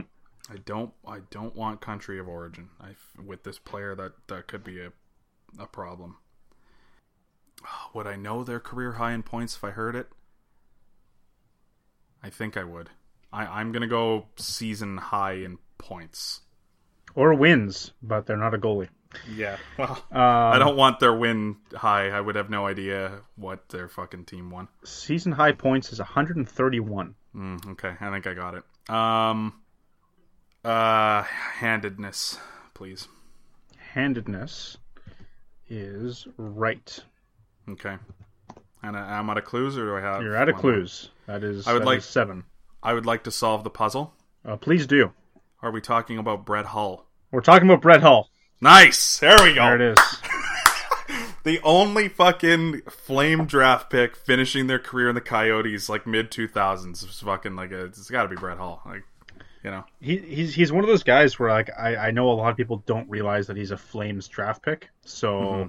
[0.52, 2.68] I don't I don't want country of origin.
[2.80, 4.92] I with this player that that could be a
[5.58, 6.18] a problem.
[7.92, 10.08] Would I know their career high in points if I heard it?
[12.22, 12.90] I think I would.
[13.32, 16.40] I, I'm gonna go season high in points.
[17.14, 18.88] Or wins, but they're not a goalie.
[19.32, 19.56] Yeah.
[19.78, 22.08] Well, Um, I don't want their win high.
[22.10, 24.66] I would have no idea what their fucking team won.
[24.84, 27.14] Season high points is 131.
[27.36, 28.64] Mm, okay, I think I got it.
[28.90, 29.60] Um,
[30.64, 32.38] uh, handedness,
[32.74, 33.06] please.
[33.92, 34.76] Handedness
[35.68, 36.98] is right.
[37.68, 37.96] Okay.
[38.82, 40.22] And I, I'm out of clues, or do I have?
[40.22, 40.72] You're out of one more?
[40.74, 41.10] clues.
[41.26, 42.44] That is, I would like- seven.
[42.82, 44.12] I would like to solve the puzzle.
[44.44, 45.12] Uh, please do.
[45.62, 47.06] Are we talking about Brett Hull?
[47.30, 48.28] We're talking about Brett Hull.
[48.60, 49.18] Nice.
[49.20, 49.62] There we go.
[49.64, 49.98] There it is.
[51.44, 57.06] The only fucking flame draft pick finishing their career in the Coyotes like mid 2000s
[57.06, 58.80] was fucking like a, it's got to be Brett Hull.
[58.86, 59.02] Like,
[59.62, 59.84] you know.
[60.00, 62.56] He, he's he's one of those guys where like I, I know a lot of
[62.56, 64.88] people don't realize that he's a Flames draft pick.
[65.04, 65.68] So Mm-hmm.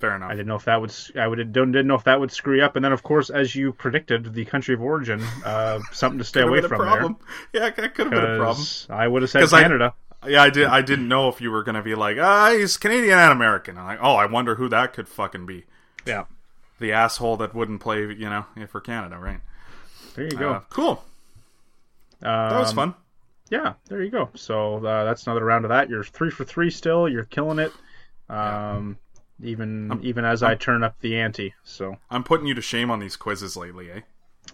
[0.00, 0.30] Fair enough.
[0.30, 2.62] I didn't know if that would I would didn't know if that would screw you
[2.64, 2.76] up.
[2.76, 6.42] And then of course, as you predicted, the country of origin, uh, something to stay
[6.42, 7.16] away from problem.
[7.52, 8.66] Yeah, that could have been a problem.
[8.90, 9.94] I would have said 'Cause I- Canada.
[10.26, 10.66] Yeah, I did.
[10.66, 13.78] I didn't know if you were gonna be like, ah, he's Canadian and American.
[13.78, 15.64] I'm like, oh, I wonder who that could fucking be.
[16.04, 16.24] yeah.
[16.80, 19.40] The asshole that wouldn't play, you know, for Canada, right?
[20.14, 20.50] There you go.
[20.54, 21.04] Uh, cool.
[22.20, 22.94] That was Um, fun.
[23.50, 24.28] Yeah, there you go.
[24.34, 25.88] So uh, that's another round of that.
[25.88, 27.08] You're three for three still.
[27.08, 27.72] You're killing it.
[28.28, 28.96] Um,
[29.42, 31.54] even even as i turn up the ante.
[31.64, 34.00] So I'm putting you to shame on these quizzes lately, eh?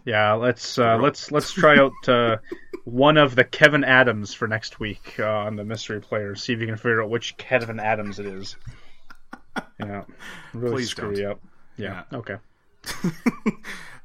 [0.05, 2.36] yeah, let's uh, let's let's try out uh,
[2.85, 6.43] one of the Kevin Adams for next week uh, on the mystery players.
[6.43, 8.56] See if you can figure out which Kevin Adams it is.
[9.78, 10.05] Yeah,
[10.52, 11.19] really Please screw don't.
[11.19, 11.40] you up.
[11.77, 12.02] Yeah.
[12.12, 12.36] Okay.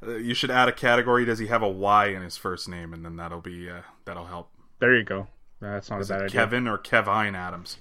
[0.02, 1.26] Uh, you should add a category.
[1.26, 2.94] Does he have a Y in his first name?
[2.94, 4.50] And then that'll be uh, that'll help.
[4.80, 5.28] There you go.
[5.60, 6.40] That's not Is a bad it idea.
[6.40, 7.80] Kevin or Kevine Adams?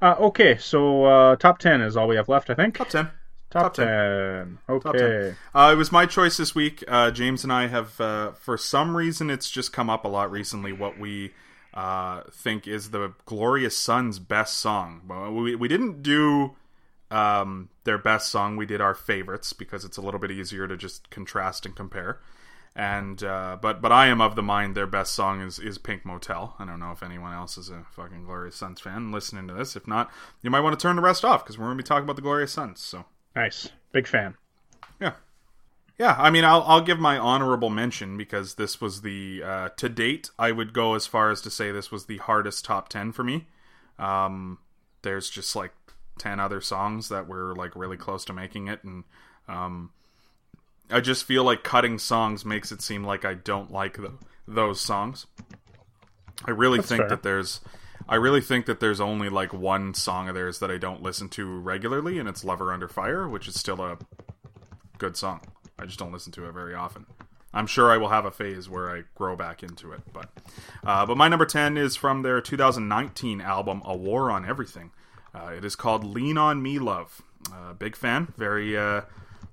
[0.00, 2.76] Uh, okay, so uh, top ten is all we have left, I think.
[2.76, 3.10] Top ten.
[3.50, 3.86] Top, top 10.
[3.86, 4.58] ten.
[4.68, 4.82] Okay.
[4.82, 5.36] Top 10.
[5.54, 6.84] Uh, it was my choice this week.
[6.86, 10.30] Uh, James and I have, uh, for some reason, it's just come up a lot
[10.30, 10.70] recently.
[10.70, 11.32] What we
[11.72, 15.02] uh, think is the Glorious Sons' best song.
[15.08, 16.56] Well, we we didn't do
[17.10, 18.56] um, their best song.
[18.56, 22.20] We did our favorites because it's a little bit easier to just contrast and compare.
[22.78, 26.04] And uh, but but I am of the mind their best song is is Pink
[26.04, 26.54] Motel.
[26.60, 29.74] I don't know if anyone else is a fucking Glorious Sons fan listening to this.
[29.74, 31.86] If not, you might want to turn the rest off because we're going to be
[31.86, 32.80] talking about the Glorious Sons.
[32.80, 33.04] So.
[33.34, 33.68] Nice.
[33.90, 34.36] Big fan.
[35.00, 35.14] Yeah.
[35.98, 39.88] Yeah, I mean, I'll I'll give my honorable mention because this was the uh, to
[39.88, 40.30] date.
[40.38, 43.24] I would go as far as to say this was the hardest top ten for
[43.24, 43.48] me.
[43.98, 44.58] Um,
[45.02, 45.72] there's just like
[46.16, 49.02] ten other songs that were like really close to making it, and
[49.48, 49.90] um,
[50.90, 54.12] I just feel like cutting songs makes it seem like I don't like the,
[54.46, 55.26] those songs.
[56.44, 57.08] I really That's think fair.
[57.10, 57.60] that there's
[58.08, 61.28] I really think that there's only like one song of theirs that I don't listen
[61.30, 63.98] to regularly, and it's "Lover Under Fire," which is still a
[64.96, 65.40] good song.
[65.78, 67.04] I just don't listen to it very often.
[67.52, 70.30] I'm sure I will have a phase where I grow back into it, but
[70.84, 74.90] uh, but my number ten is from their 2019 album "A War on Everything."
[75.34, 77.20] Uh, it is called "Lean on Me, Love."
[77.52, 79.02] Uh, big fan, very uh,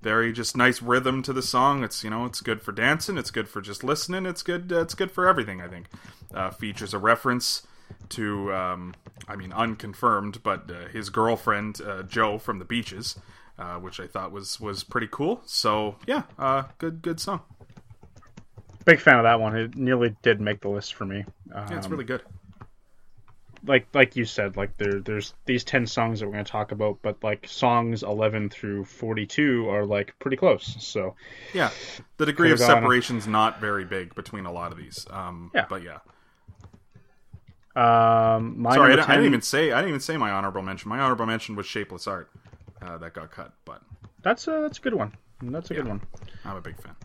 [0.05, 1.83] very just nice rhythm to the song.
[1.83, 4.81] It's you know it's good for dancing, it's good for just listening, it's good uh,
[4.81, 5.61] it's good for everything.
[5.61, 5.87] I think
[6.31, 7.65] uh, features a reference
[8.09, 8.93] to um,
[9.27, 13.17] I mean unconfirmed, but uh, his girlfriend uh, Joe from the Beaches,
[13.57, 15.41] uh, which I thought was was pretty cool.
[15.47, 17.41] So yeah, uh, good good song.
[18.85, 19.55] Big fan of that one.
[19.55, 21.25] It nearly did make the list for me.
[21.51, 22.21] Um, Yeah, it's really good.
[23.67, 26.71] Like like you said, like there there's these ten songs that we're going to talk
[26.71, 30.75] about, but like songs eleven through forty two are like pretty close.
[30.79, 31.15] So
[31.53, 31.69] Yeah,
[32.17, 35.05] the degree of separation's not very big between a lot of these.
[35.09, 35.65] Um, Yeah.
[35.69, 35.99] but yeah.
[37.75, 40.31] um, my Sorry, I number didn't, I didn't even say I didn't even say my
[40.31, 40.89] honorable mention.
[40.89, 42.29] My honorable mention was Shapeless Art
[42.81, 43.81] uh, that got cut, but
[44.21, 45.13] That's a that's a good one.
[45.41, 46.01] That's a good one.
[46.45, 46.95] I'm a big fan.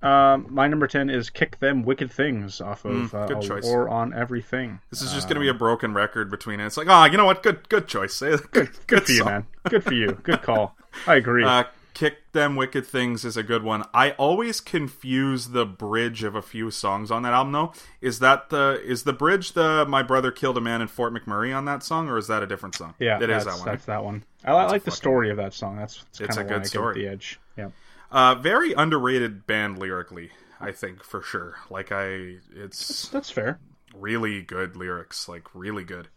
[0.00, 3.42] Um, my number ten is "Kick Them Wicked Things" off of Mm, uh, good A
[3.46, 3.64] choice.
[3.64, 4.78] War on Everything.
[4.90, 6.66] This is just going to be a broken record between it.
[6.66, 7.42] It's like, ah, you know what?
[7.42, 8.14] Good, good choice.
[8.16, 9.46] Say good, Good for you, man.
[9.68, 10.12] Good for you.
[10.22, 10.76] Good call.
[11.06, 11.44] I agree.
[11.44, 11.64] Uh,
[11.94, 13.82] Kick Them Wicked Things is a good one.
[13.92, 17.72] I always confuse the bridge of a few songs on that album though.
[18.00, 21.52] Is that the is the bridge the My Brother Killed a Man in Fort McMurray
[21.56, 22.94] on that song or is that a different song?
[23.00, 23.64] yeah, it is that one.
[23.64, 24.22] That's that one.
[24.44, 25.76] I, I like the story of that song.
[25.76, 27.02] That's, that's It's kind a of good why I give story.
[27.02, 27.40] the edge.
[27.56, 27.68] Yeah.
[28.10, 30.30] Uh, very underrated band lyrically,
[30.60, 31.56] I think for sure.
[31.70, 33.60] Like I it's That's fair.
[33.94, 36.08] really good lyrics, like really good.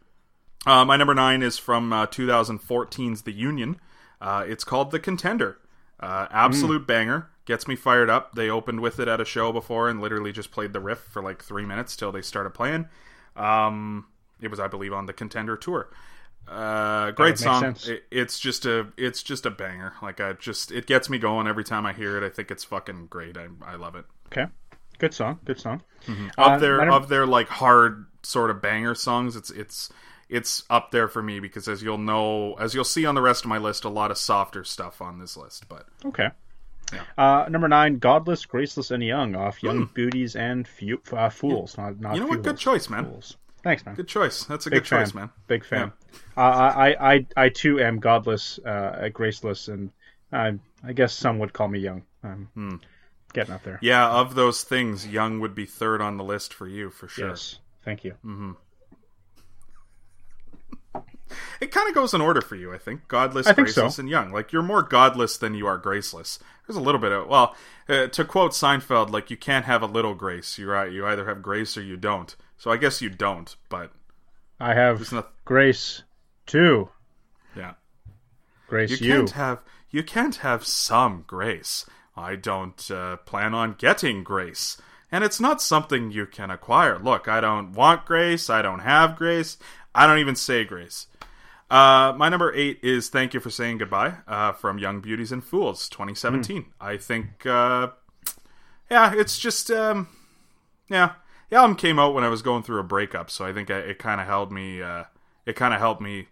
[0.66, 3.80] Uh, my number nine is from uh, 2014's The Union.
[4.22, 5.58] Uh, it's called The Contender.
[6.00, 7.30] Uh, absolute banger.
[7.46, 8.36] Gets me fired up.
[8.36, 11.22] They opened with it at a show before and literally just played the riff for
[11.24, 12.88] like three minutes till they started playing.
[13.36, 14.06] Um,
[14.40, 15.90] it was, I believe, on the Contender tour.
[16.48, 17.76] Uh, great song.
[17.86, 19.94] It, it's just a, it's just a banger.
[20.02, 22.24] Like I just, it gets me going every time I hear it.
[22.26, 23.38] I think it's fucking great.
[23.38, 24.48] I, I love it Okay.
[25.00, 25.40] Good song.
[25.46, 25.82] Good song.
[26.08, 29.90] of Uh, their my num- of their like hard sort of banger songs it's it's
[30.30, 33.44] it's up there for me because as you'll know as you'll see on the rest
[33.44, 36.30] of my list a lot of softer stuff on this list but Okay.
[36.94, 37.04] Yeah.
[37.18, 41.78] Uh, number nine, "Godless, Graceless, and Young" off Young Beauties and Fu- uh, Fools.
[41.78, 42.16] Not, not Hmm.
[42.16, 43.38] you know what good choice man Fools.
[43.64, 43.96] Thanks, man.
[43.96, 45.06] good choice that's a Big good fan.
[45.06, 45.92] choice man Big fan.
[46.36, 49.92] Uh, I, I, I, I too am godless, uh, graceless, and
[50.34, 50.52] uh,
[50.84, 52.04] I guess some would call me young.
[52.24, 52.80] I'm
[53.34, 53.80] getting up there.
[53.82, 57.30] yeah of those things young would be third on the list for you for sure
[57.30, 57.60] Yes.
[57.86, 58.16] Thank you.
[61.62, 63.82] it kind of goes in order for you i think godless I think so.
[63.84, 67.12] graceless and young like you're more godless than you are graceless there's a little bit
[67.14, 67.56] of well
[67.88, 71.26] uh, to quote seinfeld like you can't have a little grace you're right you either
[71.26, 73.92] have grace or you don't so i guess you don't but
[74.60, 76.04] I have noth- grace
[76.46, 76.90] too.
[77.56, 77.74] yeah
[78.68, 79.14] Grace You you.
[79.16, 79.60] can't have
[79.90, 81.86] you can't have some grace.
[82.16, 84.78] I don't uh, plan on getting grace,
[85.12, 86.98] and it's not something you can acquire.
[87.00, 88.50] Look, I don't want grace.
[88.50, 89.58] I don't have grace.
[89.96, 91.08] I don't even say grace.
[91.70, 95.44] Uh, my number eight is "Thank You for Saying Goodbye" uh, from Young Beauties and
[95.44, 96.66] Fools, 2017.
[96.80, 97.88] I think, uh,
[98.90, 100.08] yeah, it's just, um,
[100.90, 101.14] yeah,
[101.52, 103.78] the album came out when I was going through a breakup, so I think I,
[103.78, 104.82] it kind of held me.
[104.82, 105.04] Uh,
[105.46, 106.28] it kind of helped me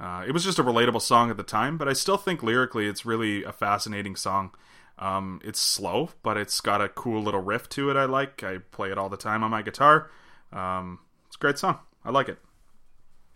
[0.00, 2.86] uh, it was just a relatable song at the time, but I still think lyrically
[2.86, 4.52] it's really a fascinating song.
[4.98, 7.96] Um, it's slow, but it's got a cool little riff to it.
[7.96, 8.42] I like.
[8.44, 10.10] I play it all the time on my guitar.
[10.52, 11.78] Um, it's a great song.
[12.04, 12.38] I like it.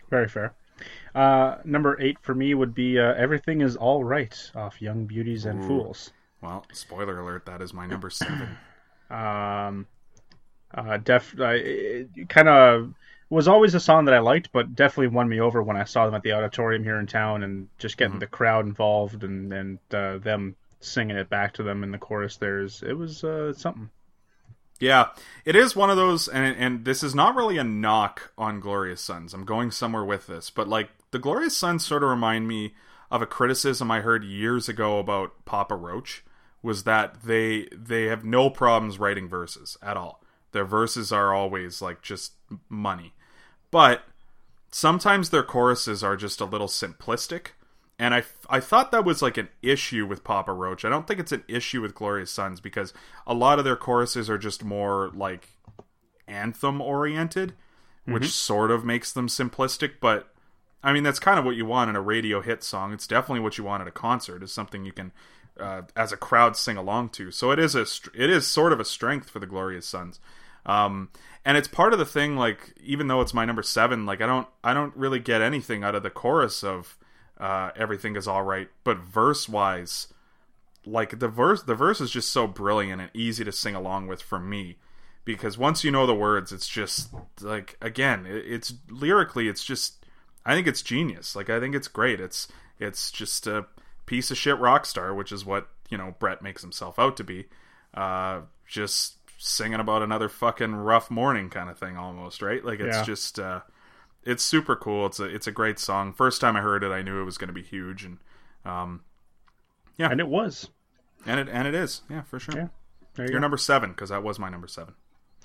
[0.09, 0.53] Very fair.
[1.13, 5.45] Uh, number eight for me would be uh, "Everything Is All Right" off Young Beauties
[5.45, 6.11] and Fools.
[6.41, 8.57] Well, spoiler alert: that is my number seven.
[9.09, 9.85] Um,
[10.73, 12.93] Uh, def, uh, it kind of
[13.29, 16.05] was always a song that I liked, but definitely won me over when I saw
[16.05, 19.79] them at the auditorium here in town, and just getting the crowd involved and and
[19.91, 22.37] uh, them singing it back to them in the chorus.
[22.37, 23.89] There's it was uh, something.
[24.79, 25.09] Yeah,
[25.45, 29.01] it is one of those, and and this is not really a knock on Glorious
[29.01, 29.33] Sons.
[29.33, 32.73] I'm going somewhere with this, but like the Glorious Sons sort of remind me
[33.11, 36.23] of a criticism I heard years ago about Papa Roach
[36.63, 40.22] was that they they have no problems writing verses at all.
[40.53, 42.33] Their verses are always like just
[42.69, 43.13] money,
[43.71, 44.03] but
[44.71, 47.47] sometimes their choruses are just a little simplistic.
[47.99, 50.83] And I, I thought that was like an issue with Papa Roach.
[50.83, 52.91] I don't think it's an issue with Glorious Sons because
[53.27, 55.49] a lot of their choruses are just more like
[56.27, 57.53] anthem oriented,
[58.05, 59.93] which sort of makes them simplistic.
[60.01, 60.33] But
[60.83, 62.93] I mean, that's kind of what you want in a radio hit song.
[62.93, 64.43] It's definitely what you want at a concert.
[64.43, 65.11] Is something you can,
[65.59, 67.31] uh, as a crowd, sing along to.
[67.31, 70.19] So it is a it is sort of a strength for the Glorious Sons.
[70.65, 71.09] Um,
[71.45, 72.37] and it's part of the thing.
[72.37, 75.83] Like even though it's my number seven, like I don't I don't really get anything
[75.83, 76.97] out of the chorus of
[77.37, 80.07] uh, everything is all right, but verse wise,
[80.85, 84.21] like the verse the verse is just so brilliant and easy to sing along with
[84.21, 84.77] for me.
[85.25, 87.09] Because once you know the words it's just
[87.41, 90.05] like again it, it's lyrically it's just
[90.45, 91.35] i think it's genius.
[91.35, 92.19] Like i think it's great.
[92.19, 92.47] It's
[92.79, 93.65] it's just a
[94.05, 97.23] piece of shit rock star which is what you know brett makes himself out to
[97.23, 97.45] be.
[97.93, 102.95] Uh just singing about another fucking rough morning kind of thing almost right like it's
[102.97, 103.03] Yeah.
[103.03, 103.59] just uh
[104.23, 107.01] it's super cool it's a it's a great song first time i heard it i
[107.01, 108.19] knew it was going to be huge and
[108.65, 109.01] um
[109.97, 110.07] yeah.
[110.09, 110.69] And it was.
[111.25, 112.67] and it and it is yeah for sure Yeah.
[113.15, 113.43] There you You're go.
[113.43, 114.95] number seven because that was my number seven.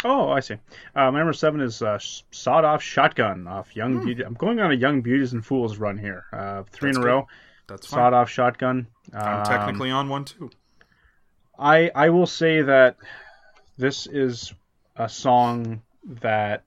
[0.04, 0.54] Oh, I see.
[0.94, 1.98] Uh, my number seven is uh,
[2.30, 4.22] Sawed Off Shotgun off Young Beauty.
[4.22, 6.24] I'm going on a Young Beauties and Fools run here.
[6.32, 6.94] Uh, three Hmm.
[6.94, 7.06] That's in a good.
[7.06, 7.26] row.
[7.66, 8.86] That's Sawed Off Shotgun.
[9.12, 10.50] I'm Um, technically on one too.
[11.58, 12.96] I I will say that
[13.78, 14.52] this is
[14.96, 16.64] a song that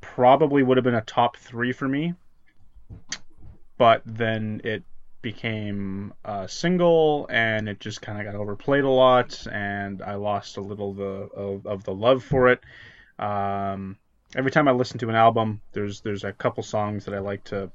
[0.00, 2.14] probably would have been a top three for me,
[3.78, 4.82] but then it
[5.22, 10.58] became a single and it just kind of got overplayed a lot and I lost
[10.58, 12.60] a little the of, of the love for it.
[13.18, 13.96] Um,
[14.36, 17.44] every time I listen to an album, there's there's a couple songs that I like
[17.44, 17.70] to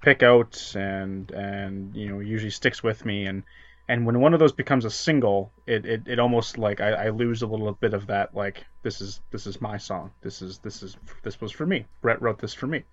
[0.00, 3.42] pick out and and you know usually sticks with me and
[3.90, 7.08] and when one of those becomes a single it, it, it almost like I, I
[7.10, 10.12] lose a little bit of that like this is this is my song.
[10.22, 11.86] This is this is this was for me.
[12.00, 12.84] Brett wrote this for me.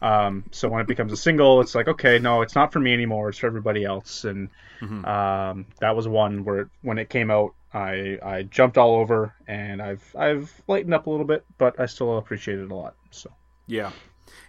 [0.00, 2.92] Um, so when it becomes a single it's like okay no it's not for me
[2.94, 3.30] anymore.
[3.30, 4.24] It's for everybody else.
[4.24, 4.48] And
[5.04, 9.34] um, that was one where it, when it came out I, I jumped all over
[9.48, 12.94] and I've I've lightened up a little bit but I still appreciate it a lot.
[13.10, 13.32] So
[13.66, 13.90] Yeah.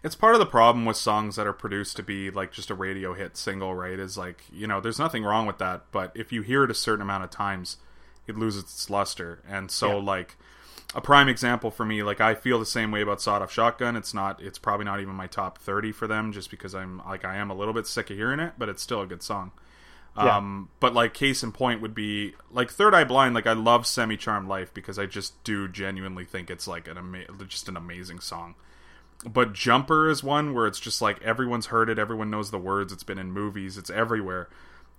[0.03, 2.75] It's part of the problem with songs that are produced to be like just a
[2.75, 3.99] radio hit single, right?
[3.99, 6.75] Is like, you know, there's nothing wrong with that, but if you hear it a
[6.75, 7.77] certain amount of times,
[8.27, 9.41] it loses its luster.
[9.47, 10.37] And so like
[10.93, 13.95] a prime example for me, like I feel the same way about Sawed Off Shotgun.
[13.95, 17.25] It's not it's probably not even my top 30 for them just because I'm like
[17.25, 19.51] I am a little bit sick of hearing it, but it's still a good song.
[20.17, 20.37] Yeah.
[20.37, 23.35] Um, but like case in point would be like Third Eye Blind.
[23.35, 26.97] Like I love Semi Charmed Life because I just do genuinely think it's like an
[26.97, 28.55] ama- just an amazing song.
[29.25, 32.93] But Jumper is one where it's just like everyone's heard it, everyone knows the words,
[32.93, 34.49] it's been in movies, it's everywhere.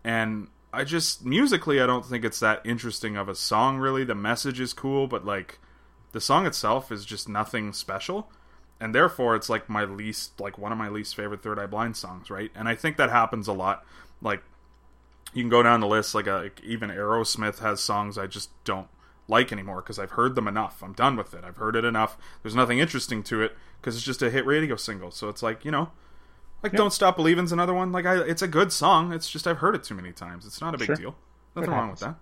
[0.03, 4.05] And I just musically I don't think it's that interesting of a song really.
[4.05, 5.59] The message is cool, but like
[6.13, 8.31] the song itself is just nothing special.
[8.81, 11.97] And therefore it's like my least like one of my least favorite Third Eye Blind
[11.97, 12.51] songs, right?
[12.55, 13.85] And I think that happens a lot.
[14.21, 14.43] Like
[15.35, 18.51] you can go down the list like, uh like even Aerosmith has songs I just
[18.65, 18.89] don't
[19.29, 20.83] like anymore because I've heard them enough.
[20.83, 21.45] I'm done with it.
[21.45, 22.17] I've heard it enough.
[22.43, 25.11] There's nothing interesting to it because it's just a hit radio single.
[25.11, 25.91] So it's like you know,
[26.63, 27.93] like "Don't Stop Believing's another one.
[27.93, 29.13] Like I, it's a good song.
[29.13, 30.47] It's just I've heard it too many times.
[30.47, 30.97] It's not a big Sure.
[30.97, 31.17] deal.
[31.55, 32.17] Nothing wrong with that.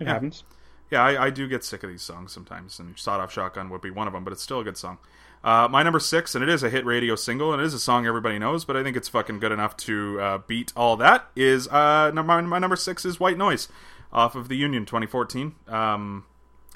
[0.00, 0.12] it Yeah.
[0.14, 0.42] happens
[0.90, 3.80] Yeah, I, I do get sick of these songs sometimes, and Sawed Off Shotgun would
[3.80, 4.98] be one of them, but it's still a good song.
[5.44, 7.78] Uh, my number six, and it is a hit radio single, and it is a
[7.78, 11.28] song everybody knows, but I think it's fucking good enough to uh, beat all that.
[11.36, 13.68] Is uh, number my number six is White Noise,
[14.12, 15.54] off of the Union 2014.
[15.68, 16.24] Um,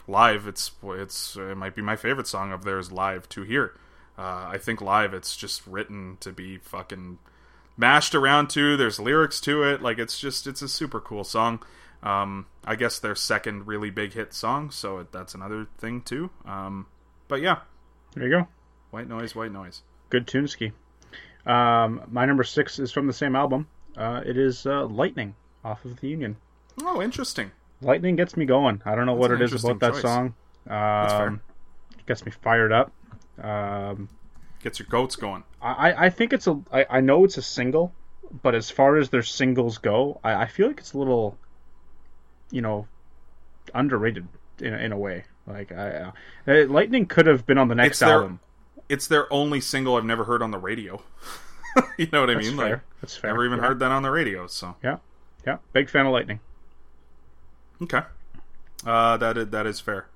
[0.07, 3.79] live, it's it's it might be my favorite song of theirs live to hear.
[4.17, 7.19] Uh, I think live, it's just written to be fucking
[7.77, 8.77] mashed around to.
[8.77, 9.83] There's lyrics to it.
[9.83, 11.63] Like it's just it's a super cool song.
[12.03, 16.31] Um, I guess their second really big hit song, so it, that's another thing too.
[16.45, 16.87] Um,
[17.29, 17.61] but yeah,
[18.15, 18.49] there you go
[18.95, 19.83] white noise, white noise.
[20.09, 20.71] good tune ski.
[21.45, 23.67] Um, my number six is from the same album.
[23.97, 26.37] Uh, it is uh, Lightning off of the Union.
[26.83, 27.51] Oh, interesting.
[27.85, 28.83] Lightning gets me going.
[28.85, 30.03] I don't know what it is about interesting that choice.
[30.03, 30.35] song.
[31.29, 31.41] Um,
[32.07, 32.93] gets me fired up.
[33.43, 34.09] Um,
[34.63, 35.45] Gets your goats going.
[35.61, 36.59] I, I think it's a.
[36.73, 37.93] I, I know it's a single,
[38.43, 41.37] but as far as their singles go, I, I feel like it's a little,
[42.51, 42.87] you know,
[43.75, 44.27] underrated
[44.61, 45.25] in, a- in a way.
[45.47, 46.13] Like I,
[46.49, 48.41] uh, Lightning could have been on the next It's their- album.
[48.89, 51.03] It's their only single I've never heard on the radio.
[51.99, 52.57] you know what I That's mean?
[52.57, 52.71] fair.
[52.71, 53.31] Like That's fair.
[53.31, 53.67] never even yeah.
[53.67, 54.47] heard that on the radio.
[54.47, 54.99] So Yeah,
[55.47, 55.57] yeah.
[55.73, 56.41] Big fan of Lightning.
[57.83, 58.03] Okay,
[58.87, 60.07] uh, that is, that is fair.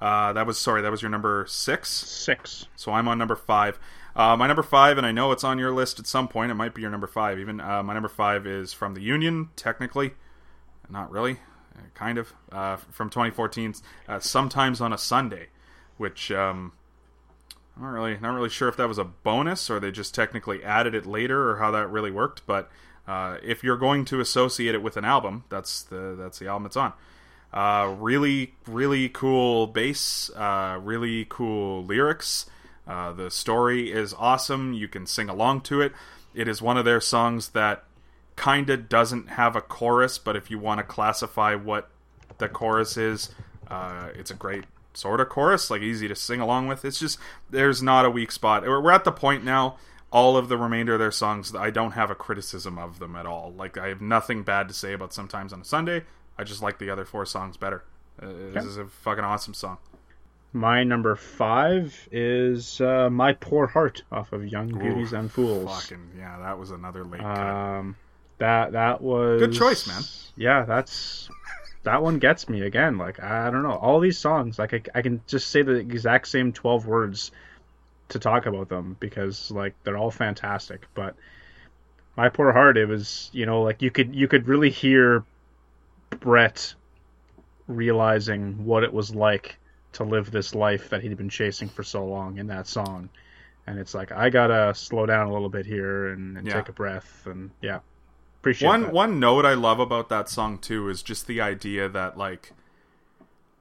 [0.00, 0.82] Uh, that was sorry.
[0.82, 1.88] That was your number six.
[1.90, 2.66] Six.
[2.76, 3.78] So I'm on number five.
[4.16, 6.50] Uh, my number five, and I know it's on your list at some point.
[6.50, 7.60] It might be your number five, even.
[7.60, 10.12] Uh, my number five is from the Union, technically,
[10.88, 11.38] not really,
[11.76, 13.74] uh, kind of, uh, from 2014.
[14.08, 15.48] Uh, Sometimes on a Sunday,
[15.96, 16.72] which um,
[17.76, 20.62] I'm not really, not really sure if that was a bonus or they just technically
[20.62, 22.46] added it later or how that really worked.
[22.46, 22.70] But
[23.06, 26.66] uh, if you're going to associate it with an album, that's the that's the album
[26.66, 26.92] it's on.
[27.52, 30.30] Uh, really, really cool bass.
[30.34, 32.46] Uh, really cool lyrics.
[32.86, 34.72] Uh, the story is awesome.
[34.72, 35.92] You can sing along to it.
[36.34, 37.84] It is one of their songs that
[38.36, 41.88] kind of doesn't have a chorus, but if you want to classify what
[42.38, 43.30] the chorus is,
[43.68, 46.84] uh, it's a great sort of chorus, like easy to sing along with.
[46.84, 47.18] It's just
[47.50, 48.62] there's not a weak spot.
[48.62, 49.76] We're at the point now.
[50.14, 53.26] All of the remainder of their songs, I don't have a criticism of them at
[53.26, 53.52] all.
[53.52, 56.04] Like I have nothing bad to say about sometimes on a Sunday.
[56.38, 57.82] I just like the other four songs better.
[58.22, 59.78] Uh, This is a fucking awesome song.
[60.52, 65.68] My number five is uh, "My Poor Heart" off of Young Beauties and Fools.
[65.88, 67.36] Fucking yeah, that was another late cut.
[67.36, 67.96] Um,
[68.38, 70.02] that that was Good choice, man.
[70.36, 71.28] Yeah, that's
[71.82, 72.98] that one gets me again.
[72.98, 76.28] Like I don't know, all these songs, like I, I can just say the exact
[76.28, 77.32] same twelve words
[78.10, 80.86] to talk about them because like they're all fantastic.
[80.94, 81.16] But
[82.16, 85.24] my poor heart, it was you know like you could you could really hear
[86.20, 86.74] Brett
[87.66, 89.58] realizing what it was like
[89.92, 93.08] to live this life that he'd been chasing for so long in that song.
[93.66, 96.54] And it's like I gotta slow down a little bit here and, and Yeah.
[96.54, 97.80] take a breath and yeah,
[98.40, 98.92] appreciate one that.
[98.92, 102.52] one note I love about that song too is just the idea that like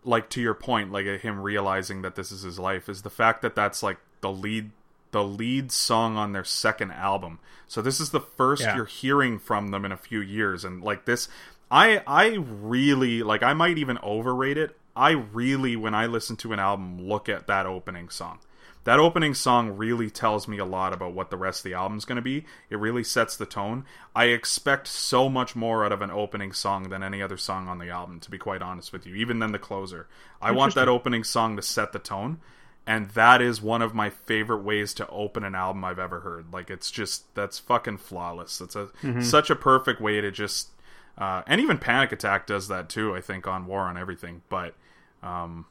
[0.03, 3.41] like to your point like him realizing that this is his life is the fact
[3.41, 4.72] that that's like the lead
[5.12, 7.38] the lead song on their second album.
[7.68, 8.76] So this is the first Yeah.
[8.76, 11.30] you're hearing from them in a few years and like this
[11.70, 14.76] I I really like I might even overrate it.
[14.95, 18.40] I really when I listen to an album look at that opening song.
[18.86, 22.04] That opening song really tells me a lot about what the rest of the album's
[22.04, 22.45] going to be.
[22.70, 23.86] It really sets the tone.
[24.14, 27.78] I expect so much more out of an opening song than any other song on
[27.80, 30.08] the album, to be quite honest with you, even than the closer.
[30.41, 32.41] I want that opening song to set the tone,
[32.85, 36.51] and that is one of my favorite ways to open an album I've ever heard.
[36.51, 38.60] Like, it's just, that's fucking flawless.
[38.61, 38.89] It's a
[39.22, 40.69] such a perfect way to just.
[41.18, 44.41] Uh, and even Panic Attack does that too, I think, on War on Everything.
[44.49, 44.73] But,
[45.22, 45.65] um,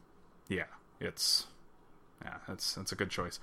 [0.48, 0.64] yeah,
[1.00, 1.46] it's
[2.24, 3.40] yeah, that's that's a good choice.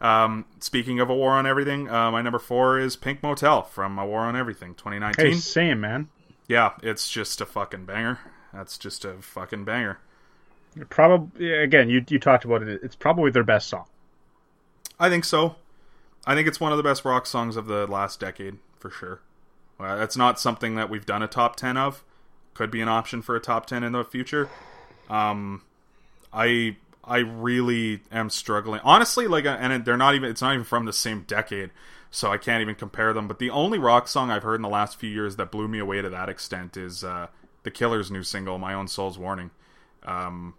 [0.00, 3.98] Um, speaking of a war on everything, uh, my number four is Pink Motel from
[3.98, 5.26] A War on Everything, 2019.
[5.26, 6.08] Hey, same man.
[6.48, 8.18] Yeah, it's just a fucking banger.
[8.52, 9.98] That's just a fucking banger.
[10.88, 12.80] Probably again, you you talked about it.
[12.82, 13.86] It's probably their best song.
[14.98, 15.56] I think so.
[16.26, 19.20] I think it's one of the best rock songs of the last decade for sure.
[19.78, 22.04] Uh, that's not something that we've done a top ten of.
[22.54, 24.48] Could be an option for a top ten in the future.
[25.08, 25.62] Um,
[26.32, 28.80] I I really am struggling.
[28.84, 30.30] Honestly, like, uh, and they're not even.
[30.30, 31.70] It's not even from the same decade,
[32.10, 33.26] so I can't even compare them.
[33.26, 35.78] But the only rock song I've heard in the last few years that blew me
[35.78, 37.28] away to that extent is uh,
[37.62, 39.50] the Killer's new single, "My Own Soul's Warning."
[40.04, 40.54] Um,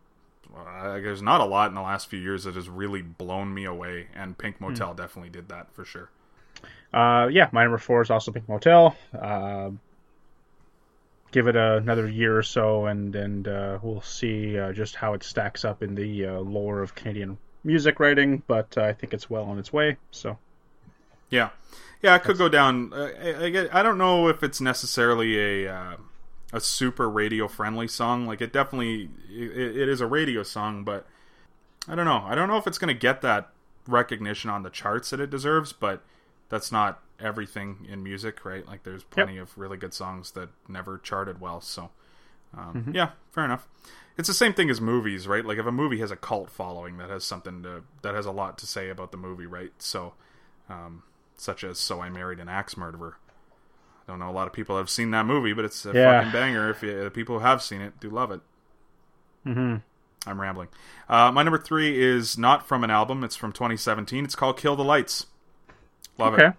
[0.57, 3.65] uh, there's not a lot in the last few years that has really blown me
[3.65, 6.09] away, and Pink Motel definitely did that for sure.
[6.93, 8.95] Uh, yeah, my number four is also Pink Motel.
[9.17, 9.71] Uh,
[11.31, 15.13] give it a, another year or so, and and uh, we'll see uh, just how
[15.13, 18.43] it stacks up in the uh, lore of Canadian music writing.
[18.45, 19.97] But uh, I think it's well on its way.
[20.11, 20.37] So
[21.29, 21.49] Yeah,
[22.01, 22.93] yeah, it could go down.
[22.93, 25.95] Uh, I, I, I don't know if it's necessarily a uh,
[26.51, 28.25] a super radio friendly song.
[28.25, 31.07] Like it definitely it, it is a radio song, but
[31.87, 32.23] I don't know.
[32.25, 33.49] I don't know if it's going to get that
[33.87, 35.73] recognition on the charts that it deserves.
[35.73, 36.03] But
[36.49, 38.67] that's not everything in music, right?
[38.67, 41.61] Like there's plenty of really good songs that never charted well.
[41.61, 41.91] So
[42.57, 43.67] um, yeah, fair enough.
[44.17, 45.45] It's the same thing as movies, right?
[45.45, 48.31] Like if a movie has a cult following, that has something to that has a
[48.31, 49.71] lot to say about the movie, right?
[49.79, 50.13] So
[50.69, 51.03] um,
[51.37, 53.17] such as "So I Married an Axe Murderer."
[54.11, 56.21] I don't know a lot of people have seen that movie, but it's a Yeah.
[56.21, 56.69] fucking banger.
[56.69, 58.41] If you, the people who have seen it do love it.
[59.45, 59.75] hmm
[60.27, 60.67] I'm rambling.
[61.09, 64.25] Uh, my number three is not from an album; it's from 2017.
[64.25, 65.27] It's called "Kill the Lights."
[66.17, 66.53] Love okay, it,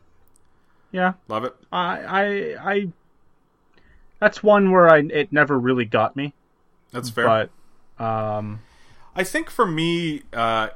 [0.92, 1.54] yeah, love it.
[1.70, 2.88] I I I.
[4.18, 6.32] That's one where I it never really got me,
[6.90, 7.26] That's fair.
[7.26, 8.60] but um,
[9.14, 10.68] I think for me, uh,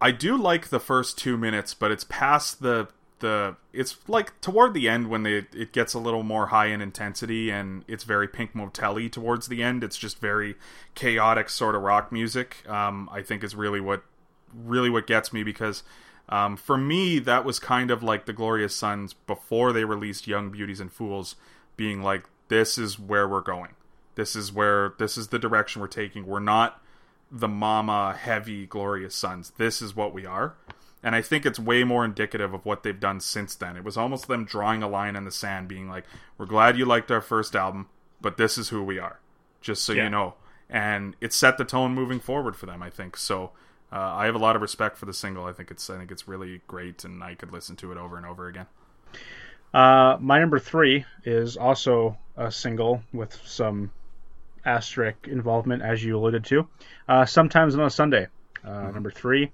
[0.00, 2.88] I do like the first two minutes, but it's past the
[3.20, 6.80] the it's like toward the end when they it gets a little more high in
[6.80, 9.84] intensity and it's very Pink Motelly towards the end.
[9.84, 10.56] It's just very
[10.94, 12.68] chaotic sort of rock music.
[12.68, 14.02] Um, I think is really what
[14.54, 15.82] really what gets me because
[16.28, 20.50] um, for me that was kind of like the Glorious Sons before they released Young
[20.50, 21.36] Beauties and Fools,
[21.76, 23.74] being like this is where we're going.
[24.14, 26.26] This is where this is the direction we're taking.
[26.26, 26.80] We're not
[27.30, 29.52] the mama heavy Glorious Sons.
[29.56, 30.54] This is what we are.
[31.04, 33.76] And I think it's way more indicative of what they've done since then.
[33.76, 36.04] It was almost them drawing a line in the sand, being like,
[36.38, 37.88] We're glad you liked our first album,
[38.22, 39.20] but this is who we are.
[39.60, 40.04] Just so Yeah.
[40.04, 40.34] you know.
[40.70, 43.18] And it set the tone moving forward for them, I think.
[43.18, 43.50] So
[43.92, 45.44] uh, I have a lot of respect for the single.
[45.44, 48.16] I think it's I think it's really great and I could listen to it over
[48.16, 48.66] and over again.
[49.74, 53.90] Uh, my number three is also a single with some
[54.64, 56.66] asterisk involvement, as you alluded to.
[57.08, 58.28] Uh, Sometimes on a Sunday,
[58.64, 59.50] uh, number three.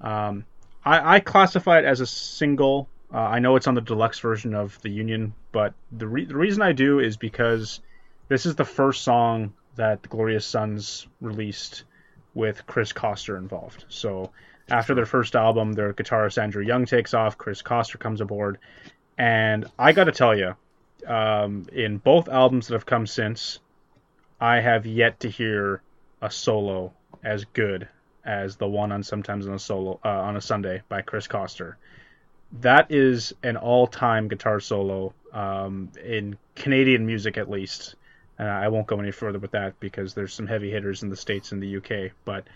[0.00, 0.44] Um,
[0.86, 2.88] I, I classify it as a single.
[3.12, 6.36] Uh, I know it's on the deluxe version of the Union, but the re- the
[6.36, 7.80] reason I do is because
[8.28, 11.82] this is the first song that the Glorious Sons released
[12.34, 13.84] with Chris Koster involved.
[13.88, 14.30] So
[14.68, 18.58] after their first album, their guitarist Andrew Young takes off, Chris Koster comes aboard,
[19.18, 20.54] and I got to tell you,
[21.06, 23.58] um, in both albums that have come since,
[24.40, 25.82] I have yet to hear
[26.22, 26.92] a solo
[27.24, 27.88] as good
[28.26, 31.78] as the one on Sometimes on a Solo uh, on a Sunday by Chris Koster.
[32.60, 37.96] That is an all-time guitar solo um, in Canadian music, at least.
[38.38, 41.16] Uh, I won't go any further with that because there's some heavy hitters in the
[41.16, 42.46] states and the UK, but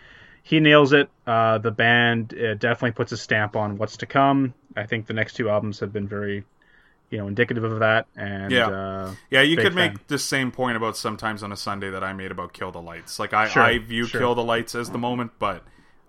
[0.42, 1.08] he nails it.
[1.26, 4.54] Uh, the band uh, definitely puts a stamp on what's to come.
[4.76, 6.44] I think the next two albums have been very,
[7.10, 8.06] you know, indicative of that.
[8.16, 8.68] And Yeah.
[8.68, 12.12] uh, Yeah, you could make the same point about sometimes on a Sunday that I
[12.12, 13.18] made about Kill the Lights.
[13.18, 14.20] Like I, Sure, I view sure.
[14.20, 15.64] Kill the Lights as the moment, but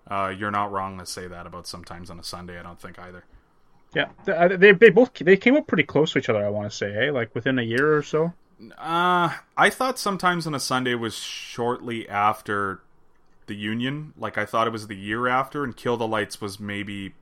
[0.08, 2.58] uh, you're not wrong to say that about sometimes on a Sunday.
[2.58, 3.24] I don't think either.
[3.94, 6.44] yeah, they, they they both they came up pretty close to each other.
[6.44, 8.32] I want to say, hey, like within a year or so.
[8.78, 12.80] Uh, I thought sometimes on a Sunday was shortly after
[13.46, 14.12] the Union.
[14.16, 17.12] Like I thought it was the year after, and Kill the Lights was maybe,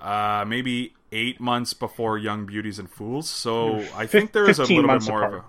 [0.00, 3.28] uh, maybe eight months before Young Beauties and Fools.
[3.28, 5.34] So I think there is a little bit more apart.
[5.34, 5.44] of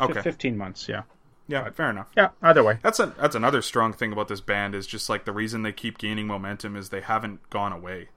[0.00, 0.10] a.
[0.10, 0.88] Okay, fifteen months.
[0.88, 1.02] Yeah,
[1.46, 2.08] yeah, fair enough.
[2.16, 2.30] yeah.
[2.42, 5.32] Either way, That's a, that's another strong thing about this band is just like the
[5.32, 8.08] reason they keep gaining momentum is they haven't gone away.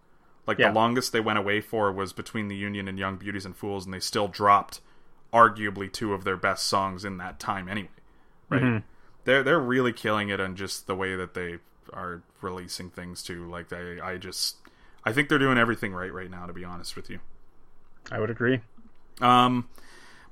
[0.47, 0.69] Like Yeah.
[0.69, 3.85] the longest they went away for was between the Union and Young Beauties and Fools,
[3.85, 4.81] and they still dropped
[5.33, 7.89] arguably two of their best songs in that time anyway.
[8.49, 8.61] Right?
[8.61, 8.77] Mm-hmm.
[9.25, 11.57] They're they're really killing it on just the way that they
[11.93, 13.47] are releasing things too.
[13.49, 14.55] Like they, I just
[15.07, 16.45] I think they're doing everything right right now.
[16.47, 17.19] To be honest with you.
[18.11, 18.59] I would agree.
[19.21, 19.69] Um,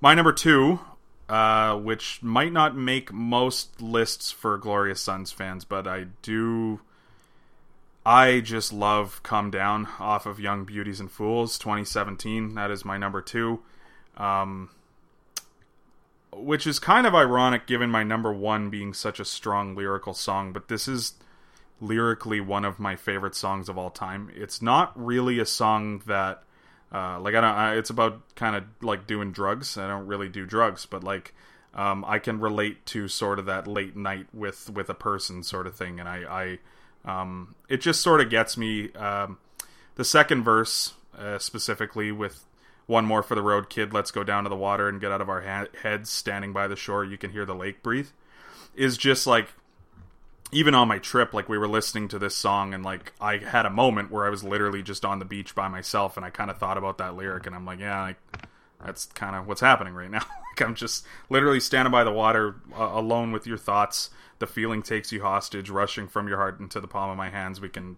[0.02, 0.82] my number two,
[1.30, 6.82] uh, which might not make most lists for Glorious Sons fans, but I do.
[8.06, 12.56] I just love "Come Down" off of Young Beauties and Fools, 2017.
[12.56, 13.62] That is my number two.
[14.18, 14.72] Um,
[16.34, 20.52] which is kind of ironic given my number one being such a strong lyrical song,
[20.52, 21.14] but this is
[21.82, 24.32] lyrically one of my favorite songs of all time.
[24.36, 26.44] It's not really a song that
[26.92, 27.56] uh, like I don't.
[27.56, 29.78] I, it's about kind of like doing drugs.
[29.78, 31.34] I don't really do drugs, but like
[31.74, 35.68] um, I can relate to sort of that late night with with a person sort
[35.68, 36.60] of thing, and I,
[37.06, 38.94] I um, it just sort of gets me.
[38.94, 39.40] Um,
[39.96, 42.46] the second verse uh, specifically with
[42.86, 43.94] one more for the road, kid.
[43.94, 46.10] Let's go down to the water and get out of our ha- heads.
[46.10, 48.10] Standing by the shore, you can hear the lake breathe.
[48.76, 49.50] Is just like
[50.52, 53.66] even on my trip, like we were listening to this song, and like I had
[53.66, 56.50] a moment where I was literally just on the beach by myself, and I kind
[56.50, 58.18] of thought about that lyric, and I'm like, yeah, like
[58.84, 60.20] that's kind of what's happening right now.
[60.58, 64.10] like I'm just literally standing by the water, uh, alone with your thoughts.
[64.40, 67.62] The feeling takes you hostage, rushing from your heart into the palm of my hands.
[67.62, 67.98] We can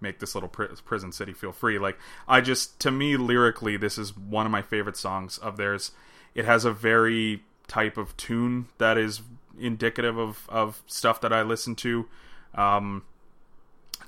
[0.00, 1.78] make this little pri- prison city feel free.
[1.78, 5.92] Like I just, to me, lyrically, this is one of my favorite songs of theirs.
[6.34, 9.22] It has a very type of tune that is
[9.58, 12.06] indicative of of stuff that I listen to.
[12.54, 13.04] Um,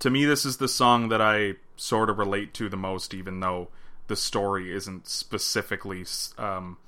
[0.00, 3.40] to me, this is the song that I sort of relate to the most, even
[3.40, 3.68] though
[4.06, 6.04] the story isn't specifically
[6.38, 6.78] um,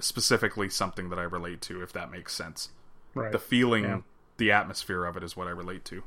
[0.00, 1.82] specifically something that I relate to.
[1.82, 2.70] If that makes sense,
[3.14, 3.30] Right.
[3.32, 4.00] the feeling, Yeah.
[4.38, 6.02] the atmosphere of it is what I relate to.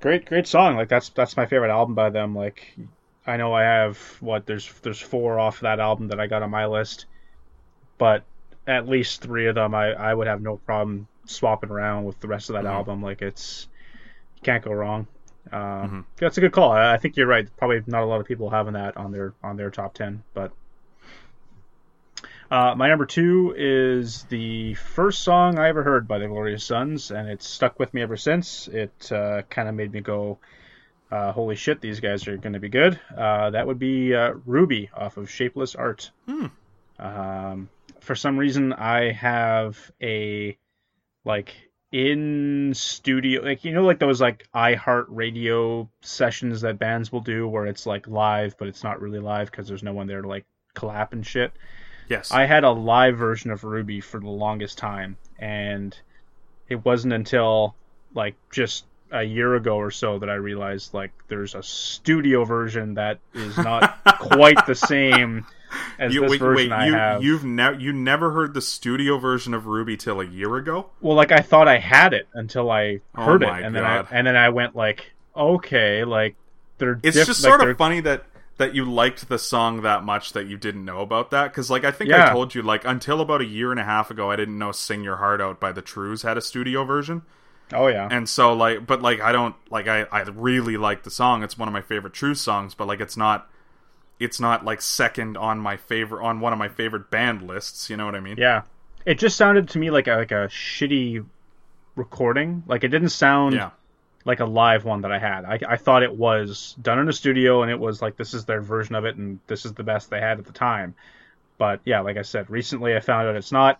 [0.00, 2.72] great great song like that's that's my favorite album by them like
[3.26, 6.50] i know i have what there's there's four off that album that i got on
[6.50, 7.06] my list
[7.98, 8.22] but
[8.68, 12.28] at least three of them i i would have no problem swapping around with the
[12.28, 12.70] rest of that Mhm.
[12.72, 13.66] album like it's
[14.36, 15.06] you can't go wrong
[15.52, 16.04] um Mhm.
[16.16, 18.50] that's a good call I, I think you're right probably not a lot of people
[18.50, 20.52] having that on their on their top 10 but
[22.50, 27.10] uh, my number two is the first song I ever heard by the Glorious Sons,
[27.10, 28.68] and it's stuck with me ever since.
[28.68, 30.38] It uh, kind of made me go,
[31.12, 32.98] uh, holy shit, these guys are going to be good.
[33.14, 36.10] Uh, that would be uh, Ruby off of Shapeless Art.
[36.98, 37.68] Um,
[38.08, 40.56] for some reason, I have a
[41.26, 41.54] like
[41.92, 47.46] in studio, like you know, like those like iHeart Radio sessions that bands will do,
[47.46, 50.26] where it's like live, but it's not really live because there's no one there to
[50.26, 51.52] like clap and shit.
[52.08, 52.32] Yes.
[52.32, 55.94] I had a live version of Ruby for the longest time, and
[56.66, 57.74] it wasn't until
[58.14, 62.94] like just a year ago or so that I realized like there's a studio version
[62.94, 65.44] that is not quite the same
[65.98, 67.22] as you, this wait, version wait, I you, have.
[67.22, 70.90] you've never you never heard the studio version of Ruby till a year ago?
[71.00, 73.84] Well, like I thought I had it until I Oh heard it, my and then
[73.84, 76.36] I and then I went like, okay, like
[76.78, 76.98] they're.
[77.02, 78.24] It's diff- just like, sort they're- of funny that
[78.58, 81.84] that you liked the song that much that you didn't know about that because like
[81.84, 84.36] I think I told you like until about a year and a half ago I
[84.36, 87.22] didn't know "Sing Your Heart Out" by the Trews had a studio version.
[87.72, 91.10] Oh yeah, And so like but like I don't like I I really like the
[91.10, 91.42] song.
[91.44, 93.48] It's one of my favorite True songs, but like it's not
[94.20, 97.96] it's not like second on my favorite on one of my favorite band lists, you
[97.96, 98.36] know what I mean?
[98.38, 98.62] yeah.
[99.06, 101.24] It just sounded to me like a like a shitty
[101.96, 102.62] recording.
[102.66, 103.70] Like it didn't sound Yeah.
[104.24, 105.44] like a live one that I had.
[105.44, 108.44] I, I thought it was done in a studio, and it was like this is
[108.44, 110.94] their version of it, and this is the best they had at the time.
[111.56, 113.78] But yeah, like I said, recently I found out it's not.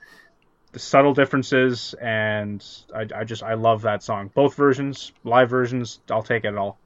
[0.73, 4.31] The subtle differences, and I, I just I love that song.
[4.35, 6.79] Both versions, live versions, I'll take it all.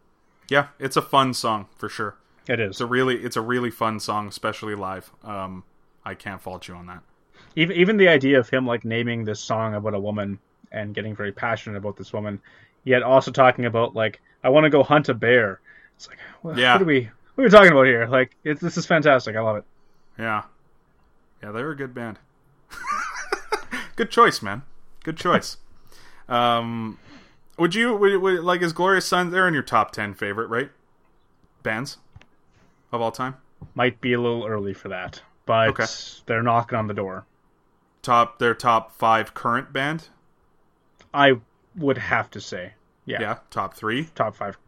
[0.48, 2.16] Yeah, it's a fun song for sure.
[2.48, 2.80] It It's is.
[2.80, 5.10] a really it's a really fun song, especially live.
[5.24, 5.64] Um
[6.04, 7.02] I can't fault you on that.
[7.56, 10.38] Even even the idea of him like naming this song about a woman
[10.72, 12.40] and getting very passionate about this woman,
[12.84, 15.60] yet also talking about like I want to go hunt a bear.
[15.96, 16.72] It's like what, Yeah.
[16.74, 18.06] what are we what are we talking about here?
[18.06, 19.36] Like it's, this is fantastic.
[19.36, 19.64] I love it.
[20.18, 20.42] Yeah.
[21.42, 22.18] Yeah, they were a good band.
[23.96, 24.62] good choice, man.
[25.04, 25.56] Good choice.
[26.28, 26.98] um,
[27.58, 29.32] would you would, would, like is Glorious Sons?
[29.32, 30.70] They're in your top ten favorite, right?
[31.62, 31.98] Bands
[32.92, 33.36] of all time.
[33.74, 35.84] Might be a little early for that, but Okay.
[36.26, 37.24] they're knocking on the door.
[38.02, 40.08] Top their top five current band.
[41.14, 41.34] I
[41.76, 42.72] would have to say,
[43.04, 44.04] yeah, Yeah, top three.
[44.14, 44.58] top five.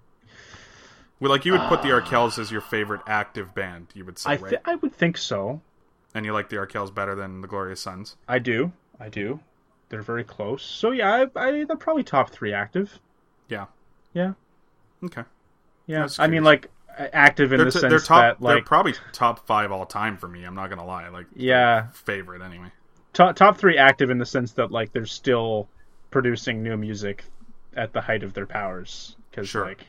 [1.21, 3.89] Well, like you would put the uh, Arkells as your favorite active band.
[3.95, 4.55] You would say, I right?
[4.65, 5.61] I would think so.
[6.15, 8.17] and you like the Arkells better than the Glorious Sons.
[8.29, 8.73] I do.
[9.01, 9.41] I do.
[9.89, 10.63] They're very close.
[10.63, 12.99] So yeah, I, I they're probably top three active.
[13.49, 13.67] Yeah.
[14.13, 14.35] Yeah,
[15.05, 15.23] Okay.
[15.87, 16.03] yeah.
[16.05, 18.39] was I mean, like active in They're, the t- sense they're top.
[18.39, 20.45] that they're like probably top five all time for me.
[20.45, 21.09] I'm not gonna lie.
[21.09, 22.69] Like yeah, favorite anyway.
[23.13, 25.69] top top three active in the sense that like they're still
[26.11, 27.25] producing new music
[27.77, 29.65] at the height of their powers because Sure.
[29.67, 29.85] like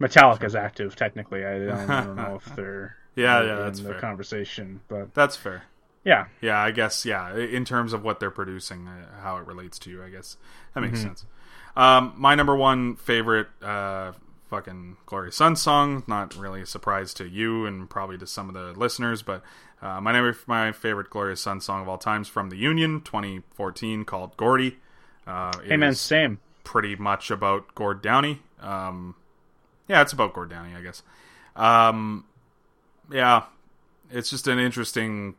[0.00, 1.44] Metallica's active technically.
[1.44, 4.00] I don't, I don't know if they're Yeah, yeah, that's the fair.
[4.00, 5.64] conversation, but That's fair.
[6.04, 7.04] yeah, Yeah, I guess.
[7.04, 10.36] Yeah, in terms of what they're producing, uh, how it relates to you, I guess
[10.74, 11.08] that makes Mm-hmm.
[11.08, 11.26] sense.
[11.76, 14.12] Um, my number one favorite, uh,
[14.52, 16.04] fucking Glorious Sons song.
[16.06, 19.42] Not really a surprise to you and probably to some of the listeners, but
[19.80, 24.04] uh, my number, my favorite Glorious Sons song of all times from the Union, 2014,
[24.04, 24.76] called Gordy.
[25.26, 26.38] Uh, hey man, same.
[26.64, 28.42] pretty much about Gord Downie.
[28.60, 29.14] Um,
[29.88, 31.02] yeah, it's about Gord Downie, I guess.
[31.56, 32.26] Um,
[33.10, 33.44] yeah,
[34.10, 35.34] it's just an interesting.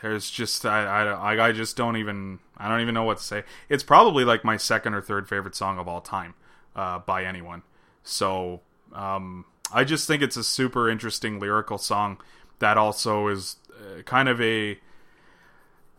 [0.00, 3.44] There's just I, I I just don't even I don't even know what to say.
[3.68, 6.34] It's probably like my second or third favorite song of all time
[6.74, 7.62] uh, by anyone.
[8.02, 8.60] So
[8.92, 12.18] um, I just think it's a super interesting lyrical song
[12.58, 14.78] that also is uh, kind of a.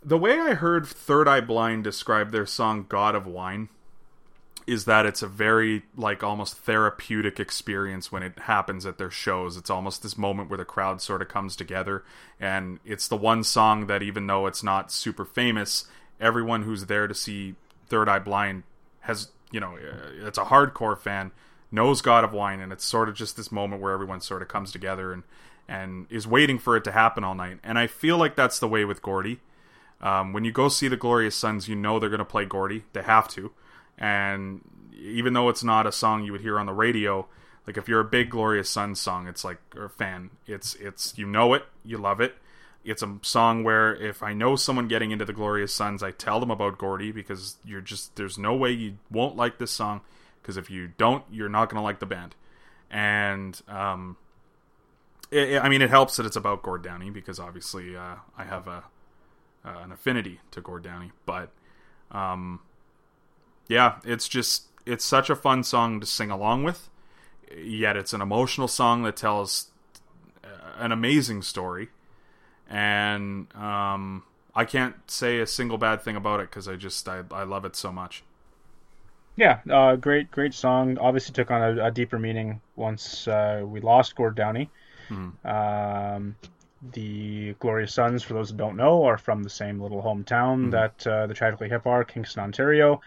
[0.05, 3.69] The way I heard Third Eye Blind describe their song "God of Wine"
[4.65, 9.57] is that it's a very like almost therapeutic experience when it happens at their shows.
[9.57, 12.03] It's almost this moment where the crowd sort of comes together
[12.39, 15.85] and it's the one song that even though it's not super famous,
[16.19, 17.55] everyone who's there to see
[17.87, 18.63] Third Eye Blind
[19.01, 21.31] has, you know, uh, it's a hardcore fan
[21.73, 24.47] knows God of Wine and it's sort of just this moment where everyone sort of
[24.47, 25.23] comes together and
[25.67, 27.57] and is waiting for it to happen all night.
[27.63, 29.39] And I feel like that's the way with Gordy.
[30.01, 32.83] Um, when you go see the Glorious Sons, you know they're going to play Gordy.
[32.91, 33.51] They have to.
[33.97, 34.61] And
[34.93, 37.27] even though it's not a song you would hear on the radio,
[37.65, 41.25] like if you're a big Glorious Sons song, it's like or fan, it's it's you
[41.25, 42.35] know it, you love it.
[42.83, 46.41] It's a song where if I know someone getting into the Glorious Sons, I tell
[46.41, 50.01] them about Gordy because you're just there's no way you won't like this song
[50.43, 52.35] because if you don't, you're not going to like the band.
[52.91, 54.17] And um,
[55.31, 58.67] it, I mean, it helps that it's about Gord Downie because obviously uh, I have
[58.67, 58.83] a
[59.65, 61.49] uh, an affinity to Gord Downie, but
[62.11, 62.59] um,
[63.69, 66.89] yeah, it's just it's such a fun song to sing along with.
[67.57, 69.67] Yet it's an emotional song that tells
[70.43, 70.47] uh,
[70.77, 71.89] an amazing story,
[72.69, 77.23] and um, I can't say a single bad thing about it because I just I,
[77.31, 78.23] I love it so much.
[79.35, 80.97] Yeah, uh, great, great song.
[80.99, 84.69] Obviously took on a, a deeper meaning once uh, we lost Gord Downie.
[85.45, 86.35] Um,
[86.93, 91.07] the Glorious Sons, for those who don't know, are from the same little hometown that
[91.07, 93.01] uh, the Tragically Hip are, Kingston, Ontario.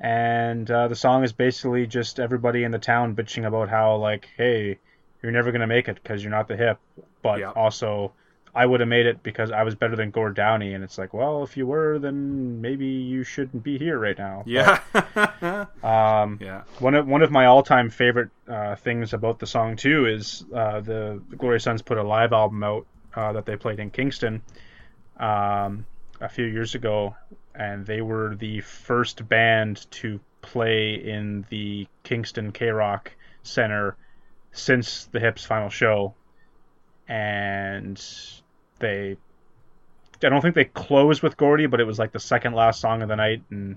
[0.00, 4.28] And uh, the song is basically just everybody in the town bitching about how, like,
[4.36, 4.78] hey,
[5.22, 6.78] you're never going to make it because you're not the hip.
[7.22, 8.12] But also,
[8.54, 10.74] I would have made it because I was better than Gord Downie.
[10.74, 14.44] And it's like, well, if you were, then maybe you shouldn't be here right now.
[14.46, 14.80] Yeah.
[15.82, 16.62] Um, yeah.
[16.80, 20.44] one of one of my all time favorite uh, things about the song too is
[20.54, 24.42] uh, the, Glorious Sons put a live album out uh, that they played in Kingston
[25.18, 25.86] um,
[26.20, 27.14] a few years ago,
[27.54, 33.12] and they were the first band to play in the Kingston K Rock
[33.42, 33.96] Center
[34.52, 36.14] since the Hips final show,
[37.08, 38.02] and
[38.78, 39.16] they.
[40.22, 43.02] I don't think they closed with Gordy, but it was like the second last song
[43.02, 43.76] of the night, and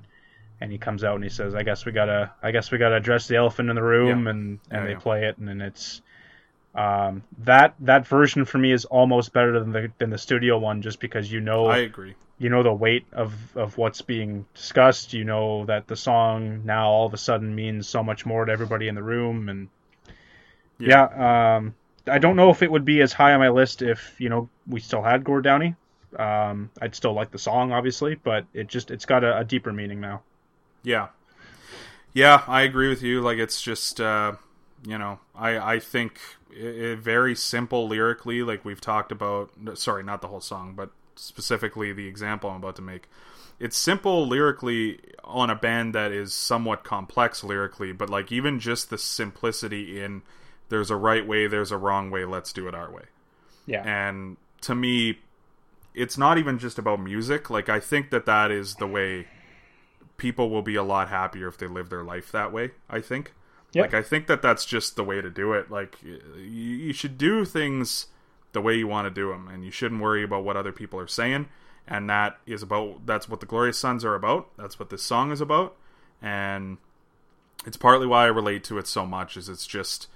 [0.59, 2.95] and he comes out and he says, "I guess we gotta, I guess we gotta
[2.95, 4.31] address the elephant in the room," Yeah.
[4.31, 4.99] and and Yeah, they yeah.
[4.99, 6.01] play it, and then it's
[6.73, 10.81] um, that that version for me is almost better than the than the studio one,
[10.81, 12.15] just because you know I agree.
[12.39, 15.13] you know the weight of of what's being discussed.
[15.13, 18.51] You know that the song now all of a sudden means so much more to
[18.51, 19.67] everybody in the room, and
[20.79, 21.75] yeah, um,
[22.07, 24.49] I don't know if it would be as high on my list if you know
[24.67, 25.75] we still had Gord Downie.
[26.17, 29.71] Um, I'd still like the song, obviously, but it just it's got a, a deeper
[29.71, 30.21] meaning now.
[30.83, 31.07] Yeah.
[32.13, 33.21] Yeah, I agree with you.
[33.21, 34.33] Like it's just uh
[34.85, 36.19] you know, I I think
[36.51, 40.89] it, it very simple lyrically like we've talked about sorry, not the whole song, but
[41.15, 43.07] specifically the example I'm about to make.
[43.59, 48.89] It's simple lyrically on a band that is somewhat complex lyrically, but like even just
[48.89, 50.23] the simplicity in
[50.71, 53.03] there's a right way, there's a wrong way, let's do it our way.
[53.67, 55.19] Yeah, And to me,
[55.93, 57.49] it's not even just about music.
[57.49, 59.27] Like I think that that is the way
[60.17, 62.71] people will be a lot happier if they live their life that way.
[62.89, 63.33] I think.
[63.73, 63.85] Yep.
[63.85, 65.69] Like I think that that's just the way to do it.
[65.69, 68.07] Like you, you should do things
[68.53, 70.99] the way you want to do them, and you shouldn't worry about what other people
[70.99, 71.47] are saying.
[71.87, 74.49] And that is about that's what the Glorious Sons are about.
[74.57, 75.75] That's what this song is about,
[76.21, 76.77] and
[77.65, 79.37] it's partly why I relate to it so much.
[79.37, 80.07] Is it's just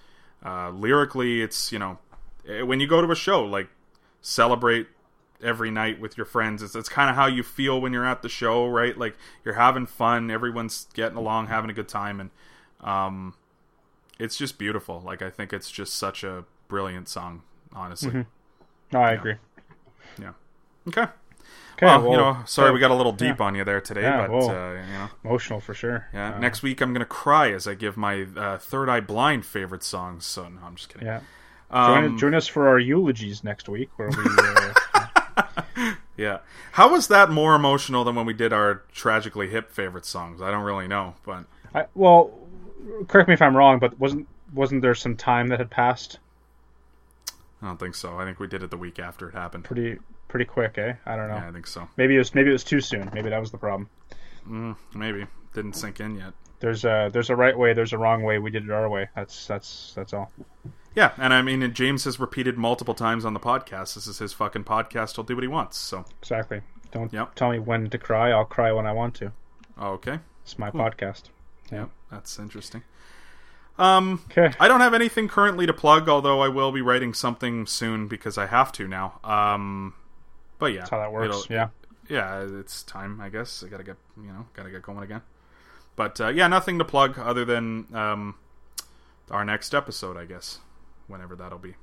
[0.43, 1.99] uh, lyrically, it's you know
[2.47, 3.67] eh, when you go to a show, like
[4.21, 4.87] celebrate
[5.41, 6.63] every night with your friends.
[6.63, 8.97] It's, it's kind of how you feel when you're at the show, right?
[8.97, 12.29] Like you're having fun, everyone's getting along, having a good time, and
[12.81, 13.35] um,
[14.19, 15.01] it's just beautiful.
[15.05, 17.43] Like I think it's just such a brilliant song,
[17.73, 18.25] honestly.
[18.91, 19.35] no, I agree.
[20.19, 20.33] Yeah.
[20.87, 21.05] Okay.
[21.77, 23.81] Okay, well, well, you know, sorry so- we got a little deep on you there
[23.81, 26.07] today, Yeah, but uh, you know, emotional for sure.
[26.13, 26.35] yeah.
[26.35, 29.83] Uh, next week I'm gonna cry as I give my uh, Third Eye Blind favorite
[29.83, 30.25] songs.
[30.25, 31.07] So no, I'm just kidding.
[31.07, 31.19] yeah.
[31.71, 34.15] Join, Um, join us for our eulogies next week, where we.
[35.35, 36.37] Uh, yeah.
[36.73, 40.41] How was that more emotional than when we did our tragically hip favorite songs?
[40.41, 42.31] I don't really know, but I, well,
[43.07, 46.19] correct me if I'm wrong, but wasn't wasn't there some time that had passed
[47.61, 48.17] I don't think so.
[48.19, 49.63] I think we did it the week after it happened.
[49.63, 49.97] pretty
[50.35, 50.95] pretty quick, eh?
[51.05, 51.35] I don't know.
[51.35, 51.87] Yeah, I think so.
[51.95, 53.09] Maybe it was maybe it was too soon.
[53.13, 53.89] Maybe that was the problem.
[54.45, 56.33] Mm, maybe didn't sink in yet.
[56.59, 58.37] There's a there's a right way, there's a wrong way.
[58.37, 59.07] We did it our way.
[59.15, 60.29] That's that's that's all.
[60.93, 63.95] Yeah, and I mean, and James has repeated multiple times on the podcast.
[63.95, 65.15] This is his fucking podcast.
[65.15, 65.77] He'll do what he wants.
[65.77, 66.61] So, Exactly.
[66.91, 67.35] Don't Yep.
[67.35, 68.31] tell me when to cry.
[68.31, 69.31] I'll cry when I want to.
[69.77, 70.19] oh, okay.
[70.43, 71.23] It's my podcast.
[71.71, 72.83] Yep, that's interesting.
[73.77, 74.53] Um, Okay.
[74.59, 78.37] I don't have anything currently to plug, although I will be writing something soon because
[78.37, 79.19] I have to now.
[79.23, 79.93] Um,
[80.59, 81.25] but yeah, That's how that works.
[81.45, 81.67] it'll- Yeah.
[82.09, 83.19] yeah, it's time.
[83.21, 85.21] I guess I gotta get you know gotta get going again.
[85.95, 88.35] But uh, yeah, nothing to plug other than um,
[89.31, 90.17] our next episode.
[90.17, 90.59] I guess
[91.07, 91.75] whenever that'll be.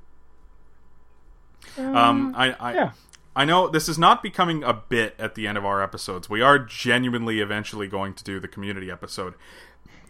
[1.78, 2.90] Um, I, I yeah.
[3.34, 6.28] I know this is not becoming a bit at the end of our episodes.
[6.28, 9.34] We are genuinely eventually going to do the community episode.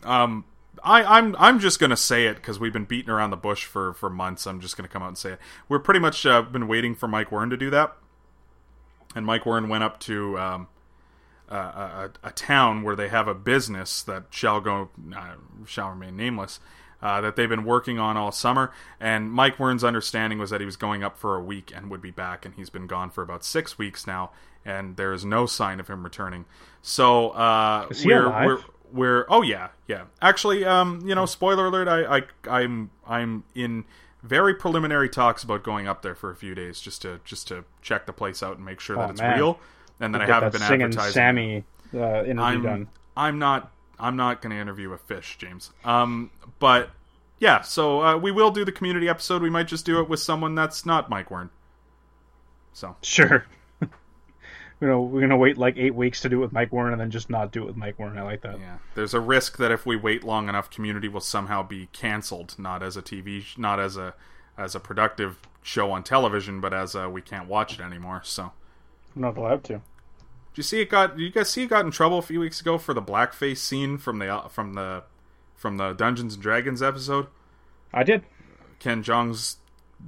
[0.02, 0.44] Um,
[0.82, 3.93] I, I'm I'm just gonna say it because we've been beating around the bush for
[3.94, 4.47] for months.
[4.47, 5.39] I'm just gonna come out and say it.
[5.68, 7.94] We're pretty much uh, been waiting for Mike Wern to do that,
[9.14, 10.68] and Mike Wern went up to um,
[11.48, 15.34] a, a, a town where they have a business that shall go uh,
[15.66, 16.60] shall remain nameless.
[17.01, 18.70] Uh, that they've been working on all summer,
[19.01, 22.01] and Mike Wern's understanding was that he was going up for a week and would
[22.01, 24.30] be back, and he's been gone for about six weeks now,
[24.64, 26.44] and there is no sign of him returning.
[26.80, 28.47] So uh, Is he we're, alive?
[28.47, 28.59] we're
[28.93, 33.84] we're oh yeah yeah actually um you know spoiler alert I, I I'm I'm in
[34.23, 37.65] very preliminary talks about going up there for a few days just to just to
[37.82, 39.36] check the place out and make sure that Oh, it's man.
[39.36, 39.59] real
[40.01, 41.12] and that I haven't that been advertising.
[41.12, 42.89] Sammy uh, interview I'm done.
[43.16, 45.70] I'm not I'm not going to interview a fish, James.
[45.85, 46.90] Um, but
[47.39, 49.43] yeah, so uh, we will do the community episode.
[49.43, 51.51] We might just do it with someone that's not Mike Wern.
[52.73, 53.44] So Sure.
[54.83, 57.01] You know, we're gonna wait like eight weeks to do it with Mike Warren and
[57.01, 58.19] then just not do it with Mike Warren.
[58.19, 58.59] I like that.
[58.59, 62.57] Yeah, there's a risk that if we wait long enough, Community will somehow be canceled,
[62.59, 64.15] not as a TV, not as a
[64.59, 68.23] as a productive show on television, but as a we can't watch it anymore.
[68.25, 68.51] So,
[69.15, 69.75] I'm not allowed to.
[69.75, 69.83] did
[70.57, 71.17] you see it got?
[71.17, 73.59] Did you guys see it got in trouble a few weeks ago for the blackface
[73.59, 75.05] scene from the uh, from the
[75.55, 77.29] from the Dungeons and Dragons episode?
[77.95, 78.25] I did.
[78.81, 79.59] Ken Jeong's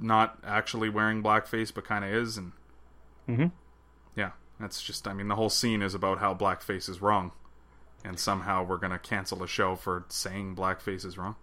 [0.01, 2.51] not actually wearing blackface, but kind of is, and
[3.29, 3.51] Mhm.
[4.59, 5.07] That's just.
[5.07, 7.31] I mean, the whole scene is about how blackface is wrong,
[8.03, 11.35] and somehow we're gonna cancel a show for saying blackface is wrong.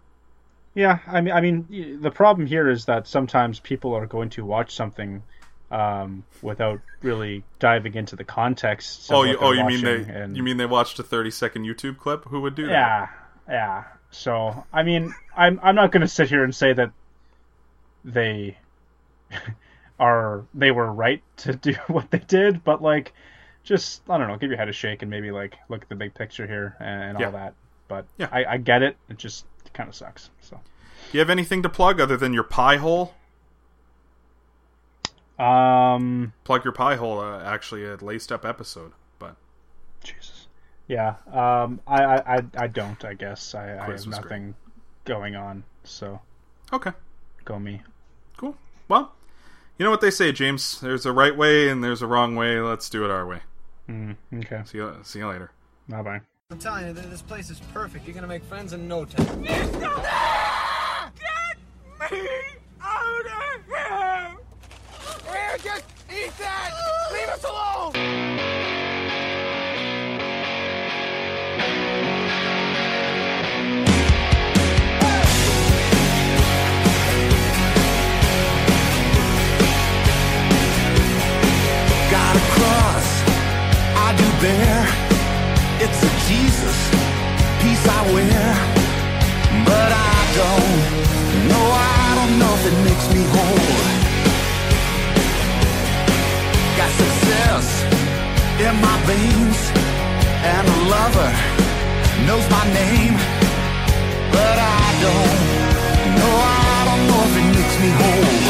[0.74, 4.44] Yeah, I mean, I mean, the problem here is that sometimes people are going to
[4.44, 5.22] watch something
[5.70, 9.10] um, without really diving into the context.
[9.12, 9.96] Oh, you, oh, you mean they?
[10.02, 12.24] and- You mean they watched a thirty-second YouTube clip?
[12.24, 12.72] Who would do that?
[12.72, 13.08] Yeah,
[13.48, 13.84] yeah.
[14.10, 16.90] So, I mean, I'm I'm not going to sit here and say that
[18.04, 18.56] they
[19.98, 23.12] are they were right to do what they did, but like,
[23.64, 25.94] just I don't know, give your head a shake and maybe like look at the
[25.96, 27.26] big picture here and, Yeah.
[27.26, 27.54] all that.
[27.88, 28.28] But Yeah.
[28.32, 28.96] I, I get it.
[29.08, 29.44] It just
[29.74, 30.30] kind of sucks.
[30.40, 33.14] So, Do you have anything to plug other than your pie hole?
[35.38, 37.20] um, Plug your pie hole.
[37.20, 39.36] Uh, actually, a laced up episode, but
[40.02, 40.46] Jesus.
[40.88, 41.14] Yeah.
[41.32, 43.02] Um, I I I, don't.
[43.04, 44.54] I guess I, I have nothing
[45.04, 45.64] going on.
[45.84, 46.20] So
[46.72, 46.92] okay,
[47.44, 47.82] go me.
[48.36, 48.56] cool.
[48.88, 49.12] Well,
[49.78, 50.80] you know what they say, James.
[50.80, 52.60] There's a right way and there's a wrong way.
[52.60, 53.40] Let's do it our way.
[53.88, 54.62] Mm, okay.
[54.64, 54.94] See you.
[55.02, 55.50] See you later.
[55.88, 56.20] Bye bye.
[56.50, 58.06] I'm telling you, this place is perfect.
[58.06, 59.42] You're gonna make friends in no time.
[59.42, 59.74] Get
[62.10, 62.24] me
[62.82, 64.36] out of here!
[65.30, 66.72] Here, just eat that!
[67.12, 68.41] Leave us alone!
[84.42, 84.82] Bear.
[85.84, 86.78] It's a Jesus
[87.62, 88.46] piece I wear,
[89.70, 90.74] but I don't
[91.48, 91.66] know.
[91.70, 93.70] I don't know if it makes me whole.
[96.78, 97.66] Got success
[98.66, 99.58] in my veins,
[100.52, 101.30] and a lover
[102.26, 103.14] knows my name,
[104.34, 105.38] but I don't
[106.18, 106.34] know.
[106.66, 108.40] I don't know if it makes me whole.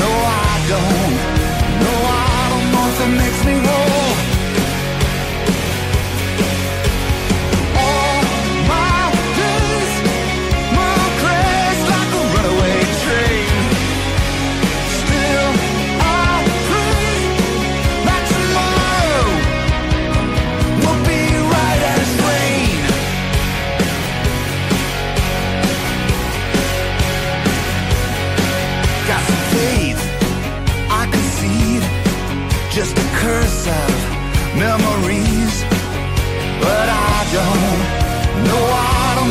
[0.00, 1.33] No, I don't.
[3.06, 3.73] Makes me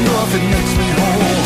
[0.06, 1.46] It makes me whole.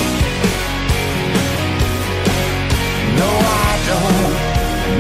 [3.20, 4.32] No, I don't.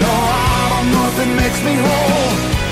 [0.03, 0.91] No, I don't
[1.23, 2.66] it makes me whole.